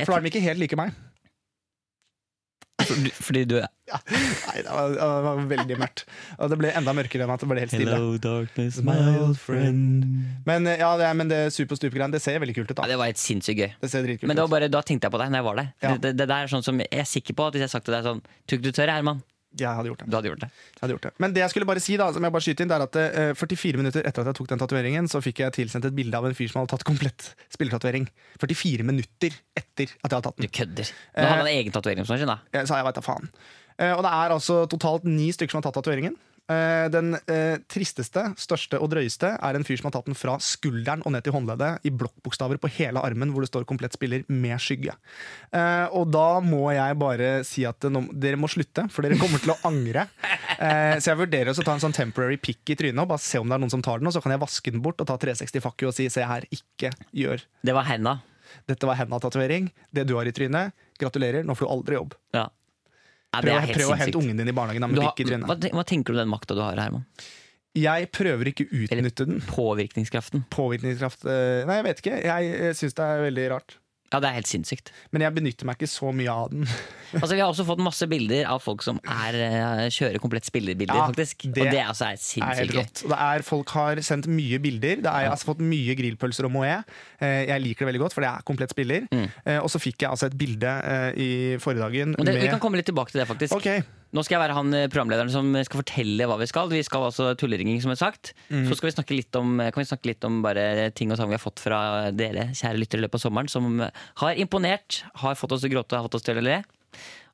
For 0.00 0.14
da 0.14 0.22
er 0.22 0.24
de 0.24 0.32
ikke 0.32 0.44
helt 0.48 0.64
like 0.64 0.80
meg. 0.80 0.96
Tror- 2.88 3.12
Fordi 3.28 3.42
du 3.48 3.56
er 3.62 3.68
Nei, 3.88 4.60
det 4.60 4.68
var, 4.68 4.90
det 4.92 5.06
var 5.24 5.38
veldig 5.48 5.76
mørkt. 5.80 6.02
Og 6.38 6.50
det 6.52 6.58
ble 6.60 6.72
enda 6.76 6.92
mørkere 6.96 7.24
enn 7.24 7.30
at 7.32 7.40
det 7.40 7.48
ble 7.48 7.62
helt 7.62 7.72
stille. 7.72 8.00
darkness, 8.20 8.80
my 8.84 8.96
old 9.22 9.38
friend 9.40 10.04
Men 10.48 10.66
eh, 10.68 10.76
ja, 10.82 10.90
det, 11.00 11.08
men 11.16 11.30
det 11.32 11.38
superstup-greiene, 11.56 12.12
det 12.12 12.20
ser 12.24 12.36
veldig 12.42 12.56
kult 12.58 12.70
ut. 12.72 12.76
Ja, 12.76 12.82
da 12.84 12.90
det 12.92 12.98
var 13.00 13.08
helt 13.12 13.22
sinnssykt 13.22 13.62
gøy. 13.64 13.72
Det 13.80 13.90
ser 13.92 14.04
dritkult 14.04 14.28
Men 14.28 14.36
det 14.36 14.44
var 14.44 14.52
bare, 14.58 14.68
da 14.72 14.82
tenkte 14.84 15.08
jeg 15.08 15.14
på 15.16 15.22
deg 15.22 15.32
når 15.32 15.40
jeg 15.40 15.48
var 15.48 15.60
der. 15.62 15.72
Ja. 15.86 15.94
Det, 15.96 16.12
det 16.20 16.28
der 16.28 16.44
er 16.44 16.52
sånn 16.52 16.66
som 16.66 16.78
Jeg 16.84 16.92
er 17.04 17.08
sikker 17.08 17.38
på 17.38 17.48
at 17.48 17.56
hvis 17.56 17.64
jeg 17.64 17.70
har 17.70 17.76
sagt 17.78 17.88
til 17.88 17.96
deg 17.96 18.04
sånn 18.10 18.22
Tuk 18.48 18.60
du 18.66 18.70
tør, 18.72 18.92
Herman? 18.92 19.22
Jeg 19.64 19.78
hadde 19.78 19.90
gjort 19.90 20.02
det. 20.04 20.08
Du 20.08 20.16
hadde 20.18 20.30
gjort 20.30 20.42
det. 20.44 20.48
Jeg 20.50 20.82
hadde 20.82 20.94
gjort 20.96 21.06
det. 21.08 21.12
Men 21.24 21.34
det 21.34 21.42
jeg 21.44 21.52
skulle 21.54 21.68
bare 21.68 21.82
si, 21.82 21.96
da, 22.00 22.08
som 22.14 22.26
jeg 22.26 22.34
bare 22.34 22.46
skyter 22.46 22.64
inn, 22.66 22.72
det 22.72 22.76
er 22.78 22.86
at 22.86 22.98
eh, 23.02 23.32
44 23.38 23.80
minutter 23.82 24.08
etter 24.08 24.24
at 24.24 24.30
jeg 24.32 24.38
tok 24.40 24.50
den 24.52 24.62
tatoveringen, 24.62 25.10
så 25.10 25.22
fikk 25.24 25.42
jeg 25.44 25.56
tilsendt 25.58 25.88
et 25.90 25.96
bilde 25.96 26.18
av 26.18 26.28
en 26.28 26.36
fyr 26.38 26.50
som 26.52 26.62
hadde 26.62 26.74
tatt 26.76 26.86
komplett 26.88 27.30
spillertatovering. 27.54 28.08
44 28.42 28.86
minutter 28.88 29.38
etter 29.58 29.88
at 29.88 29.90
jeg 29.90 30.12
hadde 30.12 30.22
tatt 30.28 30.38
den. 30.38 30.48
Du 30.48 30.56
kødder. 30.60 30.92
Nå 31.16 31.26
hadde 31.26 31.40
han 31.42 31.46
en 31.46 31.54
egen 31.56 31.74
tatovering. 31.74 32.08
Sånn, 32.08 32.28
da. 32.28 32.40
Sa 32.62 32.80
jeg 32.80 32.88
veit 32.88 33.00
da 33.00 33.04
faen. 33.04 33.30
Eh, 33.78 33.94
og 33.94 34.02
det 34.06 34.14
er 34.14 34.34
altså 34.34 34.62
totalt 34.70 35.06
ni 35.08 35.30
stykker 35.34 35.54
som 35.54 35.62
har 35.62 35.68
tatt 35.68 35.78
tatoveringen. 35.80 36.16
Eh, 36.48 36.86
den 36.88 37.12
eh, 37.28 37.58
tristeste, 37.68 38.22
største 38.40 38.80
og 38.80 38.88
drøyeste 38.94 39.34
er 39.36 39.56
en 39.58 39.66
fyr 39.68 39.80
som 39.80 39.90
har 39.90 39.98
tatt 39.98 40.08
den 40.08 40.16
fra 40.16 40.38
skulderen 40.40 41.02
og 41.04 41.12
ned 41.12 41.26
til 41.26 41.34
håndleddet 41.36 41.84
i 41.84 41.92
blokkbokstaver 41.92 42.60
på 42.62 42.70
hele 42.78 43.02
armen, 43.04 43.34
hvor 43.34 43.44
det 43.44 43.50
står 43.50 43.66
'komplett 43.68 43.92
spiller 43.98 44.24
med 44.28 44.56
skygge'. 44.56 44.96
Eh, 45.52 45.86
og 45.92 46.10
da 46.10 46.40
må 46.40 46.72
jeg 46.72 46.98
bare 46.98 47.44
si 47.44 47.66
at 47.68 47.80
dere 47.80 48.40
må 48.40 48.48
slutte, 48.48 48.88
for 48.90 49.02
dere 49.02 49.20
kommer 49.20 49.38
til 49.38 49.52
å 49.52 49.60
angre. 49.68 50.08
Eh, 50.58 50.96
så 50.98 51.12
jeg 51.12 51.20
vurderer 51.20 51.52
å 51.52 51.64
ta 51.64 51.74
en 51.74 51.84
sånn 51.84 51.94
temporary 51.94 52.36
pick 52.36 52.70
i 52.70 52.74
trynet 52.74 52.98
og 52.98 53.08
bare 53.12 53.22
se 53.22 53.38
om 53.38 53.46
det 53.46 53.54
er 53.54 53.62
noen 53.62 53.70
som 53.70 53.82
tar 53.82 53.98
den, 53.98 54.08
og 54.08 54.12
så 54.12 54.22
kan 54.22 54.32
jeg 54.32 54.40
vaske 54.40 54.72
den 54.72 54.82
bort 54.82 55.00
og 55.00 55.06
ta 55.06 55.16
360 55.16 55.60
fuck 55.60 55.80
you 55.82 55.88
og 55.88 55.94
si 55.94 56.08
'se 56.08 56.24
her, 56.24 56.42
ikke 56.50 56.90
gjør'. 57.14 57.44
Det 57.62 57.74
var 57.74 57.84
henda. 57.84 58.20
Dette 58.66 58.86
var 58.86 58.96
henda-tatovering. 58.96 59.70
Det 59.92 60.06
du 60.06 60.16
har 60.16 60.26
i 60.26 60.32
trynet. 60.32 60.72
Gratulerer, 60.98 61.44
nå 61.44 61.54
får 61.54 61.66
du 61.66 61.72
aldri 61.72 61.94
jobb. 61.94 62.14
Ja. 62.34 62.48
Ja, 63.28 63.42
Prøv, 63.44 63.74
prøv 63.76 63.90
å 63.92 63.98
hente 64.00 64.18
ungen 64.22 64.38
din 64.40 64.48
i 64.48 64.54
barnehagen 64.56 64.86
med 64.88 65.02
har, 65.04 65.12
i 65.20 65.36
hva, 65.44 65.56
hva 65.76 65.84
tenker 65.86 66.14
du 66.14 66.16
om 66.16 66.22
den 66.22 66.30
makta 66.32 66.56
du 66.56 66.62
har, 66.64 66.78
Herman? 66.80 67.04
Jeg 67.78 68.08
prøver 68.16 68.50
ikke 68.50 68.64
å 68.64 68.78
utnytte 68.84 69.26
den. 69.28 69.42
Påvirkningskraften. 69.50 70.46
Påvirkningskraft 70.50 71.26
eh, 71.28 71.66
Nei, 71.68 71.76
jeg 71.78 71.86
vet 71.86 72.00
ikke. 72.02 72.16
Jeg 72.24 72.78
syns 72.78 72.96
det 72.96 73.04
er 73.04 73.26
veldig 73.28 73.44
rart. 73.52 73.76
Ja, 74.08 74.20
det 74.24 74.28
er 74.30 74.36
helt 74.38 74.48
sinnssykt. 74.48 74.88
Men 75.12 75.20
jeg 75.20 75.34
benytter 75.36 75.66
meg 75.68 75.76
ikke 75.76 75.88
så 75.92 76.12
mye 76.16 76.32
av 76.32 76.48
den. 76.54 76.64
Altså, 77.08 77.30
vi 77.32 77.40
har 77.40 77.48
også 77.48 77.64
fått 77.64 77.80
masse 77.80 78.04
bilder 78.04 78.44
av 78.52 78.58
folk 78.60 78.82
som 78.84 78.98
er, 79.08 79.32
eh, 79.40 79.86
kjører 79.88 80.20
komplett 80.20 80.44
spillerbilder, 80.44 80.92
Ja, 80.92 81.06
faktisk. 81.08 81.46
det 81.56 81.62
og 81.64 81.70
det 81.72 81.80
altså 81.80 82.04
er 82.04 82.18
Det 82.18 82.20
er 82.20 82.24
sinnssykt 82.26 82.74
gøy. 82.76 83.08
Det 83.08 83.18
er, 83.24 83.44
folk 83.46 83.72
har 83.72 84.00
sendt 84.04 84.28
mye 84.28 84.58
bilder. 84.60 85.00
Det 85.00 85.08
er, 85.08 85.22
jeg 85.24 85.30
har 85.30 85.36
altså 85.38 85.48
fått 85.54 85.62
mye 85.64 85.94
grillpølser 85.96 86.44
og 86.44 86.52
moé. 86.52 86.74
Eh, 87.20 87.46
Jeg 87.48 87.62
liker 87.64 87.86
det 87.86 87.92
veldig 87.94 88.02
godt, 88.04 88.12
for 88.18 88.20
det 88.26 88.28
er 88.28 88.44
komplett 88.44 88.74
spiller. 88.76 89.06
Mm. 89.08 89.24
Eh, 89.46 89.56
Og 89.62 89.70
så 89.72 89.80
fikk 89.80 90.04
jeg 90.04 90.10
altså 90.10 90.28
et 90.28 90.36
bilde 90.36 90.74
i 91.16 91.30
forrige 91.64 91.80
dagen 91.86 92.12
det, 92.12 92.24
med 92.28 92.42
vi 92.42 92.48
kan 92.52 92.60
komme 92.60 92.76
litt 92.76 92.86
tilbake 92.92 93.12
til 93.12 93.22
det, 93.22 93.28
faktisk. 93.32 93.56
Ok, 93.56 93.70
Nå 94.16 94.24
skal 94.24 94.38
jeg 94.38 94.42
være 94.46 94.56
han 94.56 94.72
eh, 94.76 94.86
programlederen 94.92 95.32
som 95.32 95.52
skal 95.66 95.82
fortelle 95.82 96.28
hva 96.28 96.38
vi 96.40 96.48
skal. 96.48 96.70
Vi 96.72 96.80
skal 96.86 97.08
altså 97.10 97.34
tulleringing, 97.38 97.82
som 97.84 97.92
jeg 97.92 98.00
har 98.00 98.06
sagt. 98.08 98.32
Så 98.48 98.78
skal 98.78 98.88
vi 98.88 98.94
snakke 98.96 99.18
litt 99.18 99.38
om, 99.38 99.58
kan 99.60 99.82
vi 99.82 99.88
snakke 99.90 100.10
litt 100.10 100.24
om 100.28 100.40
bare 100.44 100.88
ting 100.96 101.12
og 101.12 101.20
tang 101.20 101.28
vi 101.28 101.36
har 101.36 101.44
fått 101.44 101.60
fra 101.60 101.80
dere, 102.16 102.50
kjære 102.56 102.80
lyttere, 102.80 103.02
i 103.02 103.06
løpet 103.06 103.20
av 103.20 103.24
sommeren, 103.26 103.52
som 103.52 103.82
har 104.22 104.40
imponert, 104.40 105.02
har 105.22 105.36
fått 105.38 105.54
oss 105.56 105.64
til 105.64 105.72
å 105.72 105.76
gråte, 105.76 105.98
har 105.98 106.08
fått 106.08 106.20
oss 106.20 106.28
til 106.28 106.40
å 106.40 106.46
le. 106.46 106.62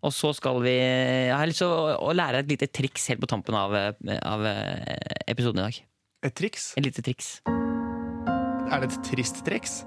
Og 0.05 0.13
så 0.13 0.33
skal 0.37 0.61
vi 0.65 0.75
Jeg 0.75 1.37
har 1.37 1.49
lyst 1.49 1.63
til 1.65 1.73
å, 1.73 1.97
å 1.97 2.13
lære 2.13 2.43
et 2.45 2.51
lite 2.51 2.69
triks 2.69 3.09
helt 3.13 3.23
på 3.25 3.31
tampen 3.31 3.57
av, 3.57 3.75
eh, 3.75 4.19
av 4.21 4.45
eh, 4.47 5.23
episoden 5.27 5.63
i 5.63 5.69
dag. 5.69 5.81
Et 6.25 6.35
triks? 6.35 6.73
Et 6.79 6.85
lite 6.85 7.05
triks. 7.05 7.39
Er 7.45 8.81
det 8.81 8.91
et 8.91 9.01
trist 9.13 9.45
triks? 9.47 9.83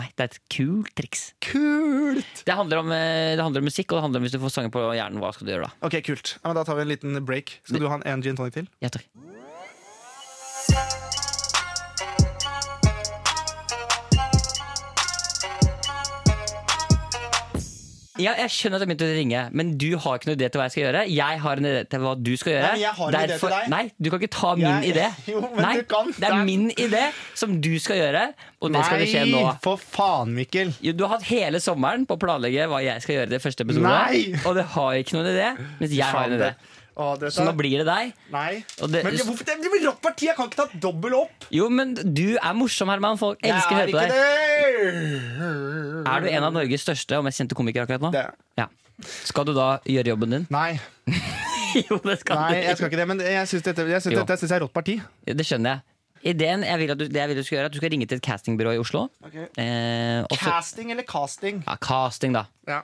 Nei, 0.00 0.06
det 0.16 0.24
er 0.24 0.30
et 0.30 0.38
kult 0.54 0.88
triks. 0.96 1.22
Kult! 1.44 2.44
Det 2.48 2.54
handler, 2.56 2.80
om, 2.80 2.92
eh, 2.96 3.34
det 3.36 3.44
handler 3.44 3.60
om 3.60 3.68
musikk, 3.68 3.92
og 3.92 3.98
det 3.98 4.04
handler 4.06 4.22
om 4.22 4.24
hvis 4.26 4.32
du 4.32 4.40
får 4.40 4.54
sanger 4.54 4.72
på 4.72 4.86
hjernen. 4.96 5.20
Hva 5.20 5.34
skal 5.36 5.48
du 5.48 5.52
gjøre 5.52 5.68
da? 5.68 5.74
Ok, 5.84 5.98
kult. 6.06 6.36
Ja, 6.38 6.46
men 6.48 6.56
da 6.56 6.64
tar 6.64 6.78
vi 6.80 6.86
en 6.86 6.92
liten 6.94 7.20
break. 7.28 7.58
Skal 7.68 7.84
du 7.84 7.90
ha 7.92 7.98
en, 8.00 8.06
en 8.08 8.24
gin 8.24 8.38
tonic 8.38 8.56
til? 8.56 8.70
Ja, 8.80 8.88
takk. 8.92 9.04
Ja, 18.22 18.32
jeg 18.38 18.50
skjønner 18.54 18.78
at 18.78 18.84
jeg 18.84 18.90
begynte 18.92 19.08
å 19.08 19.16
ringe, 19.18 19.42
men 19.58 19.72
du 19.80 19.88
har 19.98 20.18
ikke 20.20 20.28
noe 20.30 20.36
idé 20.38 20.48
til 20.52 20.60
hva 20.60 20.66
jeg 20.68 20.74
skal 20.76 20.82
gjøre. 20.84 21.02
Jeg 21.12 21.40
har 21.44 21.60
en 21.62 21.68
idé 21.68 21.82
til 21.92 22.02
hva 22.04 22.12
du 22.22 22.30
skal 22.40 22.52
gjøre. 22.54 22.70
Nei, 22.72 22.80
jeg 22.82 22.94
har 22.98 23.08
en 23.08 23.18
idé 23.28 23.38
til 23.42 23.52
deg. 23.54 23.68
Nei, 23.72 23.82
du 23.98 24.10
kan 24.12 24.20
ikke 24.22 24.32
ta 24.36 24.52
min 24.56 24.66
Jeg- 24.68 24.92
idé. 24.94 25.06
Jo, 25.32 25.40
men 25.42 25.62
Nei, 25.66 25.72
du 25.80 25.84
kan. 25.92 26.12
Det 26.18 26.28
er 26.30 26.44
min 26.48 26.66
idé 26.76 27.04
som 27.42 27.56
du 27.60 27.70
skal 27.82 27.96
gjøre, 28.02 28.24
og 28.62 28.72
det 28.76 28.84
skal 28.86 28.98
det 29.04 29.08
skje 29.12 29.24
nå. 29.32 29.42
for 29.64 29.76
faen, 29.76 30.34
Mikkel. 30.36 30.74
Jo, 30.84 30.92
du 30.96 31.04
har 31.06 31.16
hatt 31.18 31.26
hele 31.30 31.60
sommeren 31.60 32.06
på 32.06 32.16
å 32.16 32.22
planlegge 32.22 32.68
hva 32.70 32.82
jeg 32.84 33.02
skal 33.04 33.18
gjøre 33.20 33.30
i 33.32 33.34
det 33.36 33.42
første 33.42 33.66
episode, 33.66 33.88
Nei! 33.88 34.36
og 34.46 34.54
det 34.60 34.64
har 34.76 34.92
ikke 35.02 35.18
noen 35.18 35.30
idé, 35.34 35.48
mens 35.80 35.92
jeg 35.98 36.06
har 36.14 36.28
en 36.30 36.38
idé. 36.38 36.52
Å, 36.96 37.18
dette- 37.18 37.32
Så 37.32 37.44
nå 37.46 37.54
blir 37.56 37.78
det 37.80 37.86
deg. 37.88 38.12
Nei. 38.30 38.64
Og 38.82 38.90
det- 38.92 39.02
men 39.04 39.14
hvorfor 39.16 39.44
det 39.48 39.56
blir 39.62 39.86
rått 39.88 40.00
parti? 40.04 40.26
Jeg 40.28 40.36
kan 40.36 40.48
ikke 40.50 40.56
ta 40.56 40.66
dobbel 40.78 41.14
opp. 41.14 41.46
Jo, 41.50 41.68
men 41.70 41.94
du 41.94 42.36
er 42.36 42.52
morsom, 42.54 42.88
Herman. 42.92 43.16
Folk 43.18 43.38
elsker 43.42 43.72
å 43.72 43.78
høre 43.80 43.92
på 43.92 44.00
deg. 44.02 44.10
det! 44.10 46.02
Er 46.06 46.20
du 46.20 46.28
en 46.28 46.44
av 46.44 46.52
Norges 46.54 46.82
største 46.84 47.16
og 47.18 47.24
mest 47.24 47.40
kjente 47.40 47.56
komikere 47.58 47.86
akkurat 47.86 48.02
nå? 48.04 48.10
Det. 48.14 48.26
Ja. 48.60 48.66
Skal 49.24 49.44
du 49.48 49.54
da 49.56 49.78
gjøre 49.88 50.12
jobben 50.12 50.30
din? 50.36 50.44
Nei, 50.52 50.78
jo, 51.88 51.96
det 52.04 52.18
skal 52.20 52.36
nei, 52.38 52.50
du. 52.60 52.66
jeg 52.68 52.76
skal 52.78 52.90
ikke 52.90 53.00
det. 53.00 53.08
Men 53.08 53.22
jeg 53.24 53.48
syns 53.50 53.64
dette, 53.66 53.86
jeg 53.88 54.02
synes 54.04 54.14
Jo. 54.18 54.20
dette 54.22 54.36
synes 54.42 54.52
jeg 54.52 54.58
er 54.60 54.64
rått 54.66 54.74
parti. 54.76 54.98
Det 55.24 55.46
skjønner 55.48 55.78
jeg. 55.78 55.88
Ideen 56.34 56.62
jeg 56.62 56.78
vil 56.78 56.92
at 56.94 56.98
du, 57.00 57.06
det 57.10 57.18
jeg 57.18 57.28
vil 57.32 57.38
du 57.40 57.42
skal 57.42 57.56
gjøre, 57.56 57.64
er 57.64 57.70
at 57.70 57.74
du 57.74 57.80
skal 57.80 57.90
ringe 57.96 58.06
til 58.06 58.20
et 58.20 58.22
castingbyrå 58.22 58.76
i 58.76 58.78
Oslo. 58.78 59.08
Eh, 59.26 60.20
og 60.22 60.36
så- 60.36 60.44
Casting 60.52 60.92
eller 60.94 61.02
casting? 61.08 61.64
ja, 61.66 61.74
casting, 61.82 62.32
da. 62.36 62.44
Ja. 62.68 62.82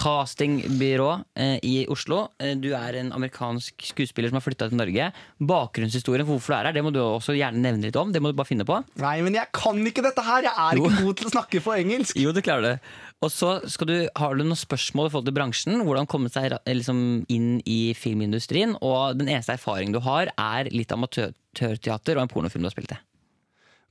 Castingbyrå 0.00 1.08
eh, 1.36 1.58
i 1.66 1.74
Oslo. 1.92 2.22
Eh, 2.40 2.54
du 2.56 2.70
er 2.76 2.96
en 3.00 3.10
amerikansk 3.16 3.84
skuespiller 3.90 4.30
som 4.30 4.38
har 4.38 4.44
flytta 4.46 4.70
til 4.70 4.80
Norge. 4.80 5.10
Bakgrunnshistorien 5.50 6.24
for 6.26 6.38
hvorfor 6.38 6.54
du 6.54 6.56
er 6.58 6.68
her, 6.70 6.76
det 6.78 6.84
må 6.86 6.92
du 6.94 7.00
også 7.02 7.36
gjerne 7.36 7.60
nevne 7.64 7.84
litt 7.88 7.98
om. 8.00 8.12
Det 8.14 8.22
må 8.24 8.32
du 8.32 8.38
bare 8.38 8.48
finne 8.48 8.66
på. 8.68 8.78
Nei, 9.02 9.18
men 9.26 9.36
jeg 9.36 9.50
kan 9.56 9.80
ikke 9.90 10.04
dette 10.06 10.24
her! 10.24 10.46
Jeg 10.48 10.54
er 10.66 10.80
Jo. 10.80 10.86
ikke 10.88 11.04
god 11.06 11.20
til 11.20 11.28
å 11.30 11.34
snakke 11.34 11.62
på 11.66 11.74
engelsk. 11.76 12.20
Jo, 12.20 12.32
du 12.36 12.40
klarer 12.44 12.66
det. 12.66 12.74
Og 13.20 13.28
så 13.34 13.50
skal 13.68 13.90
du, 13.90 13.96
har 14.16 14.36
du 14.38 14.44
noen 14.46 14.56
spørsmål 14.56 15.10
i 15.10 15.12
forhold 15.12 15.28
til 15.28 15.36
bransjen. 15.36 15.82
Hvordan 15.84 16.08
komme 16.08 16.30
seg 16.32 16.54
liksom, 16.64 17.02
inn 17.28 17.50
i 17.68 17.92
filmindustrien. 17.98 18.72
Og 18.80 19.18
den 19.20 19.28
eneste 19.28 19.58
erfaringen 19.58 19.92
du 19.92 20.00
har, 20.06 20.32
er 20.40 20.70
litt 20.72 20.94
amatørteater 20.96 22.16
og 22.16 22.24
en 22.24 22.32
pornofilm 22.32 22.64
du 22.64 22.70
har 22.70 22.76
spilt 22.76 22.96
i. 22.96 23.00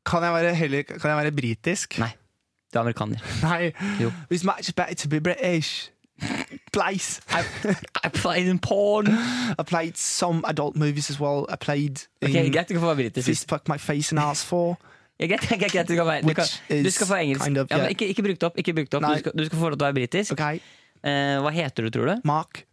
Kan 0.10 0.26
jeg 0.26 0.34
være, 0.34 0.56
heller, 0.58 0.84
kan 0.90 1.12
jeg 1.12 1.20
være 1.22 1.36
britisk? 1.38 2.00
Nei. 2.02 2.10
Du 2.70 2.78
er 2.80 2.84
amerikaner. 2.84 3.22
Nei. 3.46 3.72
Jo. 4.02 4.10
Much 4.46 4.74
better 4.78 4.98
to 5.04 5.10
be 5.12 5.20
British. 5.22 5.90
Please. 6.72 7.22
I, 7.32 7.44
I 8.04 8.10
played 8.10 8.48
in 8.48 8.60
porn! 8.60 9.08
I 9.60 9.64
played 9.66 9.98
some 9.98 10.44
adult 10.48 10.76
movies 10.76 11.10
as 11.10 11.20
well. 11.20 11.46
I 11.50 11.56
played 11.56 12.06
in 12.22 12.30
okay, 12.30 12.50
Greit, 12.52 12.68
du 12.70 12.74
kan 12.74 12.82
få 12.82 12.86
være 12.94 12.96
britisk. 12.96 13.26
Fist 13.26 13.50
Fuck 13.50 13.68
My 13.70 13.78
Face 13.78 14.12
and 14.16 14.20
Ass 14.20 14.44
For. 14.46 14.78
Ja, 15.20 15.26
greit, 15.28 15.42
greit, 15.50 15.72
greit, 15.72 15.88
du, 15.88 15.96
kan 15.96 16.06
være, 16.06 16.22
du, 16.22 16.34
kan, 16.34 16.46
du 16.84 16.92
skal 16.92 17.08
få 17.08 17.16
engelsk. 17.16 17.44
kind 17.46 17.58
of, 17.58 17.68
ja, 17.72 17.86
ikke, 17.88 18.08
ikke 18.08 18.24
bruk 18.24 18.36
det 18.40 18.44
opp. 18.44 18.58
Ikke 18.58 18.74
bruk 18.74 18.92
det 18.92 18.94
opp. 19.00 19.04
Du, 19.14 19.20
skal, 19.20 19.32
du 19.38 19.46
skal 19.46 19.60
få 19.60 19.70
lov 19.70 19.78
til 19.78 19.84
å 19.84 19.90
være 19.92 20.00
britisk. 20.02 20.32
Okay, 20.38 20.60
Uh, 21.00 21.40
hva 21.40 21.52
heter 21.56 21.86
du, 21.86 21.90
tror 21.96 22.10
du? 22.10 22.22
Mark. 22.28 22.66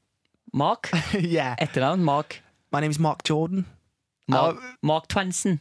Mark? 0.53 0.89
yeah. 1.15 1.55
Etternavn? 1.63 2.03
Mark? 2.03 2.41
My 2.75 2.81
name 2.81 2.91
is 2.91 2.99
Mark 2.99 3.23
Jordan. 3.23 3.67
Mark, 4.29 4.57
Uh, 4.57 4.73
Mark 4.83 5.07
Twansen? 5.09 5.61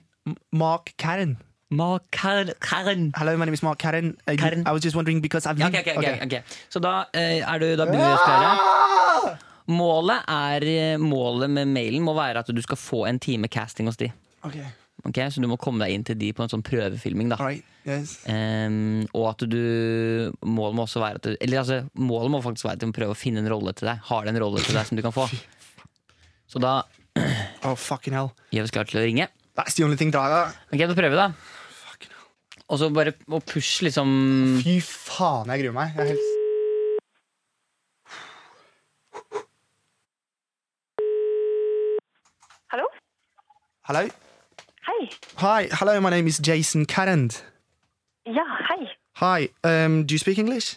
Mark 0.52 0.94
Karen. 0.98 1.36
Mark 1.70 2.04
Karen? 2.12 2.52
Karen. 2.62 3.12
Hello, 3.16 3.36
my 3.38 3.46
name 3.46 3.54
is 3.54 3.64
Mark 3.64 3.80
Karen. 3.80 4.18
I, 4.28 4.36
Karen. 4.36 4.64
I 4.68 4.72
was 4.72 4.84
just 4.84 4.96
wondering 4.96 5.20
because 5.22 5.46
I've 5.46 5.60
okay, 5.60 5.80
okay, 5.82 5.96
ok, 5.98 5.98
ok, 5.98 6.24
okay. 6.24 6.38
ok. 6.40 6.44
Så 6.70 6.80
da, 6.80 7.06
eh, 7.14 7.42
er 7.42 7.60
du, 7.60 7.76
da 7.76 7.86
begynner 7.90 8.12
vi 8.12 8.18
å 8.18 8.22
spørre. 8.22 8.52
Ah! 8.54 9.38
Målet, 9.66 10.28
er, 10.30 10.64
eh, 10.70 10.98
målet 11.02 11.50
med 11.50 11.68
mailen 11.74 12.04
må 12.06 12.14
være 12.14 12.44
at 12.44 12.52
du 12.54 12.62
skal 12.62 12.78
få 12.78 13.06
en 13.10 13.18
time 13.20 13.48
casting 13.50 13.88
hos 13.90 13.98
de. 13.98 14.12
Okay. 14.46 14.66
Okay, 15.06 15.28
Så 15.30 15.42
du 15.42 15.48
må 15.48 15.58
komme 15.62 15.84
deg 15.86 15.94
inn 15.94 16.04
til 16.06 16.18
de 16.18 16.32
på 16.34 16.42
en 16.46 16.50
sånn 16.50 16.64
prøvefilming. 16.66 17.34
right. 17.40 17.64
Yes. 17.86 18.16
Um, 18.26 19.06
Og 19.14 19.28
at 19.30 19.44
du 19.46 20.32
Målet 20.42 20.74
må 20.74 20.86
også 20.88 20.98
være 21.04 21.20
at 21.20 21.22
du, 21.22 21.36
Eller 21.40 21.60
altså, 21.60 21.84
målet 21.94 22.32
må 22.34 22.40
faktisk 22.42 22.66
være 22.66 22.74
at 22.74 22.82
du 22.82 22.88
må 22.88 22.96
prøve 22.98 23.14
å 23.14 23.18
finne 23.20 23.44
en 23.44 23.50
rolle 23.52 23.74
til 23.78 23.86
deg. 23.86 24.00
Har 24.08 24.26
de 24.26 24.30
en 24.34 24.40
rolle 24.42 24.64
til 24.66 24.74
deg 24.74 24.88
som 24.88 24.98
du 24.98 25.04
kan 25.06 25.14
få? 25.14 25.28
Så 26.52 26.62
da 26.62 26.82
Oh, 27.66 27.76
hell. 27.78 28.32
gjør 28.54 28.62
vi 28.62 28.62
oss 28.64 28.72
klare 28.74 28.90
til 28.90 29.02
å 29.02 29.06
ringe. 29.06 29.28
That's 29.56 29.74
the 29.76 29.84
only 29.84 29.96
thing 29.96 30.12
Dara. 30.12 30.52
Ok, 30.74 30.80
da 30.80 30.94
prøver 30.94 31.10
vi, 31.10 31.16
da. 31.16 31.32
Og 32.68 32.80
så 32.82 32.90
bare 32.90 33.14
å 33.30 33.40
pushe 33.46 33.86
liksom 33.86 34.10
Fy 34.64 34.80
faen, 34.84 35.52
jeg 35.54 35.64
gruer 35.64 35.76
meg. 35.76 35.94
Jeg 35.96 36.02
er 36.02 36.10
helt... 36.16 36.32
Hallo? 42.74 42.88
Hello? 43.88 44.04
Hei. 44.90 45.02
Hi. 45.38 45.62
Hello, 45.80 46.00
my 46.02 46.10
name 46.10 46.28
is 46.28 46.40
Jason 46.40 46.86
Carrand. 46.86 47.44
Ja, 48.26 48.44
hei. 48.72 48.90
Hi. 49.22 49.50
Um, 49.64 50.04
do 50.06 50.14
you 50.14 50.20
speak 50.20 50.38
English? 50.38 50.76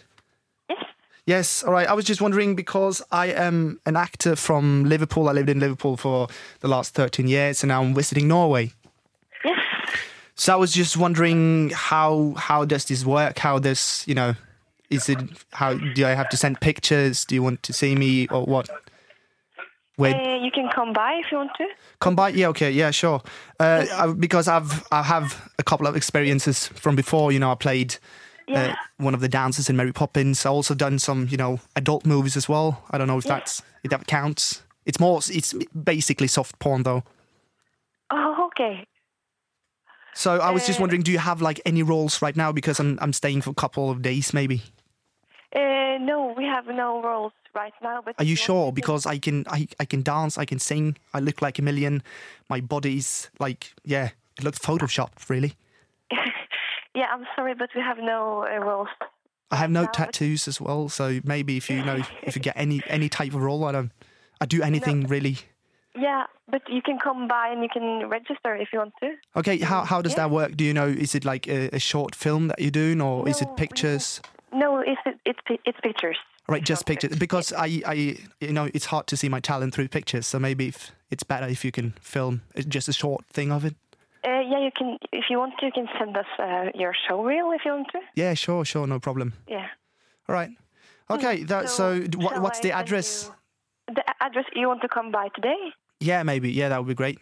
Yes. 1.28 1.62
All 1.62 1.72
right. 1.74 1.86
I 1.86 1.92
was 1.92 2.06
just 2.06 2.22
wondering 2.22 2.54
because 2.54 3.02
I 3.12 3.26
am 3.26 3.80
an 3.84 3.96
actor 3.96 4.34
from 4.34 4.84
Liverpool. 4.84 5.28
I 5.28 5.32
lived 5.32 5.50
in 5.50 5.60
Liverpool 5.60 5.98
for 5.98 6.26
the 6.60 6.68
last 6.68 6.94
13 6.94 7.28
years 7.28 7.62
and 7.62 7.68
now 7.68 7.82
I'm 7.82 7.94
visiting 7.94 8.28
Norway. 8.28 8.72
Yes. 9.44 9.58
So 10.36 10.54
I 10.54 10.56
was 10.56 10.72
just 10.72 10.96
wondering 10.96 11.70
how 11.74 12.32
how 12.38 12.64
does 12.64 12.86
this 12.86 13.04
work? 13.04 13.38
How 13.40 13.58
does, 13.58 14.04
you 14.06 14.14
know, 14.14 14.36
is 14.88 15.10
it 15.10 15.18
how 15.52 15.74
do 15.74 16.06
I 16.06 16.14
have 16.14 16.30
to 16.30 16.38
send 16.38 16.62
pictures? 16.62 17.26
Do 17.26 17.34
you 17.34 17.42
want 17.42 17.62
to 17.64 17.74
see 17.74 17.94
me 17.94 18.26
or 18.28 18.46
what? 18.46 18.70
Where 19.96 20.14
Uh, 20.14 20.42
you 20.42 20.50
can 20.50 20.70
come 20.74 20.94
by 20.94 21.20
if 21.22 21.30
you 21.30 21.36
want 21.36 21.50
to. 21.58 21.66
come 22.00 22.16
by? 22.16 22.30
Yeah, 22.30 22.48
okay, 22.48 22.70
yeah, 22.70 22.90
sure. 22.90 23.20
Uh, 23.60 23.84
I, 23.92 24.06
because 24.14 24.48
I've 24.48 24.82
I 24.90 25.02
have 25.02 25.50
a 25.58 25.62
couple 25.62 25.86
of 25.86 25.94
experiences 25.94 26.68
from 26.68 26.96
before. 26.96 27.32
You 27.32 27.40
know, 27.40 27.52
I 27.52 27.54
played 27.56 27.96
Yeah. 28.48 28.72
uh, 28.72 28.74
one 29.04 29.14
of 29.14 29.20
the 29.20 29.28
dancers 29.28 29.68
in 29.68 29.76
Mary 29.76 29.92
Poppins. 29.92 30.46
I 30.46 30.50
also 30.50 30.74
done 30.74 30.98
some, 30.98 31.28
you 31.30 31.37
know, 31.37 31.61
adult 31.76 32.06
movies 32.06 32.37
as 32.37 32.48
well. 32.48 32.82
I 32.90 32.98
don't 32.98 33.06
know 33.06 33.18
if 33.18 33.24
Yeah. 33.26 33.34
that's 33.34 33.62
if 33.84 33.90
that 33.90 34.06
counts. 34.06 34.62
It's 34.87 34.98
more. 34.98 35.18
It's 35.28 35.54
basically 35.84 36.28
soft 36.28 36.58
porn 36.58 36.82
though. 36.82 37.02
Oh, 38.11 38.46
okay. 38.46 38.87
So 40.14 40.38
I 40.40 40.50
was 40.50 40.66
just 40.66 40.78
Uh, 40.80 40.82
wondering, 40.82 41.02
do 41.02 41.12
you 41.12 41.18
have 41.18 41.42
like 41.42 41.61
any 41.66 41.82
roles 41.82 42.22
right 42.22 42.37
now? 42.37 42.52
Because 42.52 42.80
I'm 42.80 42.98
I'm 43.00 43.12
staying 43.12 43.42
for 43.42 43.50
a 43.50 43.54
couple 43.54 43.90
of 43.90 44.00
days, 44.02 44.32
maybe. 44.32 44.62
Uh, 45.54 45.98
no, 46.00 46.34
we 46.37 46.44
have 46.44 46.66
no 46.66 47.00
roles 47.02 47.32
right 47.54 47.72
now. 47.82 48.02
But 48.04 48.14
Are 48.18 48.24
you 48.24 48.37
sure? 48.37 48.72
Because 48.72 49.06
I 49.06 49.18
can 49.18 49.44
I, 49.48 49.68
I 49.80 49.84
can 49.84 50.02
dance, 50.02 50.38
I 50.38 50.44
can 50.46 50.58
sing. 50.58 50.96
I 51.14 51.20
look 51.20 51.40
like 51.42 51.58
a 51.58 51.62
million. 51.62 52.02
My 52.48 52.61
body's 52.61 53.30
like 53.38 53.74
yeah, 53.84 54.11
it 54.38 54.44
looks 54.44 54.58
photoshopped 54.58 55.28
really. 55.28 55.54
Yeah, 56.98 57.08
I'm 57.14 57.24
sorry, 57.37 57.54
but 57.62 57.70
we 57.76 57.80
have 57.90 57.98
no 58.14 58.20
uh, 58.52 58.58
roles. 58.68 58.88
I 59.50 59.56
have 59.56 59.70
no 59.70 59.84
tattoos 59.98 60.42
as 60.48 60.61
well, 60.61 60.88
so 60.98 61.04
maybe 61.24 61.56
if 61.56 61.70
you 61.70 61.78
know 61.88 61.98
if 62.28 62.37
you 62.37 62.42
get 62.48 62.56
any 62.64 62.78
any 62.96 63.08
type 63.08 63.32
of 63.37 63.40
role, 63.48 63.62
I 63.64 63.72
don't. 63.72 63.90
I 64.42 64.46
do 64.46 64.62
anything 64.62 64.98
really. 65.14 65.37
Yeah, 66.06 66.24
but 66.52 66.62
you 66.76 66.82
can 66.88 66.98
come 67.06 67.26
by 67.28 67.48
and 67.52 67.61
you 67.62 67.70
can 67.76 68.08
register 68.16 68.54
if 68.64 68.68
you 68.72 68.78
want 68.78 68.94
to. 69.02 69.08
Okay, 69.40 69.56
how 69.70 69.80
how 69.84 70.02
does 70.02 70.12
Yeah. 70.12 70.20
that 70.28 70.30
work? 70.30 70.50
Do 70.61 70.64
you 70.64 70.74
know? 70.74 70.87
Is 71.04 71.14
it 71.14 71.24
like 71.24 71.44
a, 71.48 71.58
a 71.72 71.78
short 71.78 72.14
film 72.14 72.48
that 72.48 72.58
you're 72.61 72.78
doing, 72.82 73.00
or 73.00 73.28
is 73.28 73.40
it 73.42 73.48
pictures? 73.56 74.20
No, 74.52 74.68
it's 74.90 75.00
it's 75.24 75.40
it's 75.64 75.80
pictures. 75.80 76.18
Right, 76.50 76.64
just 76.70 76.87
pictures. 76.87 77.11
pictures, 77.11 77.18
Because 77.18 77.52
I 77.66 77.82
I 77.94 77.94
you 78.46 78.52
know 78.52 78.68
it's 78.74 78.87
hard 78.87 79.06
to 79.06 79.16
see 79.16 79.28
my 79.28 79.40
talent 79.40 79.74
through 79.74 79.88
pictures, 79.88 80.26
so 80.26 80.38
maybe 80.38 80.68
if 80.68 80.92
it's 81.11 81.24
better 81.24 81.48
if 81.48 81.64
you 81.64 81.72
can 81.72 81.94
film 82.00 82.42
uh, 82.56 82.62
just 82.76 82.88
a 82.88 82.92
short 82.92 83.24
thing 83.32 83.52
of 83.52 83.64
it. 83.64 83.74
Uh, 84.26 84.40
yeah, 84.40 84.59
you 84.59 84.70
can 84.76 84.98
if 85.12 85.24
you 85.31 85.38
want 85.38 85.54
to. 85.61 85.66
You 85.66 85.72
can 85.72 85.88
send 85.98 86.16
us 86.16 86.26
uh, 86.38 86.66
your 86.74 86.92
show 87.09 87.22
reel 87.24 87.50
if 87.52 87.62
you 87.64 87.72
want 87.72 87.88
to. 87.92 88.00
Yeah, 88.14 88.35
sure, 88.35 88.64
sure, 88.64 88.87
no 88.87 88.98
problem. 88.98 89.33
Yeah. 89.46 89.66
All 90.28 90.35
right. 90.35 90.50
Okay, 91.11 91.44
that 91.44 91.70
so, 91.70 92.00
d- 92.00 92.18
what, 92.18 92.42
what's 92.42 92.59
I 92.59 92.62
the 92.62 92.72
address? 92.72 93.31
you- 93.88 93.94
The 93.94 94.04
address 94.20 94.44
you 94.54 94.68
want 94.68 94.83
to 94.83 94.88
come 94.88 95.11
by 95.11 95.28
today? 95.35 95.72
Yeah, 96.00 96.22
maybe. 96.22 96.50
Yeah, 96.52 96.68
that 96.68 96.78
would 96.78 96.88
be 96.88 96.94
great. 96.94 97.18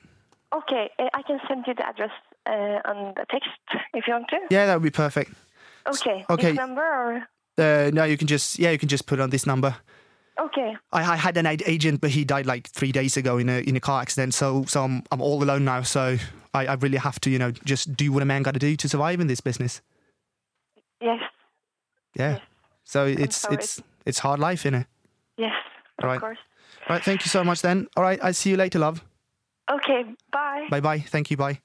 Okay, 0.53 0.91
uh, 0.99 1.09
I 1.15 1.23
can 1.23 1.39
send 1.49 1.65
you 1.69 1.75
the 1.75 1.87
address 1.87 2.11
uh, 2.47 2.81
on 2.91 3.15
the 3.15 3.25
text 3.31 3.51
if 3.95 4.07
you 4.09 4.15
want 4.15 4.29
to. 4.31 4.39
Yeah, 4.51 4.67
that 4.67 4.75
would 4.75 4.83
be 4.83 4.91
perfect. 4.91 5.31
Okay. 5.87 6.25
okay. 6.29 6.51
This 6.53 6.57
number 6.57 6.83
or 6.83 7.29
Uh, 7.59 7.91
no, 7.95 8.05
you 8.05 8.17
can 8.17 8.27
just 8.27 8.59
yeah, 8.59 8.71
you 8.73 8.79
can 8.79 8.89
just 8.89 9.07
put 9.07 9.21
on 9.21 9.31
this 9.31 9.47
number. 9.47 9.77
Okay. 10.39 10.77
I, 10.93 11.13
I 11.13 11.17
had 11.17 11.37
an 11.39 11.47
agent, 11.47 12.01
but 12.01 12.11
he 12.11 12.25
died 12.25 12.45
like 12.47 12.69
three 12.69 12.93
days 12.93 13.17
ago 13.17 13.39
in 13.39 13.49
a 13.49 13.61
in 13.61 13.75
a 13.77 13.81
car 13.81 14.03
accident. 14.03 14.35
So 14.35 14.65
so 14.67 14.85
I'm 14.85 15.03
I'm 15.11 15.21
all 15.23 15.43
alone 15.43 15.65
now. 15.65 15.83
So 15.83 16.19
I, 16.53 16.67
I 16.67 16.75
really 16.75 16.99
have 16.99 17.19
to 17.21 17.31
you 17.31 17.39
know 17.39 17.51
just 17.53 17.97
do 17.97 18.13
what 18.13 18.23
a 18.23 18.27
man 18.27 18.43
got 18.43 18.53
to 18.55 18.61
do 18.61 18.77
to 18.77 18.89
survive 18.89 19.21
in 19.21 19.29
this 19.29 19.41
business. 19.41 19.81
Yes. 21.01 21.21
Yeah. 22.15 22.33
Yes. 22.33 22.41
So 22.85 23.07
it's 23.07 23.37
sorry. 23.37 23.55
it's 23.57 23.83
it's 24.05 24.19
hard 24.19 24.39
life, 24.41 24.65
innit? 24.65 24.87
Yes. 25.39 25.53
Of 25.99 26.05
Right. 26.05 26.21
course. 26.21 26.39
All 26.89 26.97
right. 26.97 27.05
Thank 27.05 27.25
you 27.25 27.31
so 27.31 27.43
much. 27.43 27.63
Then. 27.63 27.89
All 27.97 28.03
right. 28.03 28.19
I 28.23 28.33
see 28.33 28.51
you 28.51 28.57
later, 28.59 28.79
love. 28.79 29.03
Okay. 29.71 30.05
Bye. 30.33 30.67
Bye 30.71 30.81
bye. 30.81 30.99
Thank 31.01 31.31
you. 31.31 31.37
Bye. 31.39 31.61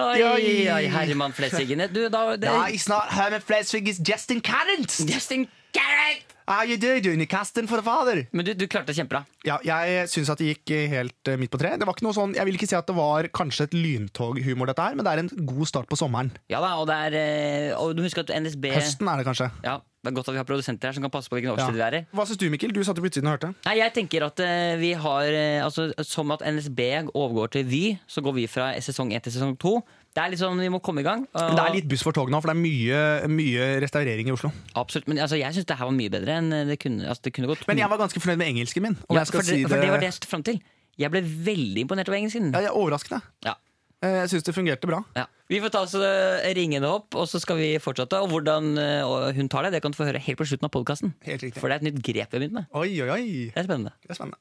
Oi, 0.00 0.22
Oi. 0.22 0.70
oi, 0.70 0.88
Herman 0.88 1.32
Flesviggen. 1.32 1.92
Du, 1.92 2.08
da 2.08 2.36
det, 2.36 2.44
No, 2.44 2.64
it's 2.66 2.88
not 2.88 3.08
Herman 3.10 3.40
Flesvig. 3.40 3.88
It's 3.88 3.98
Justin 3.98 4.40
Carrant. 4.40 4.90
Justin 5.08 5.48
Garrett! 5.72 6.24
How 6.48 6.64
you 6.64 6.78
doing? 6.80 7.02
Doing 7.04 7.26
casting 7.28 7.66
for 7.68 7.76
the 7.76 7.84
father? 7.84 8.22
Men 8.32 8.46
du, 8.46 8.54
du 8.56 8.64
klarte 8.72 8.88
det 8.88 8.96
kjempebra. 8.96 9.20
Ja, 9.44 9.58
jeg 9.68 10.06
syns 10.08 10.30
at 10.32 10.40
det 10.40 10.46
gikk 10.54 10.72
helt 10.88 11.28
eh, 11.28 11.36
midt 11.36 11.52
på 11.52 11.60
tre. 11.60 11.74
Det 11.76 11.84
var 11.84 11.92
ikke 11.92 12.06
noe 12.06 12.16
sånn, 12.16 12.32
Jeg 12.38 12.48
vil 12.48 12.56
ikke 12.56 12.68
si 12.70 12.76
at 12.78 12.88
det 12.88 12.96
var 12.96 13.28
kanskje 13.36 13.66
et 13.68 13.76
lyntoghumor, 13.76 14.70
dette 14.70 14.86
her, 14.86 14.96
men 14.96 15.04
det 15.04 15.12
er 15.12 15.22
en 15.26 15.28
god 15.50 15.68
start 15.68 15.90
på 15.92 15.98
sommeren. 16.00 16.32
Ja 16.48 16.62
da, 16.64 16.70
og 16.80 16.88
det 16.88 16.96
er 17.10 17.18
eh, 17.20 17.76
Og 17.76 17.92
du 17.98 18.00
husker 18.06 18.24
at 18.24 18.32
NSB 18.32 18.70
Høsten 18.72 19.12
er 19.12 19.20
det 19.20 19.28
kanskje. 19.28 19.50
Ja, 19.66 19.76
Det 19.84 20.08
er 20.08 20.16
godt 20.16 20.30
at 20.32 20.38
vi 20.38 20.40
har 20.40 20.48
produsenter 20.48 20.88
her 20.88 20.96
som 20.96 21.04
kan 21.04 21.12
passe 21.12 21.28
på 21.28 21.36
hvilken 21.36 21.60
Ja. 21.60 21.68
vi 21.74 21.84
er 21.84 21.98
i. 22.00 22.02
Hva 22.16 22.24
syns 22.24 22.40
du, 22.40 22.48
Mikkel? 22.48 22.72
Du 22.72 22.80
satt 22.86 22.96
jo 22.96 23.04
på 23.04 23.12
utsiden 23.12 23.28
og 23.28 23.36
hørte. 23.36 23.52
Nei, 23.68 23.76
jeg 23.82 23.92
tenker 24.00 24.24
at 24.30 24.40
eh, 24.40 24.72
vi 24.80 24.94
har 24.96 25.28
eh, 25.28 25.60
altså, 25.66 25.90
Som 26.06 26.32
at 26.32 26.40
NSB 26.48 26.80
overgår 27.12 27.52
til 27.58 27.68
Vy, 27.68 27.84
så 28.08 28.24
går 28.24 28.38
vi 28.40 28.48
fra 28.48 28.72
sesong 28.80 29.12
1 29.12 29.28
til 29.28 29.36
sesong 29.36 29.52
2. 29.60 29.76
Det 30.18 30.34
er 30.34 30.40
sånn, 30.40 30.58
Vi 30.58 30.68
må 30.72 30.80
komme 30.82 31.00
i 31.00 31.06
gang. 31.06 31.26
og- 31.32 31.54
det 31.56 31.64
er 31.64 31.74
litt 31.74 31.88
buss 31.88 32.02
for 32.02 32.12
tog 32.12 32.28
nå, 32.30 32.40
for 32.42 32.50
det 32.52 32.56
er 32.56 32.60
mye, 32.60 33.28
mye 33.30 33.80
restaurering 33.80 34.26
i 34.28 34.32
Oslo. 34.34 34.50
Absolutt, 34.74 35.06
men 35.08 35.18
altså, 35.18 35.38
Jeg 35.38 35.54
syns 35.54 35.66
det 35.66 35.76
her 35.78 35.84
var 35.86 35.94
mye 35.94 36.10
bedre 36.10 36.34
enn 36.40 36.50
det 36.66 36.78
kunne, 36.80 37.06
altså, 37.06 37.22
det 37.22 37.32
kunne 37.34 37.46
gått. 37.48 37.66
Men 37.68 37.78
jeg 37.78 37.88
var 37.88 37.98
ganske 37.98 38.18
fornøyd 38.20 38.38
med 38.38 38.48
engelsken 38.50 38.82
min. 38.82 38.96
Ja, 39.10 39.18
jeg 39.22 39.26
skal 39.28 39.40
for, 39.42 39.46
det, 39.52 39.62
for 39.68 39.80
det 39.80 39.90
var 39.90 39.98
det 40.02 40.10
jeg 40.10 40.18
stod 40.18 40.28
fram 40.30 40.42
til. 40.42 40.60
Jeg 40.98 41.10
ble 41.12 41.22
veldig 41.22 41.78
imponert 41.86 42.08
over 42.08 42.18
engelsken. 42.18 42.52
Ja, 42.52 42.60
jeg 42.66 42.70
er 42.72 42.74
overraskende. 42.74 43.22
Ja. 43.46 43.54
Eh, 44.02 44.08
Jeg 44.26 44.28
syns 44.30 44.42
det 44.44 44.54
fungerte 44.54 44.86
bra. 44.86 45.04
Ja. 45.16 45.26
Vi 45.48 45.60
får 45.60 45.70
ta 45.70 45.80
oss 45.82 45.94
eh, 45.94 46.54
ringene 46.54 46.84
opp, 46.86 47.14
og 47.14 47.26
så 47.26 47.40
skal 47.40 47.56
vi 47.56 47.78
fortsette. 47.78 48.14
Og 48.22 48.28
hvordan 48.30 48.76
eh, 48.78 49.32
hun 49.34 49.48
tar 49.48 49.62
det, 49.64 49.72
det 49.72 49.82
kan 49.82 49.90
du 49.92 49.96
få 49.96 50.06
høre 50.06 50.20
helt 50.20 50.38
på 50.38 50.46
slutten 50.46 50.64
av 50.66 50.70
podkasten. 50.70 51.14
For 51.54 51.68
det 51.68 51.78
er 51.78 51.80
et 51.82 51.82
nytt 51.94 52.02
grep 52.02 52.30
vi 52.30 52.38
har 52.38 52.42
begynt 52.42 52.52
med. 52.52 52.66
Oi, 52.74 53.00
oi, 53.02 53.08
oi. 53.10 53.50
Det 53.54 53.56
er 53.56 53.64
spennende. 53.66 53.92
Det 54.02 54.10
er 54.10 54.14
spennende. 54.14 54.38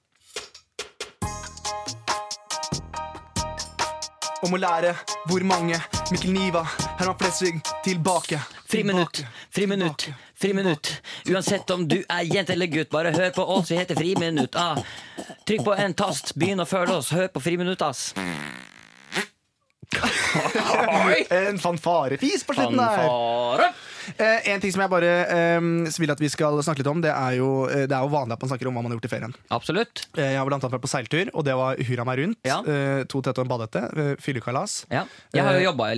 Om 4.46 4.54
å 4.54 4.58
lære 4.62 4.92
hvor 5.26 5.42
mange 5.50 5.80
Mikkel 6.12 6.30
Niva, 6.36 6.62
Herman 7.00 7.18
Flesvig, 7.18 7.58
tilbake. 7.86 8.38
Friminutt, 8.70 9.24
friminutt, 9.54 10.06
friminutt. 10.38 10.92
Uansett 11.32 11.72
om 11.74 11.88
du 11.90 11.98
er 12.04 12.28
jente 12.28 12.54
eller 12.54 12.70
gutt, 12.70 12.92
bare 12.94 13.16
hør 13.16 13.32
på 13.34 13.46
oss. 13.56 13.72
Vi 13.72 13.80
heter 13.80 13.98
Friminutt. 13.98 14.56
Ah. 14.60 14.78
Trykk 15.48 15.66
på 15.66 15.74
en 15.82 15.98
tast, 15.98 16.36
begynn 16.38 16.62
å 16.62 16.68
føle 16.70 17.00
oss. 17.00 17.10
Hør 17.16 17.32
på 17.34 17.42
Friminutt, 17.48 17.82
ass. 17.82 18.12
En 21.34 21.58
fanfarefis 21.58 22.46
på 22.46 22.54
slutten 22.54 22.78
der. 22.78 23.02
Fanfare. 23.02 23.72
Eh, 24.18 24.50
en 24.54 24.62
ting 24.64 24.72
som 24.72 24.82
jeg 24.86 24.92
bare 24.92 25.12
eh, 25.28 25.60
vil 26.00 26.14
at 26.14 26.22
vi 26.24 26.30
skal 26.32 26.58
snakke 26.64 26.82
litt 26.84 26.90
om, 26.92 27.02
det 27.04 27.12
er, 27.12 27.38
jo, 27.40 27.50
eh, 27.68 27.86
det 27.90 27.96
er 27.96 28.06
jo 28.06 28.12
vanlig 28.14 28.38
at 28.38 28.44
man 28.46 28.52
snakker 28.54 28.70
om 28.70 28.78
hva 28.78 28.84
man 28.86 28.92
har 28.94 29.00
gjort 29.00 29.10
i 29.10 29.12
ferien. 29.12 29.34
Absolutt. 29.54 30.06
Eh, 30.16 30.32
jeg 30.34 30.40
har 30.40 30.48
blant 30.48 30.64
annet 30.64 30.78
vært 30.78 30.86
på 30.86 30.92
seiltur, 30.92 31.32
og 31.34 31.44
det 31.48 31.56
var 31.60 31.82
hurra 31.90 32.06
meg 32.08 32.22
rundt. 32.22 32.40
Ja. 32.48 32.62
To 33.12 33.22
tett 33.26 33.38
og 33.42 33.46
en 33.46 33.52
badehette. 33.52 33.84
Eh, 33.98 34.14
Fyllekalas. 34.24 34.78
Ja. 34.94 35.04
Jeg 35.36 35.44
har 35.44 35.58
jo 35.60 35.66
jobba, 35.68 35.92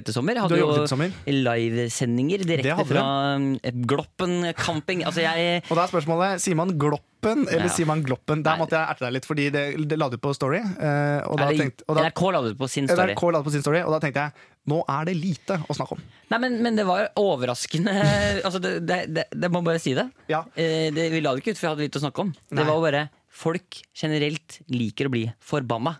litt 0.00 0.08
i 0.08 0.16
sommer. 0.16 0.38
Jeg 0.38 0.46
hadde 0.46 0.58
har 0.60 0.80
jo 0.80 0.86
sommer. 0.90 1.12
livesendinger 1.28 2.44
direkte 2.48 2.86
fra 2.88 3.04
eh, 3.36 3.76
Gloppen 3.86 4.52
camping. 4.58 5.04
Altså, 5.08 5.24
jeg 5.26 5.62
Og 5.68 5.76
da 5.76 5.84
er 5.84 5.92
spørsmålet, 5.92 6.40
sier 6.42 6.58
man 6.58 6.74
Gloppen 6.80 7.44
eller 7.50 7.66
Ja. 7.68 7.72
sier 7.74 7.86
man 7.86 8.00
Gloppen? 8.02 8.42
Der 8.42 8.56
måtte 8.56 8.78
jeg 8.78 8.88
erte 8.94 9.04
deg 9.04 9.12
litt, 9.18 9.26
fordi 9.28 9.50
det, 9.52 9.64
det 9.90 9.98
la 10.00 10.08
du 10.08 10.16
på 10.16 10.32
Story. 10.34 10.60
og 10.60 11.36
da 11.36 11.50
tenkte, 11.52 11.84
og 11.88 11.96
da, 11.98 12.06
NRK 12.08 12.22
la 12.32 12.40
det 12.46 12.56
på 12.56 12.68
sin 12.70 12.88
story. 12.88 13.12
NRK 13.12 13.22
la 13.32 13.38
det 13.42 13.44
på 13.44 13.52
sin 13.52 13.62
story, 13.66 13.82
og 13.84 13.92
da 13.92 14.00
tenkte 14.00 14.24
jeg 14.24 14.32
nå 14.70 14.80
er 14.88 15.08
det 15.10 15.16
lite 15.18 15.58
å 15.66 15.76
snakke 15.76 15.96
om. 15.96 16.02
Nei, 16.30 16.38
men, 16.44 16.58
men 16.64 16.78
det 16.78 16.86
var 16.88 17.08
overraskende 17.18 17.94
altså, 18.46 18.60
det, 18.62 18.76
det, 18.86 19.00
det, 19.16 19.24
det 19.34 19.50
må 19.52 19.64
bare 19.66 19.82
si 19.82 19.96
det. 19.98 20.06
Ja. 20.30 20.44
Eh, 20.54 20.88
det. 20.94 21.08
Vi 21.12 21.22
la 21.24 21.34
det 21.34 21.42
ikke 21.42 21.54
ut, 21.54 21.58
for 21.58 21.68
jeg 21.68 21.74
hadde 21.74 21.88
lite 21.88 22.00
å 22.00 22.04
snakke 22.06 22.24
om. 22.26 22.30
Nei. 22.50 22.60
Det 22.60 22.68
var 22.70 22.84
bare 22.86 23.08
Folk 23.40 23.76
generelt 23.94 24.56
liker 24.74 25.06
å 25.06 25.12
bli 25.12 25.22
forbanna. 25.38 25.94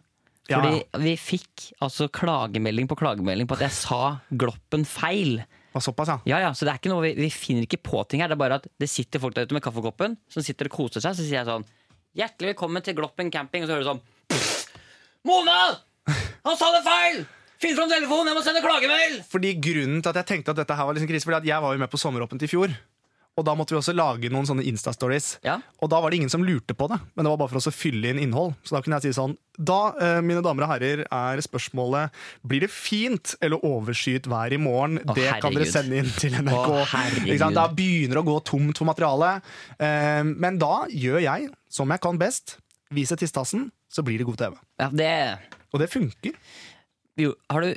Ja. 0.50 0.58
Fordi 0.58 1.04
vi 1.04 1.12
fikk 1.14 1.68
altså 1.84 2.08
klagemelding 2.10 2.88
på 2.90 2.98
klagemelding 2.98 3.46
på 3.46 3.54
at 3.54 3.68
jeg 3.68 3.76
sa 3.76 4.00
Gloppen 4.34 4.82
feil. 4.88 5.38
Og 5.70 5.84
såpass, 5.84 6.10
ja. 6.10 6.16
Ja, 6.26 6.40
ja, 6.48 6.50
så 6.58 6.66
det 6.66 6.72
er 6.72 6.80
ikke 6.80 6.90
noe, 6.90 7.04
vi, 7.04 7.12
vi 7.14 7.30
finner 7.30 7.68
ikke 7.68 7.78
på 7.86 8.02
ting 8.10 8.24
her. 8.24 8.32
Det 8.32 8.34
er 8.34 8.42
bare 8.42 8.58
at 8.58 8.66
det 8.82 8.90
sitter 8.90 9.22
folk 9.22 9.36
der 9.36 9.46
ute 9.46 9.54
med 9.54 9.62
kaffekoppen 9.62 10.18
som 10.30 10.42
sitter 10.42 10.66
og 10.66 10.74
koser 10.74 11.04
seg. 11.04 11.14
Så 11.14 11.26
sier 11.26 11.40
jeg 11.40 11.50
sånn 11.50 11.68
Hjertelig 12.18 12.56
velkommen 12.56 12.82
til 12.82 12.96
Gloppen 12.98 13.30
camping. 13.30 13.62
Og 13.62 13.70
så 13.70 13.76
hører 13.76 13.86
du 13.86 13.92
sånn 13.92 14.02
Mona! 15.30 15.60
Han 16.42 16.58
sa 16.58 16.72
det 16.74 16.82
feil! 16.82 17.22
Finn 17.60 17.76
fram 17.76 17.90
telefonen, 17.92 18.30
jeg 18.30 18.38
må 18.38 18.44
sende 18.44 18.62
klagemail! 18.64 19.18
Fordi 19.28 19.50
Grunnen 19.60 20.00
til 20.00 20.14
at 20.14 20.22
jeg 20.22 20.28
tenkte 20.30 20.54
at 20.54 20.62
dette 20.62 20.76
her 20.78 20.86
var 20.88 20.96
liksom 20.96 21.10
krise, 21.10 21.28
fordi 21.28 21.42
at 21.42 21.50
jeg 21.50 21.60
var 21.60 21.74
jo 21.76 21.82
med 21.82 21.90
på 21.92 22.00
Sommeråpent 22.00 22.46
i 22.46 22.48
fjor. 22.48 22.72
Og 23.38 23.44
da 23.46 23.52
måtte 23.56 23.72
vi 23.72 23.78
også 23.78 23.92
lage 23.94 24.28
noen 24.32 24.46
sånne 24.48 24.64
Insta-stories. 24.68 25.26
Ja. 25.46 25.58
Og 25.80 25.90
da 25.92 26.00
var 26.02 26.10
det 26.10 26.18
ingen 26.18 26.32
som 26.32 26.42
lurte 26.44 26.74
på 26.76 26.88
det, 26.90 26.98
men 27.14 27.24
det 27.24 27.30
var 27.30 27.38
bare 27.40 27.52
for 27.52 27.60
oss 27.60 27.68
å 27.70 27.72
fylle 27.74 28.10
inn 28.10 28.20
innhold. 28.20 28.56
Så 28.66 28.74
da 28.74 28.80
kunne 28.84 28.98
jeg 28.98 29.10
si 29.10 29.18
sånn 29.20 29.36
Da, 29.54 29.92
eh, 30.00 30.20
mine 30.24 30.42
damer 30.44 30.64
og 30.66 30.72
herrer, 30.72 31.04
er 31.04 31.42
spørsmålet 31.44 32.16
Blir 32.48 32.64
det 32.64 32.70
fint 32.72 33.34
eller 33.40 33.62
overskyet 33.64 34.26
vær 34.30 34.56
i 34.56 34.60
morgen? 34.60 34.98
Å, 35.04 35.14
det 35.16 35.28
kan 35.44 35.54
dere 35.56 35.68
sende 35.70 36.00
inn 36.00 36.10
til 36.16 36.36
NRK. 36.40 36.64
Å, 36.74 36.88
herregud. 36.94 37.46
Da 37.60 37.68
begynner 37.68 38.18
det 38.18 38.24
å 38.24 38.28
gå 38.32 38.38
tomt 38.50 38.80
for 38.80 38.88
materiale. 38.88 39.36
Eh, 39.78 40.24
men 40.32 40.58
da 40.60 40.86
gjør 40.90 41.22
jeg, 41.28 41.52
som 41.70 41.92
jeg 41.92 42.02
kan 42.08 42.20
best, 42.20 42.58
viser 42.90 43.20
tistassen, 43.20 43.68
så 43.92 44.04
blir 44.06 44.20
det 44.20 44.26
god 44.28 44.42
TV. 44.42 44.60
Ja, 44.80 44.90
det 44.90 45.14
Og 45.70 45.78
det 45.78 45.92
funker. 45.92 46.34
Jo, 47.20 47.34
har 47.52 47.66
du, 47.66 47.72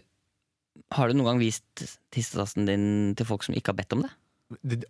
har 0.96 1.10
du 1.12 1.18
noen 1.20 1.34
gang 1.34 1.42
vist 1.44 1.86
tissetassen 2.14 2.70
din 2.70 2.86
til 3.20 3.28
folk 3.28 3.46
som 3.46 3.56
ikke 3.58 3.74
har 3.74 3.82
bedt 3.82 3.98
om 3.98 4.06
det? 4.06 4.14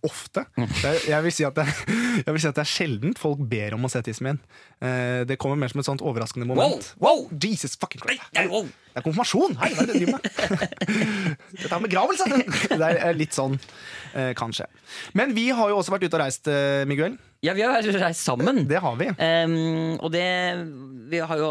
ofte. 0.03 0.45
Er- 0.83 1.05
jeg, 1.07 1.23
vil 1.23 1.31
si 1.31 1.43
det, 1.43 1.65
jeg 2.25 2.33
vil 2.33 2.41
si 2.41 2.47
at 2.49 2.57
det 2.57 2.63
er 2.63 2.69
sjeldent 2.69 3.19
folk 3.21 3.41
ber 3.49 3.75
om 3.77 3.85
å 3.87 3.91
se 3.91 4.01
tissen 4.05 4.27
min. 4.27 4.39
Eh, 4.83 5.23
det 5.29 5.37
kommer 5.41 5.59
mer 5.59 5.71
som 5.71 5.79
et 5.79 5.87
sånt 5.87 6.03
overraskende 6.05 6.47
moment. 6.49 6.93
Wow, 7.03 7.27
Jesus 7.31 7.77
fucking 7.79 8.03
Christ! 8.03 8.25
Wow. 8.51 8.67
Det 8.93 9.01
er 9.01 9.05
konfirmasjon! 9.07 9.55
Hei, 9.61 9.71
hva 9.73 9.85
er 9.85 9.89
det 9.89 9.95
du 9.95 10.05
driver 10.05 10.17
med? 10.19 10.25
Dette 11.61 11.71
er 11.77 11.85
begravelse! 11.87 12.27
Det 12.77 12.89
er 13.07 13.17
litt 13.17 13.37
sånn, 13.37 13.55
eh, 14.13 14.33
kanskje. 14.37 14.67
Men 15.17 15.33
vi 15.37 15.47
har 15.55 15.71
jo 15.71 15.79
også 15.79 15.95
vært 15.95 16.07
ute 16.09 16.19
og 16.19 16.25
reist, 16.25 16.49
eh, 16.51 16.83
Miguel. 16.89 17.17
Ja, 17.43 17.51
vi 17.51 17.63
har 17.67 17.83
reist 17.99 18.23
sammen. 18.23 18.63
Det 18.69 18.79
har 18.79 18.93
vi. 18.95 19.09
Um, 19.11 19.97
og 19.99 20.13
det, 20.13 20.23
vi 21.11 21.19
har 21.19 21.39
jo, 21.41 21.49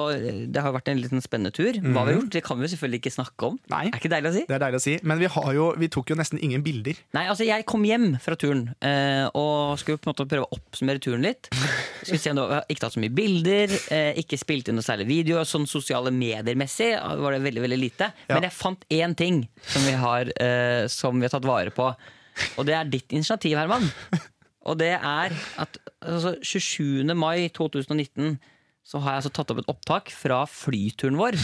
det 0.48 0.62
har 0.64 0.72
vært 0.72 0.88
en 0.88 1.02
liten 1.02 1.20
spennende 1.20 1.52
tur. 1.52 1.76
Hva 1.82 2.06
vi 2.06 2.14
har 2.14 2.16
gjort, 2.16 2.30
det 2.32 2.40
kan 2.46 2.56
vi 2.56 2.64
jo 2.64 2.70
selvfølgelig 2.72 3.00
ikke 3.02 3.12
snakke 3.12 3.50
om. 3.50 3.58
Nei. 3.68 3.82
Er 3.90 3.98
ikke 4.00 4.10
deilig 4.14 4.30
å 4.30 4.34
si? 4.38 4.44
Det 4.48 4.56
er 4.56 4.62
deilig 4.64 4.80
å 4.80 4.84
si. 4.86 4.94
Men 5.04 5.20
vi, 5.20 5.28
har 5.34 5.50
jo, 5.58 5.66
vi 5.82 5.90
tok 5.92 6.14
jo 6.14 6.16
nesten 6.16 6.40
ingen 6.40 6.64
bilder. 6.64 6.96
Nei, 7.12 7.26
altså 7.28 7.44
Jeg 7.44 7.66
kom 7.68 7.84
hjem 7.84 8.14
fra 8.24 8.38
turen 8.40 8.64
uh, 8.72 9.28
og 9.36 9.76
skulle 9.82 10.00
på 10.00 10.08
en 10.08 10.14
måte 10.14 10.28
prøve 10.32 10.48
å 10.48 10.56
oppsummere 10.56 11.04
turen 11.04 11.28
litt. 11.28 11.52
Skulle 12.00 12.22
se 12.24 12.32
om 12.32 12.40
det 12.40 12.48
var, 12.54 12.64
Ikke 12.72 12.86
tatt 12.86 12.96
så 12.96 13.04
mye 13.04 13.16
bilder, 13.20 13.76
uh, 13.92 14.10
ikke 14.24 14.40
spilt 14.40 14.72
inn 14.72 14.80
noe 14.80 14.88
særlig 14.88 15.10
video. 15.12 15.44
Sånn 15.44 15.68
sosiale 15.68 16.14
medier-messig 16.16 16.94
var 16.96 17.36
det 17.36 17.44
veldig 17.44 17.66
veldig 17.68 17.80
lite. 17.84 18.14
Ja. 18.30 18.38
Men 18.38 18.48
jeg 18.48 18.56
fant 18.56 18.88
én 18.88 19.12
ting 19.18 19.44
som 19.60 19.84
vi, 19.84 19.96
har, 20.00 20.32
uh, 20.40 20.88
som 20.88 21.20
vi 21.20 21.28
har 21.28 21.36
tatt 21.36 21.52
vare 21.52 21.76
på. 21.76 21.92
Og 22.56 22.64
det 22.64 22.80
er 22.80 22.88
ditt 22.88 23.12
initiativ, 23.12 23.60
Herman. 23.60 23.92
Og 24.68 24.78
det 24.78 24.94
er 24.94 25.34
at 25.60 25.78
altså, 26.00 26.36
27. 26.42 27.14
mai 27.18 27.48
2019 27.54 28.36
så 28.86 28.98
har 29.02 29.14
jeg 29.14 29.22
altså 29.22 29.32
tatt 29.34 29.52
opp 29.54 29.60
et 29.62 29.70
opptak 29.70 30.10
fra 30.14 30.42
flyturen 30.50 31.18
vår 31.18 31.38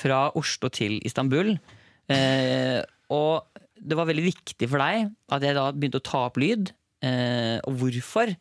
fra 0.00 0.26
Oslo 0.38 0.70
til 0.74 0.98
Istanbul. 1.06 1.54
Eh, 2.10 2.80
og 3.14 3.46
det 3.76 3.98
var 3.98 4.08
veldig 4.08 4.24
viktig 4.26 4.68
for 4.70 4.82
deg 4.82 5.08
at 5.34 5.46
jeg 5.46 5.56
da 5.58 5.68
begynte 5.74 6.02
å 6.02 6.06
ta 6.06 6.24
opp 6.26 6.40
lyd. 6.42 6.72
Eh, 7.06 7.58
og 7.66 7.78
hvorfor? 7.82 8.34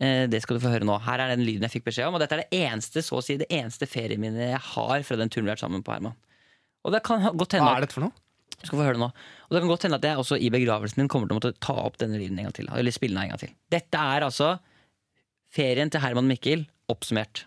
Eh, 0.00 0.24
det 0.32 0.40
skal 0.44 0.56
du 0.56 0.64
få 0.64 0.72
høre 0.72 0.88
nå. 0.88 0.96
Her 1.04 1.24
er 1.24 1.34
den 1.34 1.44
lyden 1.44 1.66
jeg 1.68 1.78
fikk 1.78 1.88
beskjed 1.90 2.08
om. 2.08 2.16
Og 2.16 2.24
dette 2.24 2.38
er 2.38 2.44
det 2.44 2.62
eneste 2.64 3.04
så 3.04 3.20
å 3.20 3.24
si, 3.24 3.38
det 3.40 3.48
eneste 3.52 3.88
ferieminnet 3.88 4.54
jeg 4.54 4.62
har 4.72 5.04
fra 5.08 5.20
den 5.20 5.32
turen 5.32 5.46
vi 5.46 5.52
har 5.52 5.58
vært 5.58 5.66
sammen 5.66 5.84
på. 5.84 5.96
Herman. 5.96 6.16
Og 6.86 6.94
det 6.94 7.02
kan 7.04 7.24
godt 7.34 7.58
hende 7.58 7.68
Hva 7.68 7.76
er 7.80 7.86
dette 7.86 7.96
for 7.98 8.06
noe? 8.06 8.25
Du 8.60 8.66
skal 8.66 8.78
få 8.78 8.84
høre 8.86 8.96
det 8.96 9.02
nå. 9.02 9.10
Og 9.46 9.54
det 9.54 9.60
kan 9.62 9.70
godt 9.70 9.84
hende 9.86 9.98
at 10.00 10.06
jeg 10.08 10.20
også 10.22 10.38
i 10.40 10.48
begravelsen 10.52 11.02
din 11.02 11.10
kommer 11.12 11.28
til 11.28 11.36
å 11.36 11.40
måtte 11.40 11.56
ta 11.62 11.76
opp 11.84 11.98
denne 12.00 12.18
lyden 12.20 12.38
en 12.40 12.48
gang 12.48 12.56
til. 12.56 12.70
Eller 12.72 12.94
spille 12.94 13.14
den 13.14 13.26
en 13.26 13.34
gang 13.34 13.42
til. 13.42 13.52
Dette 13.72 14.06
er 14.16 14.26
altså 14.26 14.54
ferien 15.54 15.92
til 15.92 16.02
Herman 16.02 16.30
Mikkel 16.30 16.66
oppsummert. 16.92 17.44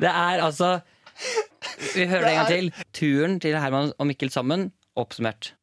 Det 0.00 0.10
er 0.10 0.40
altså 0.42 0.80
Vi 1.94 2.06
hører 2.10 2.24
det 2.24 2.30
en 2.32 2.38
gang 2.40 2.48
til. 2.48 2.72
Turen 2.92 3.36
til 3.40 3.58
Herman 3.60 3.92
og 3.98 4.08
Mikkel 4.10 4.32
sammen 4.32 4.72
oppsummert. 4.96 5.54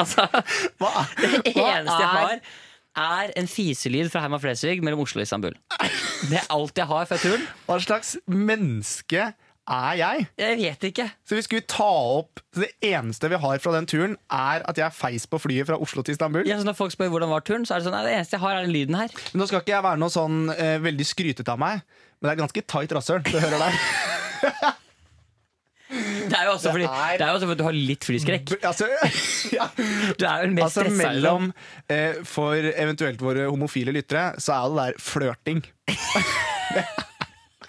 Altså, 0.00 0.24
Hva, 0.80 1.04
det 1.20 1.54
hva 1.54 1.68
eneste 1.76 2.00
jeg 2.00 2.08
er- 2.08 2.16
har, 2.16 2.40
er 3.00 3.30
en 3.38 3.46
fiselyd 3.50 4.08
fra 4.10 4.24
Herman 4.24 4.40
Flesvig 4.42 4.80
mellom 4.82 5.04
Oslo 5.04 5.20
og 5.20 5.26
Istanbul. 5.28 5.54
Det 6.30 6.40
er 6.40 6.48
alt 6.50 6.76
jeg 6.80 6.88
har 6.90 7.06
fra 7.06 7.18
turen. 7.22 7.44
Hva 7.68 7.76
slags 7.84 8.16
menneske 8.26 9.28
er 9.70 9.92
jeg? 10.00 10.24
Jeg 10.40 10.56
vet 10.58 10.86
ikke. 10.88 11.04
Så 11.28 11.36
vi 11.38 11.44
skulle 11.46 11.66
ta 11.70 11.86
opp 12.18 12.40
så 12.50 12.64
Det 12.64 12.72
eneste 12.90 13.28
vi 13.30 13.38
har 13.38 13.60
fra 13.62 13.74
den 13.76 13.86
turen, 13.86 14.16
er 14.34 14.64
at 14.66 14.80
jeg 14.80 14.96
feis 14.96 15.28
på 15.30 15.38
flyet 15.38 15.68
fra 15.70 15.78
Oslo 15.78 16.02
til 16.02 16.16
Istanbul. 16.16 16.42
Ja, 16.48 16.56
så 16.58 16.66
når 16.66 16.74
folk 16.80 16.96
spør 16.96 17.12
hvordan 17.14 17.30
var 17.30 17.44
turen, 17.46 17.62
så 17.68 17.76
er 17.76 17.84
det 17.84 17.86
sånn 17.86 17.98
det 18.08 18.16
eneste 18.16 18.34
jeg 18.40 18.42
har, 18.42 18.56
er 18.58 18.66
den 18.66 18.74
lyden 18.74 18.98
her. 18.98 19.14
Men 19.30 19.44
Nå 19.44 19.46
skal 19.52 19.62
ikke 19.62 19.76
jeg 19.76 19.86
være 19.86 20.02
noe 20.02 20.10
sånn 20.16 20.40
eh, 20.56 20.78
veldig 20.82 21.06
skrytete 21.06 21.54
av 21.54 21.62
meg, 21.62 21.84
men 22.18 22.26
det 22.26 22.34
er 22.34 22.42
ganske 22.42 22.66
tight 22.74 22.96
rasshøl. 22.98 23.22
Du 23.30 23.38
hører 23.38 23.68
der. 23.68 24.74
Det 26.28 26.36
er 26.36 26.44
jo 26.48 26.52
også 26.56 26.72
fordi, 26.74 26.86
er- 26.88 27.18
det 27.20 27.26
jo 27.28 27.34
også 27.38 27.48
fordi 27.50 27.58
du 27.60 27.64
har 27.66 27.76
litt 27.78 28.06
flyskrekk. 28.08 28.52
Altså, 28.68 28.88
ja. 29.58 29.66
Du 29.76 30.24
er 30.26 30.42
jo 30.42 30.48
den 30.48 30.54
mest 30.58 30.66
altså 30.68 30.84
stressa. 30.86 30.98
mellom 31.00 31.50
eh, 31.88 32.20
For 32.28 32.54
eventuelt 32.72 33.22
våre 33.24 33.46
homofile 33.50 33.94
lyttere, 33.96 34.34
så 34.42 34.58
er 34.58 34.68
det 34.68 34.76
der 34.84 35.00
flørting. 35.10 35.64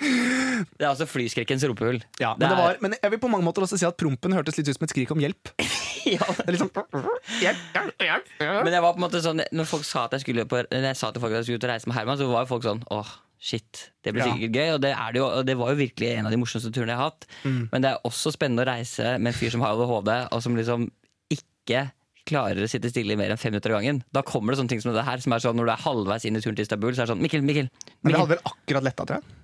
Det 0.02 0.82
er 0.82 0.88
altså 0.90 1.06
flyskrekkens 1.06 1.62
rumpehull. 1.70 2.00
Ja, 2.22 2.32
men, 2.40 2.50
var, 2.58 2.78
men 2.82 2.96
jeg 2.98 3.12
vil 3.14 3.20
på 3.22 3.30
mange 3.30 3.46
måter 3.46 3.62
også 3.66 3.78
si 3.78 3.86
at 3.86 3.98
prompen 4.02 4.34
hørtes 4.34 4.58
litt 4.58 4.70
ut 4.72 4.78
som 4.80 4.86
et 4.88 4.94
skrik 4.96 5.12
om 5.14 5.20
hjelp. 5.22 5.52
ja. 6.16 6.26
Det 6.40 6.56
liksom 6.56 6.72
hjelp, 6.74 7.62
hjelp, 7.76 8.02
hjelp. 8.02 8.32
Men 8.66 8.74
jeg 8.74 8.82
var 8.82 8.96
på 8.96 8.98
en 9.02 9.06
måte 9.06 9.22
sånn 9.22 9.44
Når 9.54 9.68
folk 9.70 9.86
sa 9.86 10.08
at 10.08 10.16
jeg 10.18 10.24
skulle 10.24 10.48
på, 10.50 10.64
Når 10.72 10.88
jeg 10.90 10.98
sa 10.98 11.12
til 11.14 11.22
folk 11.22 11.36
at 11.36 11.42
jeg 11.44 11.50
skulle 11.52 11.62
ut 11.62 11.68
og 11.68 11.74
reise 11.76 11.92
med 11.92 11.98
Herman, 12.00 12.18
så 12.18 12.30
var 12.32 12.48
jo 12.48 12.50
folk 12.56 12.66
sånn 12.66 12.82
åh, 12.98 13.12
shit, 13.42 13.88
det 14.06 14.14
blir 14.14 14.22
Ja. 14.28 14.34
sikkert 14.36 14.54
gøy. 14.60 14.68
Og 14.76 14.82
det, 14.84 14.92
er 14.94 15.14
det, 15.16 15.20
jo, 15.24 15.30
det 15.48 15.56
var 15.58 15.72
jo 15.74 15.80
virkelig 15.80 16.12
en 16.20 16.28
av 16.30 16.32
de 16.36 16.38
morsomste 16.38 16.70
turene 16.76 16.94
jeg 16.94 17.00
har 17.02 17.10
hatt. 17.10 17.26
Mm. 17.44 17.64
Men 17.72 17.82
det 17.82 17.90
er 17.92 18.04
også 18.06 18.34
spennende 18.36 18.62
å 18.66 18.70
reise 18.70 19.16
med 19.18 19.32
en 19.34 19.40
fyr 19.40 19.50
som 19.56 19.62
har 19.66 19.74
ADHD, 19.74 20.12
og 20.32 20.44
som 20.46 20.56
liksom 20.60 20.86
ikke 21.34 21.88
klarer 22.30 22.62
å 22.62 22.70
sitte 22.70 22.92
stille 22.94 23.16
i 23.16 23.18
mer 23.18 23.34
enn 23.34 23.40
fem 23.42 23.50
minutter 23.52 23.74
av 23.74 23.82
gangen. 23.82 24.04
Da 24.14 24.22
kommer 24.22 24.54
det 24.54 24.62
sånne 24.62 24.70
ting 24.76 24.82
som 24.84 24.94
det 24.94 25.04
her, 25.08 25.18
som 25.24 25.34
er 25.34 25.42
sånn 25.42 25.58
når 25.58 25.66
du 25.72 25.74
er 25.74 25.86
halvveis 25.88 26.26
inn 26.30 26.38
i 26.38 26.42
turen 26.44 26.56
til 26.60 26.68
Istanbul, 26.68 26.94
så 26.94 27.02
er 27.02 27.10
det 27.10 27.16
sånn 27.16 27.24
Mikkel, 27.26 27.42
Mikkel. 27.42 27.72
Men 27.74 27.82
det 27.82 28.12
Mikkel. 28.12 28.20
hadde 28.22 28.36
vel 28.36 28.46
akkurat 28.54 28.86
letta, 28.86 29.06
tror 29.10 29.18
jeg. 29.18 29.38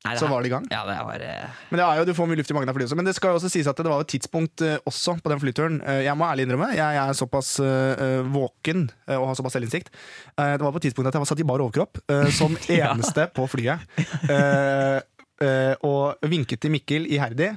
Nei, 0.00 0.14
Så 0.16 0.24
her- 0.24 0.32
var 0.32 0.40
det 0.40 0.48
i 0.48 0.52
gang. 0.54 0.64
Ja, 0.72 0.78
det 0.88 0.94
var 1.04 1.20
eh, 1.20 1.48
Men 1.68 1.76
det 1.82 1.84
er 1.86 1.98
jo, 2.00 2.04
du 2.08 2.14
får 2.16 2.28
mye 2.30 2.38
luft 2.40 2.50
i 2.50 2.54
magen 2.56 2.70
av 2.72 2.74
flyet 2.78 2.88
også. 2.88 2.96
Men 2.96 3.04
det 3.04 3.12
skal 3.18 3.34
jo 3.34 3.36
også 3.36 3.50
sies 3.52 3.66
at 3.68 3.76
det 3.76 3.90
var 3.92 4.00
et 4.00 4.08
tidspunkt 4.08 4.62
eh, 4.64 4.78
også 4.88 5.18
på 5.20 5.28
den 5.28 5.42
flyturen. 5.42 5.76
Eh, 5.84 6.00
jeg 6.06 6.16
må 6.16 6.24
ærlig 6.24 6.46
innrømme, 6.48 6.70
jeg, 6.72 6.80
jeg 6.96 7.04
er 7.04 7.18
såpass 7.20 7.50
eh, 7.60 8.22
våken 8.32 8.86
eh, 9.06 9.18
og 9.20 9.26
har 9.28 9.36
såpass 9.36 9.58
selvinnsikt. 9.58 9.92
Eh, 10.40 10.54
det 10.56 10.64
var 10.64 10.72
på 10.72 10.80
et 10.80 10.88
tidspunkt 10.88 11.12
at 11.12 11.18
jeg 11.18 11.24
var 11.26 11.28
satt 11.34 11.44
i 11.44 11.48
bar 11.52 11.60
overkropp 11.66 12.00
eh, 12.08 12.30
som 12.32 12.56
eneste 12.80 13.28
på 13.36 13.44
flyet. 13.52 13.84
Eh, 15.40 15.72
og 15.88 16.20
vinket 16.28 16.60
til 16.60 16.72
Mikkel 16.74 17.06
iherdig. 17.08 17.48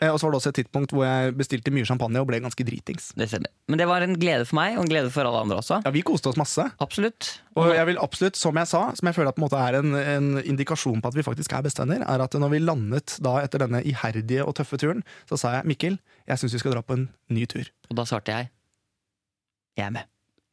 Eh, 0.00 0.10
og 0.10 0.18
så 0.20 0.26
var 0.26 0.34
det 0.34 0.40
også 0.42 0.50
et 0.52 0.58
tidspunkt 0.60 0.92
hvor 0.92 1.06
jeg 1.06 1.32
bestilte 1.38 1.72
mye 1.72 1.88
champagne 1.88 2.20
og 2.20 2.28
ble 2.28 2.40
ganske 2.44 2.66
dritings. 2.68 3.14
Det. 3.16 3.28
Men 3.70 3.80
det 3.80 3.86
var 3.88 4.04
en 4.04 4.18
glede 4.20 4.44
for 4.44 4.58
meg, 4.58 4.76
og 4.76 4.84
en 4.84 4.92
glede 4.92 5.12
for 5.14 5.24
alle 5.24 5.40
andre 5.46 5.60
også. 5.62 5.80
Ja, 5.86 5.94
vi 5.94 6.04
koste 6.04 6.28
oss 6.28 6.38
masse. 6.40 6.66
Absolutt. 6.84 7.30
Og 7.56 7.72
jeg 7.72 7.88
vil 7.88 8.02
absolutt, 8.02 8.36
som 8.36 8.60
jeg 8.60 8.68
sa, 8.68 8.82
som 8.98 9.08
jeg 9.08 9.16
føler 9.16 9.32
at 9.32 9.38
på 9.38 9.42
en 9.42 9.46
måte 9.46 9.62
er 9.62 9.80
en, 9.80 9.96
en 9.96 10.30
indikasjon 10.42 11.00
på 11.00 11.14
at 11.14 11.16
vi 11.16 11.24
faktisk 11.24 11.56
er 11.56 11.64
bestevenner, 11.64 12.04
er 12.04 12.26
at 12.26 12.36
når 12.36 12.52
vi 12.52 12.60
landet 12.60 13.16
da 13.24 13.38
etter 13.40 13.64
denne 13.64 13.80
iherdige 13.88 14.44
og 14.44 14.58
tøffe 14.60 14.76
turen, 14.80 15.00
så 15.30 15.40
sa 15.40 15.56
jeg 15.56 15.70
Mikkel, 15.72 16.00
jeg 16.28 16.42
syns 16.42 16.58
vi 16.58 16.60
skal 16.60 16.76
dra 16.76 16.84
på 16.84 16.98
en 16.98 17.08
ny 17.32 17.48
tur. 17.48 17.72
Og 17.88 17.96
da 17.96 18.04
svarte 18.08 18.36
jeg 18.36 18.52
jeg 19.80 19.86
er 19.86 19.96
med. 19.96 20.08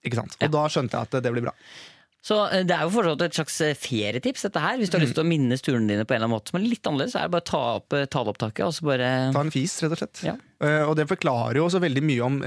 Ikke 0.07 0.21
sant? 0.21 0.37
Ja. 0.39 0.47
Og 0.47 0.55
da 0.55 0.65
skjønte 0.71 0.95
jeg 0.95 1.09
at 1.09 1.23
det 1.25 1.31
blir 1.33 1.49
bra. 1.49 1.53
Så 2.27 2.37
eh, 2.51 2.65
det 2.67 2.75
er 2.75 2.83
jo 2.83 2.91
fortsatt 2.91 3.23
et 3.23 3.37
slags 3.37 3.57
eh, 3.63 3.75
ferietips, 3.77 4.43
dette 4.47 4.63
her. 4.63 4.75
Hvis 4.81 4.91
du 4.91 4.97
har 4.97 5.03
lyst 5.05 5.15
til 5.15 5.23
å 5.23 5.29
minnes 5.29 5.63
turene 5.63 5.87
dine 5.87 6.03
på 6.03 6.15
en 6.15 6.19
eller 6.19 6.27
annen 6.27 6.35
måte 6.35 6.51
som 6.51 6.59
er 6.59 6.67
litt 6.67 6.89
annerledes, 6.89 7.13
så 7.15 7.21
er 7.21 7.29
det 7.29 7.35
bare 7.37 7.45
å 7.45 7.49
ta 7.51 7.61
opp 7.77 7.95
eh, 7.95 8.07
taleopptaket 8.17 8.65
og 8.67 8.75
så 8.75 8.87
bare 8.89 9.11
Ta 9.35 9.43
en 9.45 9.53
fis, 9.53 9.77
rett 9.83 9.95
og 9.95 10.01
slett. 10.01 10.23
Ja. 10.27 10.35
Og 10.57 10.95
det 10.97 11.05
forklarer 11.05 11.59
jo 11.59 11.67
også 11.67 11.77
veldig 11.83 12.01
mye 12.01 12.21
om 12.25 12.37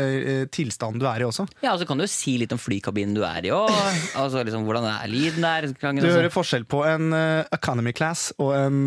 tilstanden 0.50 0.98
du 0.98 1.04
er 1.06 1.22
i 1.22 1.26
også. 1.28 1.44
Ja, 1.62 1.76
og 1.76 1.78
så 1.78 1.86
kan 1.86 2.00
du 2.00 2.02
jo 2.02 2.08
si 2.10 2.32
litt 2.42 2.50
om 2.50 2.58
flykabinen 2.58 3.14
du 3.14 3.20
er 3.22 3.46
i 3.46 3.52
òg. 3.54 3.70
Altså 4.18 4.42
liksom 4.42 4.64
hvordan 4.66 4.88
er 4.90 5.06
lyden 5.12 5.46
der. 5.46 5.68
Klangen, 5.78 6.02
Du 6.02 6.10
hører 6.10 6.34
forskjell 6.34 6.66
på 6.66 6.82
en 6.90 7.14
economy 7.54 7.94
class 7.94 8.32
og 8.42 8.50
en 8.58 8.82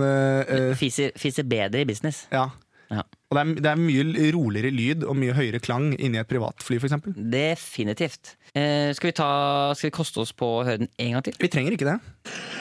Fiser, 0.75 1.15
fiser 1.15 1.47
bedre 1.47 1.85
i 1.85 1.87
business. 1.87 2.25
Ja. 2.35 2.49
Ja. 2.91 3.07
Og 3.33 3.39
det 3.39 3.43
er, 3.43 3.53
det 3.65 3.69
er 3.71 3.79
mye 3.81 4.31
roligere 4.35 4.69
lyd 4.73 5.05
og 5.09 5.17
mye 5.17 5.33
høyere 5.33 5.61
klang 5.63 5.95
inni 5.97 6.21
et 6.21 6.29
privatfly, 6.29 6.77
f.eks. 6.77 6.99
Definitivt. 7.33 8.35
Eh, 8.53 8.91
skal, 8.93 9.09
vi 9.09 9.15
ta, 9.17 9.29
skal 9.73 9.89
vi 9.89 9.95
koste 9.97 10.21
oss 10.21 10.35
på 10.37 10.59
å 10.59 10.61
høre 10.67 10.83
den 10.83 10.91
en 11.01 11.17
gang 11.17 11.25
til? 11.25 11.39
Vi 11.41 11.49
trenger 11.49 11.73
ikke 11.73 11.89
det. 11.89 11.97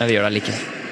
Ja, 0.01 0.09
vi 0.09 0.17
gjør 0.17 0.31
det 0.31 0.39
likevel. 0.39 0.91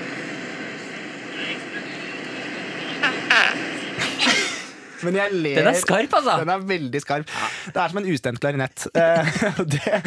Men 5.06 5.16
jeg 5.16 5.32
ler 5.36 5.60
Den 5.60 5.68
er 5.70 5.78
skarp, 5.80 6.12
altså! 6.18 6.34
Den 6.42 6.52
er 6.54 6.64
veldig 6.68 7.00
skarp. 7.02 7.30
Det 7.70 7.80
er 7.82 7.92
som 7.92 8.00
en 8.00 8.08
ustemt 8.12 8.40
klarinett. 8.42 8.86
Eh, 8.94 9.30
det, 9.74 10.00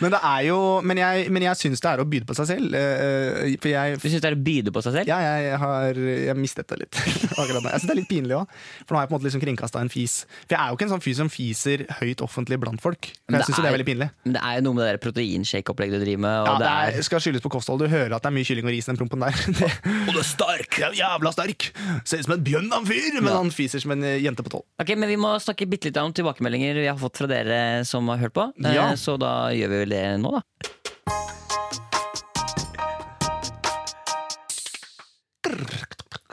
men 0.00 0.14
det 0.14 0.20
er 0.20 0.40
jo 0.48 0.58
Men 0.86 1.00
jeg, 1.00 1.26
men 1.34 1.46
jeg 1.46 1.60
syns 1.60 1.82
det 1.84 1.90
er 1.92 2.02
å 2.02 2.06
byde 2.08 2.26
på 2.28 2.36
seg 2.38 2.48
selv. 2.50 2.74
eh, 2.78 3.54
For 3.62 3.70
jeg 3.72 3.98
Du 4.02 4.08
syns 4.08 4.24
det 4.24 4.30
er 4.32 4.36
å 4.38 4.42
byde 4.50 4.74
på 4.74 4.82
seg 4.84 4.96
selv? 4.98 5.10
ja, 5.10 5.18
jeg 5.44 5.58
har 5.62 6.00
jeg 6.04 6.36
mistet 6.38 6.68
det 6.70 6.78
litt. 6.84 7.00
akkurat 7.40 7.60
nå. 7.62 7.68
Jeg 7.70 7.82
syns 7.82 7.88
det 7.90 7.94
er 7.94 8.00
litt 8.00 8.10
pinlig 8.10 8.36
òg. 8.38 8.54
For 8.84 8.94
nå 8.94 9.00
har 9.00 9.06
jeg 9.06 9.10
på 9.12 9.14
en 9.14 9.18
måte 9.20 9.28
liksom 9.28 9.44
kringkasta 9.44 9.82
en 9.84 9.92
fis. 9.92 10.14
For 10.46 10.56
jeg 10.56 10.60
er 10.62 10.72
jo 10.72 10.78
ikke 10.78 10.86
en 10.88 10.92
sånn 10.94 11.04
fyr 11.04 11.16
som 11.20 11.30
fiser 11.32 11.84
høyt 12.00 12.22
offentlig 12.24 12.58
blant 12.62 12.82
folk. 12.84 13.10
For 13.14 13.34
Men 13.34 13.40
jeg 13.42 13.48
syns 13.50 13.58
jo 13.60 13.64
det 13.66 13.70
er 13.72 13.76
veldig 13.78 13.88
pinlig. 13.88 14.08
Men 14.24 14.36
det 14.38 14.42
er 14.48 14.58
jo 14.58 14.64
noe 14.68 14.78
med 14.78 14.88
det 14.88 15.00
proteinshake-opplegget 15.04 16.00
du 16.00 16.04
driver 16.06 16.22
med. 16.24 16.48
Ja, 16.48 16.54
det 16.62 16.70
er, 16.98 17.02
skal 17.06 17.22
skyldes 17.24 17.44
på 17.44 17.52
kosthold. 17.54 17.84
Du 17.84 17.88
hører 17.92 18.16
at 18.16 18.24
det 18.24 18.30
er 18.30 18.36
mye 18.38 18.48
kylling 18.48 18.68
og 18.68 18.74
ris 18.74 18.88
i 18.88 18.92
den 18.92 19.00
prompen 19.00 19.24
der. 19.24 19.34
Det, 19.54 19.70
og 20.08 20.12
det 20.16 20.20
er 20.20 20.26
stark! 20.28 20.70
det 20.76 20.86
er 20.88 20.96
jævla 20.98 21.30
sterk! 21.34 21.68
Ser 22.08 22.20
ut 22.22 22.26
som 22.26 22.34
en 22.36 22.42
bjønn 22.44 22.70
en 22.74 22.86
fyr, 22.88 23.18
men 23.22 23.30
han 23.32 23.50
fiser 23.54 23.82
som 23.82 23.92
en 23.94 24.02
eh, 24.06 24.18
jente 24.24 24.44
på 24.46 24.52
tolv. 24.56 24.66
Ok, 24.82 24.94
men 24.96 25.08
Vi 25.12 25.18
må 25.20 25.34
snakke 25.42 25.68
bitte 25.70 25.90
litt 25.90 26.00
om 26.02 26.12
tilbakemeldinger 26.16 26.80
vi 26.82 26.88
har 26.90 26.98
fått 27.00 27.20
fra 27.20 27.28
dere 27.30 27.60
som 27.88 28.08
har 28.12 28.18
hørt 28.24 28.34
på. 28.36 28.48
Eh, 28.64 28.74
Ja. 28.74 28.90
Så 28.96 29.18
da 29.20 29.50
gjør 29.54 29.68
vi 29.74 29.82
vel 29.84 29.94
det 29.94 30.04
nå, 30.22 30.34
da. 30.38 30.42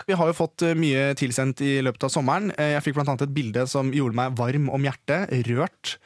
Vi 0.08 0.16
har 0.18 0.28
jo 0.32 0.36
fått 0.36 0.64
eh, 0.66 0.76
mye 0.78 1.12
tilsendt 1.20 1.62
i 1.64 1.76
løpet 1.86 2.08
av 2.08 2.12
sommeren. 2.14 2.50
Eh, 2.58 2.74
Jeg 2.76 2.84
fikk 2.88 2.98
annet 3.04 3.22
et 3.28 3.36
bilde 3.36 3.68
som 3.70 3.92
gjorde 3.94 4.18
meg 4.18 4.36
varm 4.40 4.70
om 4.74 4.88
hjertet, 4.88 5.30
rørt 5.48 5.98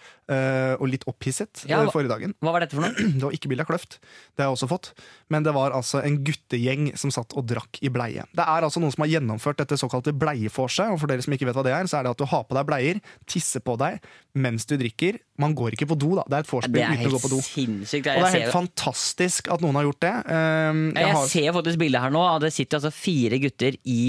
og 0.81 0.89
litt 0.89 1.05
opphisset 1.09 1.65
Ja, 1.69 1.83
eh, 1.83 1.91
forrige 1.93 2.11
dagen. 2.11 2.33
Hva 2.41 2.55
var 2.55 2.63
dette 2.65 2.77
for 2.77 2.85
noe? 2.85 2.93
Det 3.19 3.23
var 3.23 3.35
ikke 3.35 3.51
bilde 3.51 3.65
av 3.65 3.69
Kløft, 3.69 3.97
det 4.35 4.43
har 4.43 4.49
jeg 4.49 4.57
også 4.57 4.69
fått. 4.69 4.91
Men 5.31 5.45
det 5.45 5.53
var 5.55 5.73
altså 5.75 6.01
en 6.05 6.17
guttegjeng 6.25 6.89
som 6.99 7.13
satt 7.13 7.33
og 7.37 7.45
drakk 7.49 7.79
i 7.85 7.91
bleie. 7.93 8.25
Det 8.35 8.45
er 8.45 8.65
altså 8.65 8.81
noen 8.81 8.93
som 8.93 9.05
har 9.05 9.11
gjennomført 9.15 9.61
dette 9.61 9.77
såkalte 9.79 10.13
bleieforset. 10.17 10.91
Og 10.93 10.99
for 11.01 11.11
dere 11.11 11.25
som 11.25 11.33
ikke 11.35 11.47
vet 11.49 11.57
hva 11.57 11.65
det 11.65 11.73
er, 11.77 11.89
så 11.89 11.99
er 11.99 12.07
det 12.07 12.15
at 12.15 12.21
du 12.21 12.27
har 12.29 12.45
på 12.45 12.57
deg 12.57 12.67
bleier, 12.69 13.01
tisser 13.29 13.63
på 13.65 13.77
deg 13.81 14.01
mens 14.35 14.67
du 14.67 14.75
drikker. 14.79 15.19
Man 15.41 15.55
går 15.57 15.77
ikke 15.77 15.87
på 15.89 15.97
do, 15.99 16.13
da. 16.19 16.25
Det 16.27 16.37
er 16.37 16.45
et 16.45 16.51
vorspiel 16.51 16.83
er 16.83 16.95
uten 16.95 17.09
å 17.09 17.15
gå 17.15 17.23
på 17.23 17.33
do. 17.33 17.41
sinnssykt. 17.45 18.09
Og 18.11 18.21
det 18.21 18.29
er 18.29 18.35
helt 18.35 18.47
ser, 18.49 18.55
fantastisk 18.55 19.51
at 19.55 19.63
noen 19.63 19.79
har 19.79 19.87
gjort 19.87 20.01
det. 20.05 20.15
Um, 20.29 20.85
jeg 20.91 21.05
jeg 21.05 21.17
har, 21.17 21.27
ser 21.35 21.57
faktisk 21.59 21.81
bildet 21.81 22.05
her 22.05 22.15
nå. 22.15 22.23
Det 22.43 22.53
sitter 22.55 22.81
altså 22.81 22.93
fire 22.95 23.39
gutter 23.43 23.77
i 23.83 24.01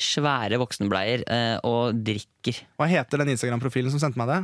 svære 0.00 0.56
voksenbleier 0.62 1.24
eh, 1.28 1.56
og 1.68 1.98
drikker. 2.04 2.62
hva 2.80 2.88
heter 2.88 3.20
den 3.20 3.34
Instagram-profilen 3.34 3.92
som 3.92 4.00
sendte 4.00 4.20
meg 4.20 4.30
det? 4.30 4.38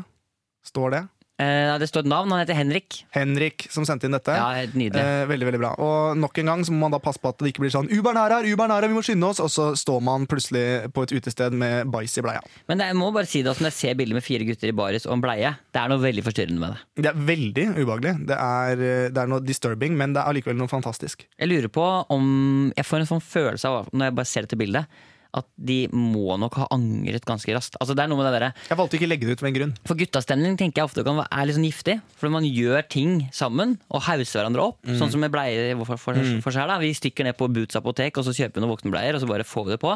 Står 0.69 0.93
det? 0.93 1.01
Eh, 1.39 1.73
det 1.79 1.87
står 1.87 2.03
et 2.03 2.11
navn. 2.11 2.33
Han 2.35 2.41
heter 2.43 2.57
Henrik. 2.59 2.97
Henrik 3.15 3.69
som 3.71 3.85
sendte 3.87 4.09
inn 4.09 4.15
dette. 4.17 4.35
Ja, 4.35 4.49
helt 4.57 4.75
nydelig. 4.75 4.99
Eh, 4.99 5.27
veldig, 5.31 5.47
veldig 5.47 5.61
bra. 5.63 5.71
Og 5.79 6.19
nok 6.19 6.41
en 6.43 6.51
gang 6.51 6.65
så 6.67 6.75
må 6.75 6.83
man 6.87 6.97
da 6.97 6.99
passe 7.03 7.23
på 7.23 7.31
at 7.31 7.39
det 7.39 7.53
ikke 7.53 7.63
blir 7.63 7.75
sånn 7.75 7.91
Uberen 7.95 8.19
er 8.19 8.35
her, 8.35 8.49
Uberen 8.51 8.75
er 8.75 8.83
her, 8.83 8.91
vi 8.91 8.97
må 8.97 9.05
skynde 9.07 9.29
oss! 9.31 9.39
Og 9.45 9.51
så 9.55 9.69
står 9.79 10.01
man 10.03 10.27
plutselig 10.31 10.91
på 10.95 11.05
et 11.07 11.15
utested 11.15 11.55
med 11.55 11.93
bæsj 11.95 12.19
i 12.19 12.25
bleia. 12.27 12.43
Men 12.71 12.83
jeg 12.83 12.97
må 12.99 13.13
bare 13.15 13.31
si 13.31 13.45
det, 13.45 13.53
også 13.53 13.65
når 13.65 13.71
jeg 13.71 13.79
ser 13.79 13.99
bilder 14.01 14.19
med 14.19 14.27
fire 14.27 14.49
gutter 14.49 14.73
i 14.73 14.75
baris 14.81 15.07
og 15.07 15.15
en 15.15 15.23
bleie, 15.23 15.53
det 15.75 15.83
er 15.83 15.93
noe 15.93 16.03
veldig 16.03 16.25
forstyrrende 16.27 16.63
med 16.65 16.75
det. 16.75 17.05
Det 17.07 17.13
er 17.13 17.21
veldig 17.31 17.67
ubehagelig. 17.77 18.15
Det 18.33 18.41
er, 18.49 18.83
eh, 18.89 19.05
det 19.15 19.23
er 19.23 19.31
noe 19.31 19.47
disturbing, 19.47 19.95
men 20.01 20.17
det 20.17 20.25
er 20.25 20.33
allikevel 20.33 20.59
noe 20.59 20.71
fantastisk. 20.73 21.23
Jeg 21.39 21.53
lurer 21.53 21.71
på 21.71 21.87
om 22.15 22.27
Jeg 22.75 22.87
får 22.87 23.05
en 23.05 23.13
sånn 23.15 23.25
følelse 23.25 23.71
av, 23.71 23.93
når 23.93 24.11
jeg 24.11 24.19
bare 24.19 24.29
ser 24.33 24.47
dette 24.49 24.59
bildet, 24.59 24.99
at 25.37 25.45
de 25.61 25.83
må 25.93 26.39
nok 26.41 26.57
ha 26.57 26.67
angret 26.73 27.27
ganske 27.29 27.53
raskt. 27.53 27.77
Altså 27.83 27.93
det 27.97 28.05
er 28.05 28.11
noe 28.11 28.21
med 28.23 28.29
det 28.31 28.41
der, 28.41 28.55
Jeg 28.71 28.79
valgte 28.81 28.97
ikke 28.97 29.09
å 29.09 29.11
legge 29.11 29.29
det 29.29 29.37
ut 29.37 29.43
med 29.45 29.51
en 29.51 29.57
grunn. 29.59 29.75
For 29.89 29.99
guttastemning 30.01 30.57
tenker 30.61 30.81
jeg 30.81 30.89
ofte 30.89 31.05
kan 31.05 31.19
være 31.21 31.29
er 31.37 31.49
litt 31.49 31.59
sånn 31.59 31.67
giftig. 31.69 31.97
For 32.17 32.33
man 32.33 32.47
gjør 32.49 32.87
ting 32.89 33.13
sammen 33.37 33.77
og 33.93 34.05
hauser 34.09 34.41
hverandre 34.41 34.65
opp. 34.71 34.79
Sånn 34.99 35.13
som 35.13 35.21
med 35.23 35.33
bleier 35.35 35.75
for, 35.85 36.01
for, 36.01 36.21
for 36.45 36.55
seg. 36.55 36.71
da 36.71 36.79
Vi 36.81 36.95
stikker 36.97 37.29
ned 37.29 37.37
på 37.39 37.51
Boots 37.53 37.77
apotek 37.79 38.17
og 38.21 38.25
så 38.27 38.35
kjøper 38.37 38.57
vi 38.57 38.65
noen 38.65 38.73
voksenbleier, 38.73 39.19
og 39.19 39.23
så 39.23 39.29
bare 39.31 39.47
får 39.49 39.69
vi 39.69 39.75
det 39.77 39.81
på. 39.85 39.93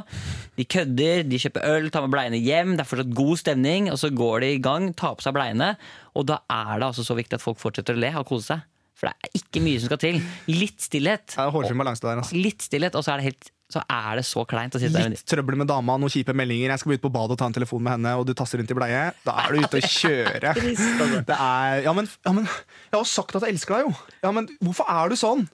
De 0.60 0.68
kødder, 0.76 1.24
de 1.28 1.40
kjøper 1.46 1.68
øl, 1.70 1.88
tar 1.94 2.04
med 2.04 2.14
bleiene 2.14 2.42
hjem. 2.42 2.76
Det 2.76 2.84
er 2.84 2.90
fortsatt 2.92 3.16
god 3.16 3.40
stemning, 3.40 3.88
og 3.92 3.98
så 4.02 4.12
går 4.12 4.44
de 4.44 4.52
i 4.58 4.60
gang, 4.62 4.90
tar 4.98 5.16
på 5.16 5.24
seg 5.24 5.36
bleiene. 5.38 5.72
Og 6.18 6.28
da 6.28 6.42
er 6.52 6.76
det 6.76 6.90
altså 6.92 7.06
så 7.06 7.16
viktig 7.16 7.40
at 7.40 7.44
folk 7.44 7.60
fortsetter 7.62 7.96
å 7.96 8.04
le 8.04 8.12
og 8.20 8.28
kose 8.28 8.52
seg. 8.52 8.68
For 9.02 9.10
det 9.10 9.26
er 9.26 9.40
ikke 9.40 9.62
mye 9.64 9.80
som 9.82 9.90
skal 9.90 9.98
til. 9.98 10.20
Litt 10.46 10.84
stillhet. 10.84 11.34
Balanse 11.34 12.04
der. 12.04 12.20
Altså. 12.22 12.38
Litt 12.38 12.62
stillhet, 12.62 12.94
og 12.94 13.02
så 13.02 13.16
er 13.16 13.22
det, 13.22 13.32
helt, 13.32 13.51
så 13.72 13.82
er 13.88 14.20
det 14.20 14.24
så 14.28 14.44
kleint 14.48 14.74
å 14.76 14.80
sitte 14.82 14.94
der. 14.98 15.12
Litt 15.14 15.24
trøbbel 15.28 15.56
med 15.62 15.70
dama, 15.70 15.96
noen 16.00 16.12
kjipe 16.12 16.34
meldinger. 16.36 16.74
Jeg 16.74 16.82
skal 16.82 16.96
ut 16.98 17.04
på 17.04 17.12
badet 17.14 17.36
og 17.36 17.40
ta 17.40 17.48
en 17.48 17.56
telefon 17.56 17.82
med 17.84 17.96
henne, 17.96 18.14
og 18.20 18.26
du 18.28 18.34
tasser 18.36 18.60
rundt 18.60 18.72
i 18.74 18.76
bleie. 18.76 19.02
Da 19.24 19.36
er 19.42 19.54
du 19.54 19.64
ute 19.64 19.80
og 19.80 19.88
kjører. 19.96 20.60
Det 21.28 21.36
er 21.38 21.82
Ja, 21.86 21.92
men, 21.96 22.08
ja, 22.26 22.32
men 22.36 22.46
Jeg 22.46 22.96
har 22.98 23.08
sagt 23.08 23.36
at 23.38 23.46
jeg 23.46 23.56
elsker 23.56 23.78
deg, 23.78 23.88
jo. 23.88 24.16
Ja, 24.24 24.32
men 24.36 24.48
hvorfor 24.62 24.88
er 24.92 25.12
du 25.12 25.16
sånn? 25.18 25.46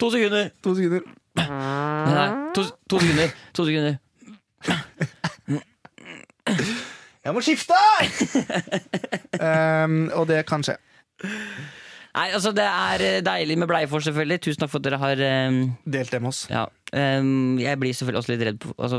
To 0.00 0.08
sekunder! 0.12 0.48
To 0.64 0.72
sekunder. 0.78 1.04
Nei, 1.40 2.14
nei, 2.16 2.28
to, 2.56 2.64
to 2.90 3.00
sekunder. 3.02 3.34
To 3.56 3.66
sekunder. 3.68 3.98
Jeg 7.20 7.36
må 7.36 7.42
skifte! 7.44 7.76
um, 9.36 10.08
og 10.16 10.24
det 10.30 10.40
kan 10.48 10.64
skje. 10.64 10.78
Nei, 12.10 12.26
altså 12.34 12.50
Det 12.56 12.64
er 12.66 13.04
eh, 13.06 13.18
deilig 13.22 13.58
med 13.60 13.68
bleiefors, 13.70 14.08
selvfølgelig. 14.08 14.40
Tusen 14.46 14.64
takk 14.64 14.72
for 14.72 14.82
at 14.82 14.86
dere 14.88 14.98
har 14.98 15.20
um... 15.50 15.60
Delt 15.84 16.10
det 16.10 16.20
med 16.22 16.32
oss. 16.32 16.40
Ja, 16.50 16.64
jeg 16.92 17.78
blir 17.78 17.94
selvfølgelig 17.94 18.22
også 18.22 18.32
litt 18.32 18.46
redd 18.48 18.56
på 18.62 18.72
altså, 18.76 18.98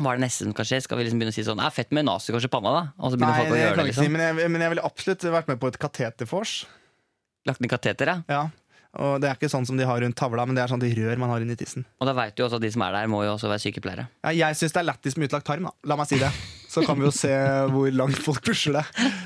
Hva 0.00 0.12
er 0.14 0.20
det 0.20 0.24
neste 0.24 0.46
som 0.46 0.54
kan 0.56 0.68
skje? 0.68 0.78
Skal 0.84 1.00
vi 1.00 1.04
liksom 1.04 1.20
begynne 1.20 1.34
å 1.34 1.36
si 1.36 1.44
sånn 1.44 1.60
er 1.60 1.74
Fett 1.74 1.90
med 1.92 2.06
nazikors 2.08 2.46
i 2.46 2.52
panna, 2.52 2.72
da? 2.72 2.82
Og 2.98 3.12
så 3.12 3.20
Nei, 3.20 3.32
folk 3.36 3.52
å 3.52 3.58
gjøre 3.58 3.74
kan 3.76 3.82
det, 3.84 3.90
liksom. 3.90 4.06
si, 4.06 4.12
men 4.14 4.22
jeg, 4.24 4.52
men 4.54 4.64
jeg 4.64 4.72
ville 4.74 4.86
absolutt 4.88 5.26
vært 5.36 5.50
med 5.52 5.60
på 5.60 5.68
et 5.68 5.78
katetervors. 5.82 6.54
Lagt 7.48 7.60
ned 7.60 7.72
kateter, 7.72 8.14
ja. 8.14 8.22
Ja. 8.32 8.42
Og 9.00 9.20
det 9.22 9.28
er 9.30 9.36
ikke 9.38 9.50
sånn 9.52 9.66
som 9.68 9.78
de 9.78 9.86
har 9.86 10.00
rundt 10.02 10.16
tavla, 10.18 10.42
men 10.48 10.56
det 10.56 10.64
er 10.64 10.72
sånn 10.72 10.80
de 10.82 10.88
rør 10.96 11.20
man 11.20 11.30
har 11.30 11.44
inni 11.44 11.54
tissen. 11.58 11.84
Og 12.02 12.08
da 12.08 12.14
veit 12.16 12.34
du 12.34 12.42
også 12.42 12.58
at 12.58 12.64
de 12.64 12.72
som 12.74 12.82
er 12.82 12.96
der, 12.96 13.10
må 13.12 13.20
jo 13.22 13.36
også 13.36 13.50
være 13.52 13.62
sykepleiere. 13.62 14.08
Ja, 14.24 14.32
jeg 14.34 14.58
syns 14.58 14.74
det 14.74 14.80
er 14.82 14.88
lættis 14.88 15.14
med 15.20 15.30
utlagt 15.30 15.46
tarm, 15.46 15.68
da. 15.68 15.76
La 15.92 16.00
meg 16.00 16.10
si 16.10 16.18
det. 16.18 16.32
Så 16.70 16.84
kan 16.86 16.98
vi 17.00 17.06
jo 17.08 17.10
se 17.14 17.32
hvor 17.72 17.90
langt 17.90 18.20
folk 18.22 18.44
pusher 18.46 18.76
det. 18.78 18.84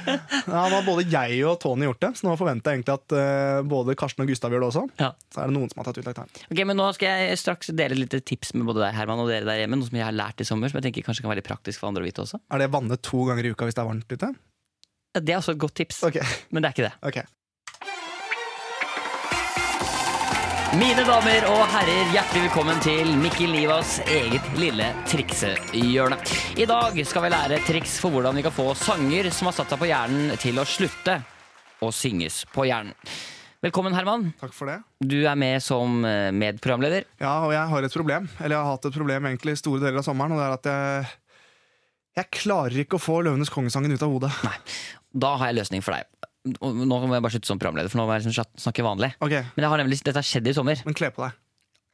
Ja, 0.09 0.63
nå 0.65 0.79
har 0.79 0.87
både 0.87 1.05
jeg 1.13 1.43
og 1.49 1.59
Tony 1.61 1.87
gjort 1.89 2.01
det, 2.01 2.11
så 2.19 2.29
nå 2.29 2.37
forventer 2.41 2.73
jeg 2.73 2.81
egentlig 2.81 2.95
at 2.97 3.15
uh, 3.17 3.61
både 3.69 3.97
Karsten 4.01 4.25
og 4.25 4.31
Gustav 4.33 4.55
gjør 4.55 4.65
det 4.65 4.71
også. 4.71 4.85
Ja. 5.01 5.11
Så 5.35 5.43
er 5.43 5.51
det 5.51 5.57
noen 5.59 5.73
som 5.73 5.83
har 5.83 5.89
tatt 5.91 6.01
utlagt 6.01 6.23
her. 6.23 6.43
Ok, 6.49 6.65
men 6.65 6.81
Nå 6.81 6.89
skal 6.97 7.21
jeg 7.25 7.39
straks 7.41 7.71
dele 7.77 7.99
litt 8.01 8.17
tips 8.29 8.55
med 8.57 8.67
både 8.69 8.87
deg 8.87 8.97
Herman, 8.97 9.23
og 9.23 9.31
dere 9.33 9.49
der 9.49 9.61
hjemme. 9.63 9.79
Noe 9.81 9.91
som 9.91 10.01
jeg 10.01 10.09
har 10.09 10.17
lært 10.17 10.41
i 10.41 10.49
sommer, 10.49 10.73
som 10.73 10.81
jeg 10.81 10.89
tenker 10.89 11.07
kanskje 11.07 11.27
kan 11.27 11.35
være 11.35 11.45
praktisk 11.47 11.83
for 11.83 11.93
andre 11.93 12.05
å 12.05 12.09
vite 12.09 12.25
også. 12.25 12.41
Er 12.53 12.65
det 12.65 12.73
vannet 12.73 13.05
to 13.05 13.25
ganger 13.29 13.47
i 13.47 13.55
uka 13.55 13.69
hvis 13.69 13.77
det 13.77 13.85
er 13.85 13.91
varmt 13.93 14.17
ute? 14.17 14.35
Ja, 15.15 15.23
Det 15.23 15.37
er 15.37 15.41
også 15.41 15.55
et 15.55 15.65
godt 15.65 15.77
tips, 15.79 16.03
okay. 16.09 16.37
men 16.51 16.65
det 16.65 16.71
er 16.71 16.77
ikke 16.79 16.89
det. 16.89 16.95
ok 17.05 17.25
Mine 20.75 21.05
damer 21.07 21.45
og 21.47 21.61
herrer, 21.71 22.09
hjertelig 22.11 22.49
velkommen 22.49 22.81
til 22.83 23.13
Mikkel 23.21 23.53
Nivas 23.55 24.01
eget 24.11 24.47
lille 24.59 24.89
triksehjørne. 25.07 26.17
I 26.59 26.67
dag 26.67 26.99
skal 27.07 27.23
vi 27.25 27.31
lære 27.31 27.61
triks 27.67 27.95
for 28.03 28.15
hvordan 28.15 28.35
vi 28.35 28.43
kan 28.43 28.55
få 28.55 28.73
sanger 28.79 29.29
som 29.35 29.51
har 29.51 29.55
satt 29.55 29.71
seg 29.71 29.79
på 29.79 29.89
hjernen, 29.91 30.35
til 30.43 30.59
å 30.59 30.67
slutte 30.67 31.21
å 31.85 31.93
synges 31.95 32.41
på 32.51 32.67
hjernen. 32.67 32.97
Velkommen, 33.65 33.95
Herman. 33.97 34.27
Takk 34.41 34.57
for 34.57 34.69
det. 34.69 34.81
Du 34.99 35.21
er 35.23 35.39
med 35.41 35.63
som 35.65 36.03
eh, 36.05 36.33
medprogramleder. 36.35 37.07
Ja, 37.23 37.37
og 37.47 37.55
jeg 37.55 37.71
har 37.71 37.87
et 37.87 37.95
problem. 37.97 38.27
Eller 38.41 38.59
jeg 38.59 38.63
har 38.67 38.75
hatt 38.75 38.91
et 38.91 38.99
problem 38.99 39.31
egentlig 39.31 39.55
store 39.63 39.81
deler 39.85 40.03
av 40.03 40.09
sommeren, 40.09 40.35
og 40.35 40.43
det 40.43 40.49
er 40.49 40.59
at 40.59 40.73
jeg 40.73 41.13
jeg 42.15 42.31
klarer 42.31 42.77
ikke 42.85 42.99
å 42.99 43.03
få 43.03 43.23
Løvenes 43.27 43.51
kongesangen 43.51 43.91
ut 43.91 44.03
av 44.07 44.13
hodet. 44.13 44.31
Nei, 44.47 44.59
Da 45.25 45.33
har 45.39 45.51
jeg 45.51 45.59
løsning 45.63 45.83
for 45.83 45.97
deg. 45.97 46.07
Nå 46.45 46.85
må 46.85 47.15
jeg 47.17 47.25
bare 47.25 47.33
slutte 47.33 47.49
som 47.49 47.61
programleder, 47.61 47.89
for 47.93 48.03
nå 48.03 48.05
må 48.09 48.17
jeg 48.19 48.27
liksom 48.27 48.61
snakke 48.67 48.85
vanlig. 48.85 49.15
Okay. 49.25 49.47
Men 49.57 49.65
jeg 49.65 49.73
har 49.73 49.81
nemlig, 49.81 50.01
dette 50.05 50.21
har 50.21 50.29
skjedd 50.29 50.51
i 50.51 50.57
sommer. 50.57 50.83
Men 50.85 50.97
kle 50.97 51.09
på 51.15 51.25
deg. 51.25 51.41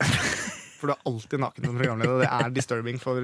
For 0.80 0.88
du 0.88 0.94
er 0.94 1.08
alltid 1.10 1.42
naken 1.42 1.66
som 1.66 1.76
programleder, 1.76 2.12
og 2.14 2.22
det 2.22 2.28
er 2.32 2.52
disturbing 2.56 2.96
for 3.00 3.20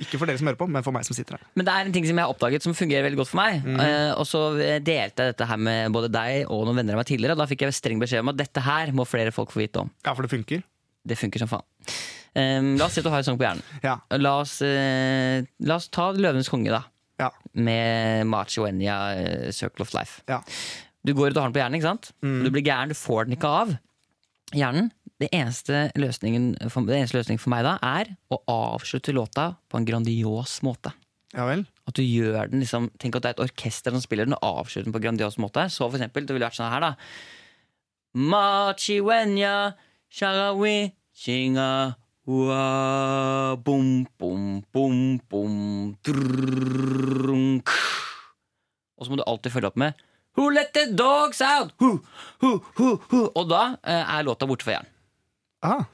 Ikke 0.00 0.16
for 0.16 0.28
dere 0.28 0.40
som 0.40 0.48
hører 0.48 0.56
på, 0.56 0.68
men 0.72 0.84
for 0.86 0.96
meg 0.96 1.04
som 1.04 1.16
sitter 1.16 1.36
her. 1.36 1.42
Men 1.52 1.68
det 1.68 1.74
er 1.74 1.88
en 1.88 1.92
ting 1.92 2.06
som 2.08 2.16
jeg 2.16 2.24
har 2.24 2.32
oppdaget 2.32 2.64
som 2.64 2.76
fungerer 2.76 3.04
veldig 3.04 3.18
godt 3.20 3.30
for 3.34 3.40
meg. 3.42 3.58
Mm. 3.66 3.76
Uh, 3.76 4.12
og 4.16 4.24
så 4.24 4.40
delte 4.56 5.26
jeg 5.26 5.34
dette 5.34 5.48
her 5.50 5.60
med 5.60 5.92
både 5.92 6.08
deg 6.14 6.48
og 6.48 6.64
noen 6.64 6.80
venner 6.80 6.96
av 6.96 7.02
meg 7.02 7.10
tidligere. 7.10 7.36
Og 7.36 7.42
da 7.42 7.48
fikk 7.50 7.66
jeg 7.66 7.76
streng 7.76 8.00
beskjed 8.00 8.24
om 8.24 8.32
at 8.32 8.40
dette 8.40 8.64
her 8.64 8.94
må 8.96 9.04
flere 9.04 9.34
folk 9.36 9.52
få 9.52 9.60
vite 9.60 9.84
om. 9.84 9.92
Ja, 10.06 10.14
for 10.16 10.24
det 10.24 10.32
funker. 10.32 10.64
Det 11.06 11.20
funker 11.20 11.44
som 11.44 11.52
faen. 11.52 11.68
Um, 12.36 12.72
la 12.80 12.88
oss 12.88 12.96
si 12.96 13.04
at 13.04 13.06
du 13.06 13.12
har 13.12 13.20
en 13.20 13.28
sang 13.28 13.36
på 13.40 13.44
hjernen. 13.44 13.64
Ja. 13.84 13.98
La 14.16 14.32
oss, 14.40 14.56
uh, 14.64 15.44
la 15.68 15.76
oss 15.76 15.92
ta 15.92 16.10
Løvenes 16.16 16.48
konge, 16.52 16.72
da. 16.72 16.86
Ja. 17.20 17.30
Med 17.54 18.26
Machi 18.28 18.60
Wenya, 18.60 18.96
eh, 19.16 19.50
Circle 19.52 19.86
of 19.86 19.94
Life. 19.94 20.22
ja. 20.28 20.42
Du 21.06 21.12
går 21.14 21.30
ut 21.30 21.36
og 21.36 21.44
har 21.44 21.50
den 21.50 21.54
på 21.54 21.60
hjernen, 21.60 21.78
ikke 21.78 21.86
sant? 21.86 22.08
Mm. 22.20 22.40
Du 22.42 22.50
blir 22.50 22.64
gæren, 22.66 22.90
du 22.90 22.98
får 22.98 23.28
den 23.28 23.36
ikke 23.36 23.46
av 23.46 23.76
hjernen. 24.58 24.88
Det 25.22 25.28
eneste 25.32 25.84
løsningen 25.94 26.48
for, 26.68 26.82
det 26.82 26.96
eneste 26.98 27.20
løsningen 27.20 27.38
for 27.40 27.52
meg 27.54 27.62
da 27.62 27.76
er 27.80 28.10
å 28.34 28.40
avslutte 28.50 29.14
låta 29.14 29.52
på 29.70 29.78
en 29.78 29.86
grandios 29.86 30.58
måte. 30.66 30.90
Ja 31.36 31.46
vel? 31.46 31.62
At 31.86 31.94
du 31.94 32.02
gjør 32.02 32.50
den 32.50 32.62
liksom 32.64 32.90
Tenk 32.98 33.16
at 33.16 33.22
det 33.22 33.30
er 33.30 33.36
et 33.36 33.44
orkester 33.46 33.94
som 33.94 34.02
spiller 34.02 34.26
den, 34.26 34.34
og 34.34 34.64
avslutter 34.64 34.88
den 34.88 34.96
på 34.96 34.98
en 34.98 35.06
grandios 35.06 35.38
måte. 35.38 35.68
Så 35.70 35.86
for 35.86 35.94
eksempel, 35.94 36.26
det 36.26 36.34
ville 36.34 36.48
vært 36.48 36.58
sånn 36.58 36.74
her, 36.74 36.82
da. 36.82 36.94
Machi 38.16 38.98
wenya, 39.04 39.76
sharawi, 40.10 40.90
shinga, 41.14 41.94
Og 48.96 49.04
så 49.04 49.12
må 49.12 49.18
du 49.20 49.22
alltid 49.26 49.54
følge 49.54 49.70
opp 49.70 49.78
med 49.78 49.92
Who 50.36 50.50
let 50.50 50.72
the 50.74 50.90
dogs 50.92 51.40
out? 51.40 51.70
Who, 51.80 52.00
who, 52.42 52.50
who. 53.08 53.20
Og 53.32 53.46
da 53.48 53.76
eh, 53.80 54.02
er 54.18 54.26
låta 54.26 54.44
borte 54.44 54.66
fra 54.66 54.74
hjernen. 54.74 54.90
Ah. 55.64 55.86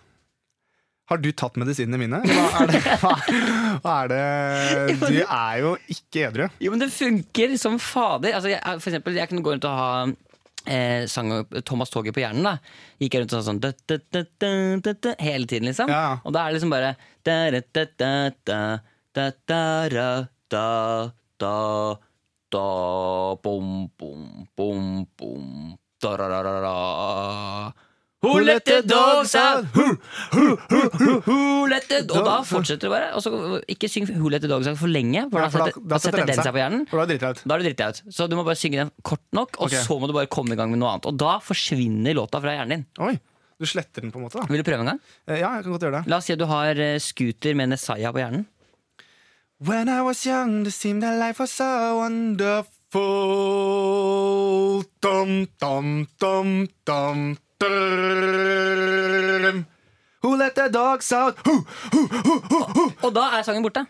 Har 1.12 1.20
du 1.22 1.28
tatt 1.36 1.60
medisinene 1.60 2.00
mine? 2.00 2.18
Hva 2.26 2.64
er 2.64 2.72
det? 2.72 2.80
Hva, 3.02 3.12
hva 3.84 3.94
er 4.00 4.10
det? 4.10 4.96
Du 5.04 5.20
er 5.20 5.60
jo 5.60 5.76
ikke 5.94 6.26
edru. 6.26 6.48
Jo, 6.58 6.72
men 6.74 6.82
det 6.82 6.90
funker 6.90 7.54
som 7.60 7.78
fader. 7.78 8.32
Altså, 8.34 8.50
jeg, 8.50 8.62
for 8.80 8.90
eksempel, 8.90 9.20
jeg 9.20 9.30
kunne 9.30 9.44
gå 9.46 9.54
rundt 9.54 9.68
og 9.68 9.78
ha 9.78 9.90
eh, 10.66 11.07
sang 11.11 11.33
Thomas 11.64 11.90
Toget 11.90 12.14
på 12.14 12.20
hjernen. 12.22 12.44
da 12.44 12.59
Gikk 13.03 13.14
jeg 13.14 13.20
rundt 13.25 13.35
og 13.35 13.42
sånn, 13.42 13.61
sånn 13.61 13.62
da, 13.62 13.72
da, 13.90 13.96
da, 14.92 15.14
hele 15.22 15.46
tiden, 15.51 15.68
liksom. 15.70 15.88
Ja. 15.92 16.18
Og 16.22 16.35
da 16.35 16.38
er 16.44 16.48
det 16.53 16.61
liksom 16.61 16.75
bare 16.75 16.90
Da-da-da-da 17.27 18.12
Da-da-da-da 19.12 20.20
Da-da-da 20.53 22.66
bom, 23.42 23.68
bom, 23.98 24.22
bom, 24.57 25.07
bom, 25.16 25.46
Da-da-da-da-da 26.03 26.77
Who 28.22 28.38
let 28.38 28.64
the 28.64 28.82
dogs 28.87 29.35
out? 29.35 29.64
Who, 29.74 29.98
who, 30.30 30.44
who, 30.70 30.80
who, 30.94 31.11
who 31.26 31.66
let 31.66 31.88
the 31.90 32.04
Og 32.06 32.22
da 32.22 32.37
fortsetter 32.46 32.87
du 32.87 32.92
bare. 32.92 33.08
Og 33.18 33.22
så 33.24 33.30
ikke 33.66 33.88
syng 33.90 34.06
Who 34.12 34.30
let 34.30 34.44
the 34.44 34.50
dogs 34.50 34.68
out 34.70 34.78
for 34.78 34.87
lenge, 34.87 35.24
for 35.32 35.42
da 35.42 35.48
setter, 35.50 35.72
da 35.90 35.98
setter 35.98 36.26
den 36.30 36.38
seg 36.38 36.54
på 36.54 36.61
hjernen. 36.62 36.87
Da 36.87 36.94
er 37.02 37.58
du 37.58 37.66
dritt 37.66 37.82
ut. 37.82 37.98
Så 38.14 38.28
du 38.30 38.37
må 38.38 38.44
bare 38.46 38.61
synge 38.61 38.78
den 38.85 38.92
kort 39.02 39.24
nok, 39.35 39.58
og 39.58 39.66
okay. 39.66 39.82
så 39.82 39.98
må 39.98 40.06
du 40.06 40.14
bare 40.14 40.30
komme 40.30 40.54
i 40.54 40.58
gang 40.61 40.70
med 40.70 40.78
noe 40.78 40.94
annet. 40.94 41.11
Og 41.11 41.18
da 41.18 41.32
forsvinner 41.42 42.14
låta 42.14 42.38
fra 42.44 42.54
hjernen 42.54 42.72
din. 42.76 42.87
Oi, 43.02 43.18
du 43.58 43.66
sletter 43.66 44.06
den 44.06 44.14
på 44.14 44.18
en 44.22 44.24
måte, 44.28 44.38
da. 44.38 44.46
Vil 44.52 44.62
du 44.62 44.66
prøve 44.70 44.82
en 44.87 44.92
gang? 44.94 45.02
Eh, 45.26 45.38
Ja, 45.42 45.48
jeg 45.58 45.62
kan 45.66 45.74
godt 45.74 45.85
gjøre 45.88 45.98
det. 45.98 46.06
La 46.14 46.22
oss 46.22 46.26
si 46.30 46.35
at 46.37 46.42
du 46.42 46.46
har 46.50 46.74
eh, 46.78 47.02
scooter 47.02 47.58
med 47.58 47.66
Nesaya 47.74 48.14
på 48.14 48.22
hjernen. 48.22 48.46
When 49.62 49.87
I 49.88 50.00
was 50.02 50.26
young, 50.26 50.66
it 50.66 50.74
seemed 50.74 51.02
that 51.02 51.18
life 51.18 51.38
was 51.42 51.50
so 51.50 51.98
wonderful. 51.98 53.02
Dum, 55.02 55.46
dum, 55.58 56.06
dum, 56.18 56.68
dum. 56.87 57.38
Who 60.22 60.37
let 60.37 60.55
the 60.55 60.68
dogs 60.72 61.12
out? 61.12 61.38
Who? 61.46 61.66
Og 63.03 63.11
da 63.14 63.29
er 63.38 63.42
sangen 63.46 63.62
borte. 63.64 63.85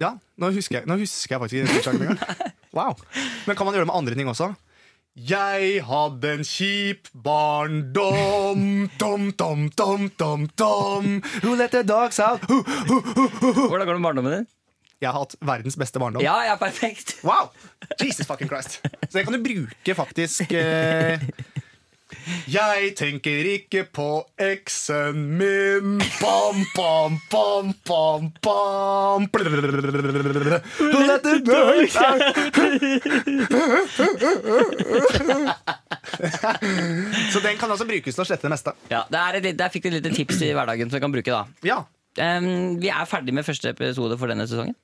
Ja, 0.00 0.16
nå 0.38 0.50
husker 0.54 0.80
jeg, 0.80 0.88
nå 0.90 0.96
husker 0.98 1.36
jeg 1.36 1.40
faktisk 1.42 1.56
ikke 1.62 1.72
den 1.74 1.82
sangen. 1.86 2.18
Wow. 2.74 2.98
Men 3.46 3.54
kan 3.54 3.66
man 3.68 3.74
gjøre 3.76 3.84
det 3.84 3.90
med 3.92 3.98
andre 4.00 4.14
ting 4.18 4.28
også? 4.30 4.48
Jeg 5.14 5.84
hadde 5.86 6.32
en 6.34 6.42
kjip 6.42 7.06
barndom, 7.14 8.88
dum, 8.98 9.28
dum, 9.38 9.68
dum, 9.78 10.08
dum, 10.18 10.48
dum. 10.58 11.22
Who 11.44 11.54
let 11.54 11.70
the 11.70 11.84
dogs 11.86 12.18
out? 12.18 12.42
Who? 12.50 12.64
Hvordan 12.66 13.86
går 13.86 13.92
det 13.92 14.00
med 14.00 14.08
barndommen 14.08 14.32
din? 14.40 14.46
Jeg 15.02 15.12
har 15.12 15.20
hatt 15.20 15.36
verdens 15.38 15.76
beste 15.78 16.02
barndom. 16.02 16.22
Ja, 16.24 16.34
jeg 16.42 16.52
er 16.56 16.58
perfekt. 16.58 17.14
Wow! 17.22 17.52
Jesus 18.00 18.26
fucking 18.26 18.50
Christ. 18.50 18.80
Så 18.82 19.18
det 19.18 19.24
kan 19.26 19.36
du 19.36 19.42
bruke 19.44 19.94
faktisk 19.94 20.50
eh, 20.50 21.22
Jeg 22.50 22.94
tenker 22.98 23.46
ikke 23.54 23.84
på 23.94 24.08
eksen 24.40 25.14
min 25.38 25.98
Bam, 26.20 26.64
bam, 26.76 27.18
bam, 27.32 27.72
bam, 27.86 28.30
bam 28.44 29.28
Let 31.04 31.22
the 31.22 31.38
dogs. 31.44 31.94
Så 37.32 37.40
den 37.40 37.56
kan 37.58 37.70
altså 37.70 37.86
brukes 37.88 38.14
til 38.14 38.22
å 38.22 38.26
slette 38.28 38.46
det 38.46 38.52
meste. 38.54 38.74
Ja, 38.92 39.04
det 39.10 39.18
er 39.20 39.38
et, 39.40 39.44
litt- 39.48 39.58
Der 39.58 39.68
fikk 39.72 39.82
du 39.86 39.88
et 39.90 39.96
lite 39.98 40.14
tips 40.14 40.40
i 40.42 40.52
hverdagen 40.54 40.90
som 40.90 40.98
du 40.98 41.02
kan 41.04 41.12
bruke. 41.14 41.30
da 41.30 41.44
Ja, 41.66 41.82
Em, 42.22 42.78
Vi 42.80 42.88
er 42.88 43.06
ferdig 43.10 43.32
med 43.34 43.44
første 43.44 43.70
episode 43.72 44.16
for 44.20 44.30
denne 44.30 44.46
sesongen. 44.46 44.74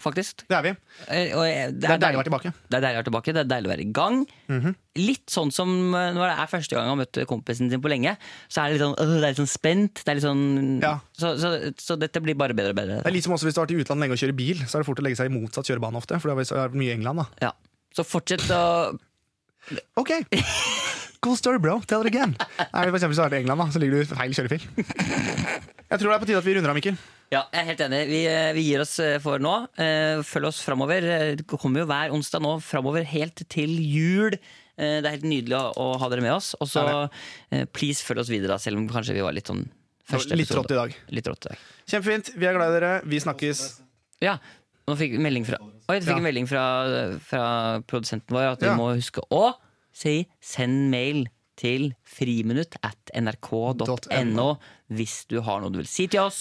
Faktisk. 0.00 0.42
det 0.48 0.56
er 0.58 0.62
vi. 0.62 0.72
Eh, 1.08 1.32
og 1.36 1.44
jeg- 1.46 1.72
Det 1.80 1.90
er 1.90 1.98
deilig 1.98 2.16
å 2.18 2.20
være 2.20 2.28
tilbake. 2.30 2.52
Det 2.68 2.76
er 2.76 2.80
deilig 2.84 2.94
å 2.94 3.00
være 3.00 3.08
tilbake, 3.10 3.32
det 3.32 3.36
er 3.44 3.48
deilig 3.54 3.66
å 3.66 3.72
være 3.74 3.80
i 3.80 3.92
gang. 3.92 4.26
Litt 4.96 5.26
sånn 5.26 5.50
som 5.52 5.94
eh, 5.94 6.12
når 6.12 6.28
det 6.28 6.38
er 6.38 6.46
første 6.52 6.70
gang 6.76 6.86
han 6.88 6.98
har 6.98 7.04
møtt 7.06 7.26
kompisen 7.26 7.70
sin 7.70 7.80
på 7.80 7.88
lenge. 7.88 8.16
Så 8.48 8.60
er 8.62 8.68
det 8.68 8.78
litt 8.78 8.84
sånn, 8.84 8.96
øh, 9.00 9.20
det 9.20 9.24
er 9.24 9.32
litt 9.32 9.40
sånn 9.42 9.58
spent. 9.58 9.94
Det 10.04 10.08
er 10.08 10.14
litt 10.20 10.24
sånn, 10.28 10.82
Ja. 10.82 10.98
så, 11.16 11.34
så, 11.40 11.72
så 11.78 11.98
dette 11.98 12.20
blir 12.22 12.34
bare 12.36 12.52
bedre 12.54 12.70
og 12.70 12.76
bedre. 12.76 13.02
Det 13.02 13.06
er 13.06 13.16
litt 13.16 13.24
som 13.24 13.32
også 13.32 13.44
Hvis 13.48 13.54
du 13.54 13.60
har 13.60 13.66
vært 13.66 13.76
i 13.78 13.82
utlandet 13.82 14.02
lenge 14.04 14.12
og 14.12 14.20
kjører 14.20 14.36
bil, 14.36 14.56
så 14.68 14.76
er 14.76 14.82
det 14.82 14.86
fort 14.86 15.00
å 15.00 15.06
legge 15.08 15.16
seg 15.16 15.30
i 15.32 15.34
motsatt 15.34 15.64
kjørebane 15.66 15.96
ofte. 15.96 16.20
For 16.20 16.28
det 16.28 16.46
vært 16.52 16.74
mye 16.76 16.92
England 16.92 17.16
da 17.24 17.26
Ja. 17.40 17.52
Så 17.96 18.04
fortsett 18.04 18.44
å 18.50 18.98
Ok, 19.96 20.10
cool 21.24 21.36
story 21.40 21.58
bro, 21.58 21.78
tell 21.88 22.04
it 22.04 22.10
again 22.12 22.36
Nei, 22.74 22.84
for 22.90 22.98
eksempel 23.00 23.16
så 23.18 23.24
er 23.26 23.32
det 23.34 23.40
i 23.40 23.44
England 23.44 23.64
da, 23.64 23.66
så 23.74 23.80
ligger 23.82 24.02
du 24.04 24.14
feil 24.14 24.34
kjørefil 24.36 24.64
Jeg 25.90 26.00
tror 26.00 26.08
det 26.10 26.14
er 26.16 26.22
på 26.24 26.28
tide 26.28 26.40
at 26.40 26.46
vi 26.48 26.54
runder 26.56 26.72
av, 26.72 26.76
Mikkel 26.78 26.96
Ja, 27.32 27.42
jeg 27.52 27.60
er 27.60 27.66
helt 27.72 27.80
enig. 27.86 27.98
Vi, 28.08 28.18
eh, 28.30 28.50
vi 28.56 28.62
gir 28.68 28.82
oss 28.82 28.92
eh, 29.02 29.16
for 29.22 29.42
nå. 29.42 29.52
Eh, 29.80 30.20
Følg 30.26 30.46
oss 30.48 30.58
framover. 30.64 31.04
Det 31.40 31.44
kommer 31.50 31.82
jo 31.82 31.86
hver 31.90 32.12
onsdag 32.14 32.42
nå 32.44 32.52
framover 32.62 33.06
helt 33.10 33.42
til 33.50 33.72
jul. 33.82 34.36
Eh, 34.76 34.98
Det 35.02 35.08
er 35.08 35.14
helt 35.16 35.26
nydelig 35.26 35.58
å, 35.80 35.86
ha 35.98 36.08
dere 36.12 36.22
med 36.24 36.34
oss. 36.34 36.52
Og 36.62 36.68
så 36.70 36.84
please 37.74 38.04
følg 38.06 38.22
oss 38.22 38.30
videre, 38.32 38.52
da, 38.54 38.58
selv 38.62 38.78
om 38.80 38.86
kanskje 38.90 39.16
vi 39.16 39.24
var 39.24 39.34
litt 39.36 39.50
sånn 39.50 39.64
første 40.10 40.36
Litt 40.36 40.46
episode. 40.50 40.62
rått 40.68 40.74
i 40.76 40.78
dag 40.80 40.96
Litt 41.16 41.30
rått 41.32 41.46
i 41.48 41.52
dag. 41.54 41.64
Kjempefint, 41.90 42.32
vi 42.38 42.46
er 42.50 42.58
glad 42.58 42.70
i 42.70 42.78
dere, 42.78 42.92
vi 43.08 43.20
snakkes 43.24 43.62
Ja. 44.24 44.36
Nå 44.86 44.98
fikk 45.00 45.14
vi 45.16 45.22
melding 45.24 45.46
fra 45.48 45.58
Oi, 45.64 45.98
du 45.98 46.04
fikk 46.06 46.14
Ja. 46.14 46.20
en 46.20 46.26
melding 46.28 46.46
fra, 46.48 46.64
fra 47.24 47.44
produsenten 47.88 48.36
vår 48.36 48.52
at 48.54 48.60
vi 48.62 48.68
Ja. 48.70 48.76
må 48.78 48.92
huske 48.94 49.24
å 49.32 49.54
si 49.94 50.24
send 50.42 50.88
mail 50.92 51.24
til 51.58 51.92
friminutt 52.02 52.74
at 52.82 53.12
nrk.no 53.14 54.48
hvis 54.90 55.20
du 55.30 55.38
har 55.46 55.62
noe 55.62 55.70
du 55.70 55.78
vil 55.80 55.88
si 55.90 56.08
til 56.10 56.24
oss. 56.26 56.40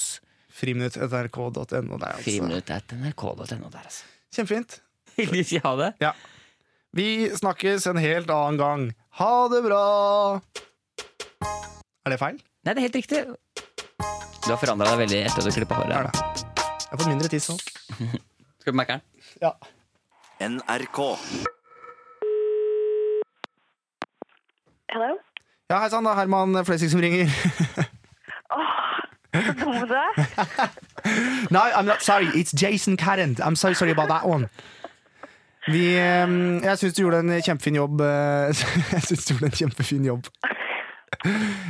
Friminutt.nrk.no 0.54 1.98
der, 1.98 2.08
altså. 2.16 2.24
Friminutt 2.26 2.72
at 2.74 2.94
nrk.no 2.98 3.70
der, 3.74 3.86
altså. 3.86 4.10
Kjempefint. 4.34 4.80
Vil 5.18 5.30
du 5.30 5.44
si 5.46 5.60
ha 5.62 5.76
det? 5.78 5.92
Ja. 6.02 6.12
Vi 6.98 7.30
snakkes 7.38 7.86
en 7.90 8.00
helt 8.02 8.30
annen 8.34 8.58
gang. 8.58 8.88
Ha 9.22 9.32
det 9.54 9.60
bra! 9.66 9.82
Er 12.04 12.14
det 12.14 12.18
feil? 12.22 12.40
Nei, 12.66 12.74
det 12.74 12.82
er 12.82 12.86
helt 12.88 12.98
riktig. 12.98 13.22
Du 14.44 14.50
har 14.52 14.60
forandra 14.62 14.90
deg 14.92 15.04
veldig 15.06 15.20
etter 15.28 15.42
at 15.42 15.48
du 15.48 15.54
klippa 15.56 15.78
håret. 15.78 16.10
det. 16.10 16.24
Jeg 16.58 16.90
har 16.90 17.00
fått 17.02 17.10
mindre 17.12 17.30
tiss 17.32 17.50
nå. 17.52 17.58
Skal 18.62 18.74
du 18.74 18.78
merke 18.78 18.98
den? 18.98 19.06
Ja. 19.42 19.54
NRK. 20.50 21.00
Hello? 24.94 25.12
Ja, 25.72 25.80
hei 25.82 25.90
sann, 25.90 26.06
det 26.06 26.12
er 26.14 26.20
Herman 26.22 26.58
Flesvig 26.68 26.92
som 26.92 27.02
ringer. 27.02 27.30
Så 29.34 29.54
dum 29.58 29.88
du 29.90 29.96
er. 30.06 30.12
No, 31.52 31.64
I'm 31.74 31.88
not 31.90 32.02
sorry. 32.06 32.28
It's 32.38 32.54
Jason 32.54 32.98
Carrant. 32.98 33.40
I'm 33.40 33.56
so 33.56 33.74
sorry 33.74 33.92
about 33.92 34.10
that 34.10 34.26
one. 34.30 34.50
Vi, 35.72 35.96
eh, 35.96 36.28
jeg 36.66 36.78
syns 36.82 36.94
du 36.98 37.06
gjorde 37.06 37.22
en 37.24 37.32
kjempefin 37.42 37.78
jobb. 37.80 38.02
eh, 38.04 38.52
Jeg 38.96 39.04
synes 39.08 39.26
du 39.26 39.34
gjorde 39.34 39.50
en 39.52 39.58
kjempefin 39.62 40.06
jobb. 40.12 40.28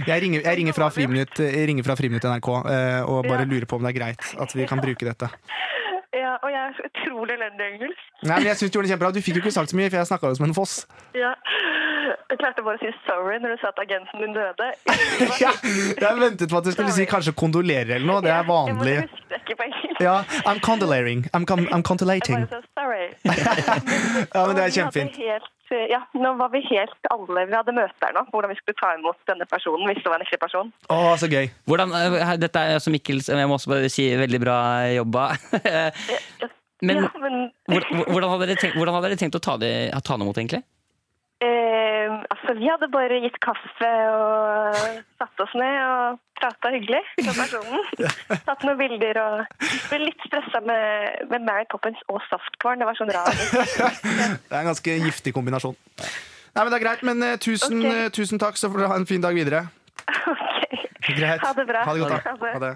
Jeg 0.07 0.21
ringer, 0.23 0.41
jeg 0.41 0.57
ringer 0.57 0.73
fra 0.73 0.87
Friminutt 0.89 1.37
jeg 1.43 1.67
ringer 1.69 1.83
fra 1.85 1.93
Friminutt 1.99 2.23
NRK 2.25 2.47
eh, 2.73 3.01
og 3.05 3.27
bare 3.27 3.43
Ja. 3.43 3.49
lurer 3.51 3.67
på 3.69 3.75
om 3.77 3.83
det 3.85 3.91
er 3.91 3.97
greit 3.99 4.29
at 4.41 4.55
vi 4.57 4.65
kan 4.65 4.81
bruke 4.81 5.05
dette. 5.05 5.27
Ja, 6.15 6.31
og 6.41 6.49
jeg 6.49 6.61
er 6.63 6.73
så 6.77 6.87
utrolig 6.89 7.35
elendig 7.35 7.67
engelsk. 7.75 8.01
Nei, 8.23 8.37
men 8.39 8.47
jeg 8.49 8.57
synes 8.57 8.71
Du 8.71 8.77
gjorde 8.77 8.87
det 8.87 8.93
kjempebra 8.95 9.11
Du 9.13 9.21
fikk 9.21 9.37
jo 9.37 9.41
ikke 9.43 9.51
sagt 9.53 9.69
så 9.73 9.77
mye, 9.77 9.89
for 9.93 9.99
jeg 10.01 10.09
snakka 10.09 10.31
jo 10.31 10.39
som 10.39 10.47
en 10.47 10.55
foss. 10.57 10.73
Ja. 11.17 11.33
Jeg 12.31 12.39
klarte 12.41 12.63
bare 12.65 12.77
å 12.77 12.81
si 12.81 12.91
sorry 13.07 13.39
når 13.43 13.55
du 13.55 13.61
sa 13.61 13.71
at 13.73 13.79
agenten 13.83 14.21
din 14.23 14.33
døde. 14.35 14.69
Ja, 15.43 15.51
jeg 16.01 16.19
ventet 16.19 16.49
på 16.51 16.57
at 16.59 16.67
du 16.67 16.71
skulle 16.75 16.93
si 16.95 17.05
kanskje 17.09 17.33
kondolerer 17.37 17.95
eller 17.97 18.07
noe. 18.09 18.21
Det 18.25 18.31
er 18.33 18.45
vanlig. 18.47 18.95
Jeg 18.99 19.09
husker 19.09 19.41
ikke 19.41 19.57
på 19.59 19.67
engelsk. 19.69 20.01
Ja, 20.03 20.15
I'm 20.49 20.59
condolating. 20.63 21.25
I'm, 21.33 21.45
con 21.49 21.65
I'm 21.69 21.83
Jeg 21.83 22.63
sorry. 22.77 23.09
Ja, 24.35 24.45
men 24.47 24.55
det 24.57 24.63
er 24.67 24.77
kjempefint. 24.77 25.49
Ja, 25.89 26.03
nå 26.13 26.35
var 26.37 26.51
vi 26.53 26.59
helt 26.67 27.07
alle 27.09 27.47
Vi 27.49 27.55
hadde 27.55 27.73
møte 27.73 28.05
her 28.05 28.11
nå, 28.13 28.21
hvordan 28.29 28.51
vi 28.51 28.57
skulle 28.59 28.77
ta 28.77 28.91
imot 28.93 29.17
denne 29.25 29.47
personen 29.49 29.87
hvis 29.89 30.03
det 30.03 30.11
var 30.11 30.19
en 30.21 30.25
ekte 30.27 30.37
person. 30.37 30.69
Å, 30.93 30.97
så 31.17 31.29
gøy. 31.31 31.47
Hvordan, 31.65 31.95
eh, 31.97 32.35
dette 32.43 32.61
er 32.61 32.75
altså 32.77 32.93
Mikkels 32.93 33.31
jeg 33.31 33.47
må 33.49 33.57
også 33.57 33.71
bare 33.73 33.89
si 33.89 34.05
veldig 34.19 34.41
bra 34.43 34.57
jobba. 34.93 35.31
Men- 36.83 36.97
ja, 36.99 37.09
men 37.21 37.51
Hvor- 37.71 37.85
hvor- 37.95 38.05
Hvordan 38.11 38.29
hadde 38.29 38.47
dere 38.47 38.55
tenkt, 38.59 38.75
hvordan 38.75 38.93
hadde 38.93 39.09
dere 39.09 39.15
tenkt 39.15 39.35
å 39.35 39.39
ta 39.39 39.57
det, 39.57 39.71
ta 40.03 40.17
noe 40.17 40.25
imot, 40.27 40.37
egentlig? 40.37 40.63
Eh, 41.43 42.13
altså, 42.33 42.55
vi 42.57 42.69
hadde 42.69 42.89
bare 42.93 43.19
gitt 43.23 43.39
kaffe 43.43 43.89
og 44.09 44.77
satt 45.21 45.43
oss 45.45 45.55
ned 45.59 45.77
og 45.83 46.19
prata 46.39 46.71
hyggelig 46.73 47.01
med 47.19 47.33
personen. 47.37 47.87
Tatt 48.47 48.65
noen 48.67 48.79
bilder 48.79 49.19
og 49.21 49.65
ble 49.89 50.01
litt 50.05 50.27
stressa 50.27 50.63
med, 50.65 51.23
med 51.31 51.47
Mary 51.47 51.67
Poppins 51.71 51.99
og 52.09 52.21
saftkvarn. 52.29 52.81
Det 52.81 52.89
var 52.89 52.99
sånn 52.99 53.13
rar 53.13 53.31
Det 54.47 54.53
er 54.53 54.61
en 54.61 54.71
ganske 54.71 54.97
giftig 55.07 55.35
kombinasjon. 55.35 55.77
Nei, 56.53 56.61
men 56.61 56.69
det 56.69 56.77
er 56.77 56.85
greit, 56.85 57.05
men 57.07 57.23
eh, 57.25 57.37
tusen, 57.41 57.79
okay. 57.81 58.05
eh, 58.05 58.11
tusen 58.13 58.41
takk, 58.41 58.59
så 58.59 58.69
får 58.69 58.83
dere 58.83 58.91
ha 58.93 58.99
en 59.01 59.09
fin 59.09 59.23
dag 59.23 59.37
videre. 59.37 59.67
Ok. 61.03 61.17
Greit. 61.17 61.41
Ha 61.43 61.49
det 61.57 61.63
bra. 61.67 61.81
Ha 61.83 61.93
det 61.93 61.99
godt, 61.99 62.13
da. 62.23 62.51
Ha 62.53 62.59
det. 62.63 62.69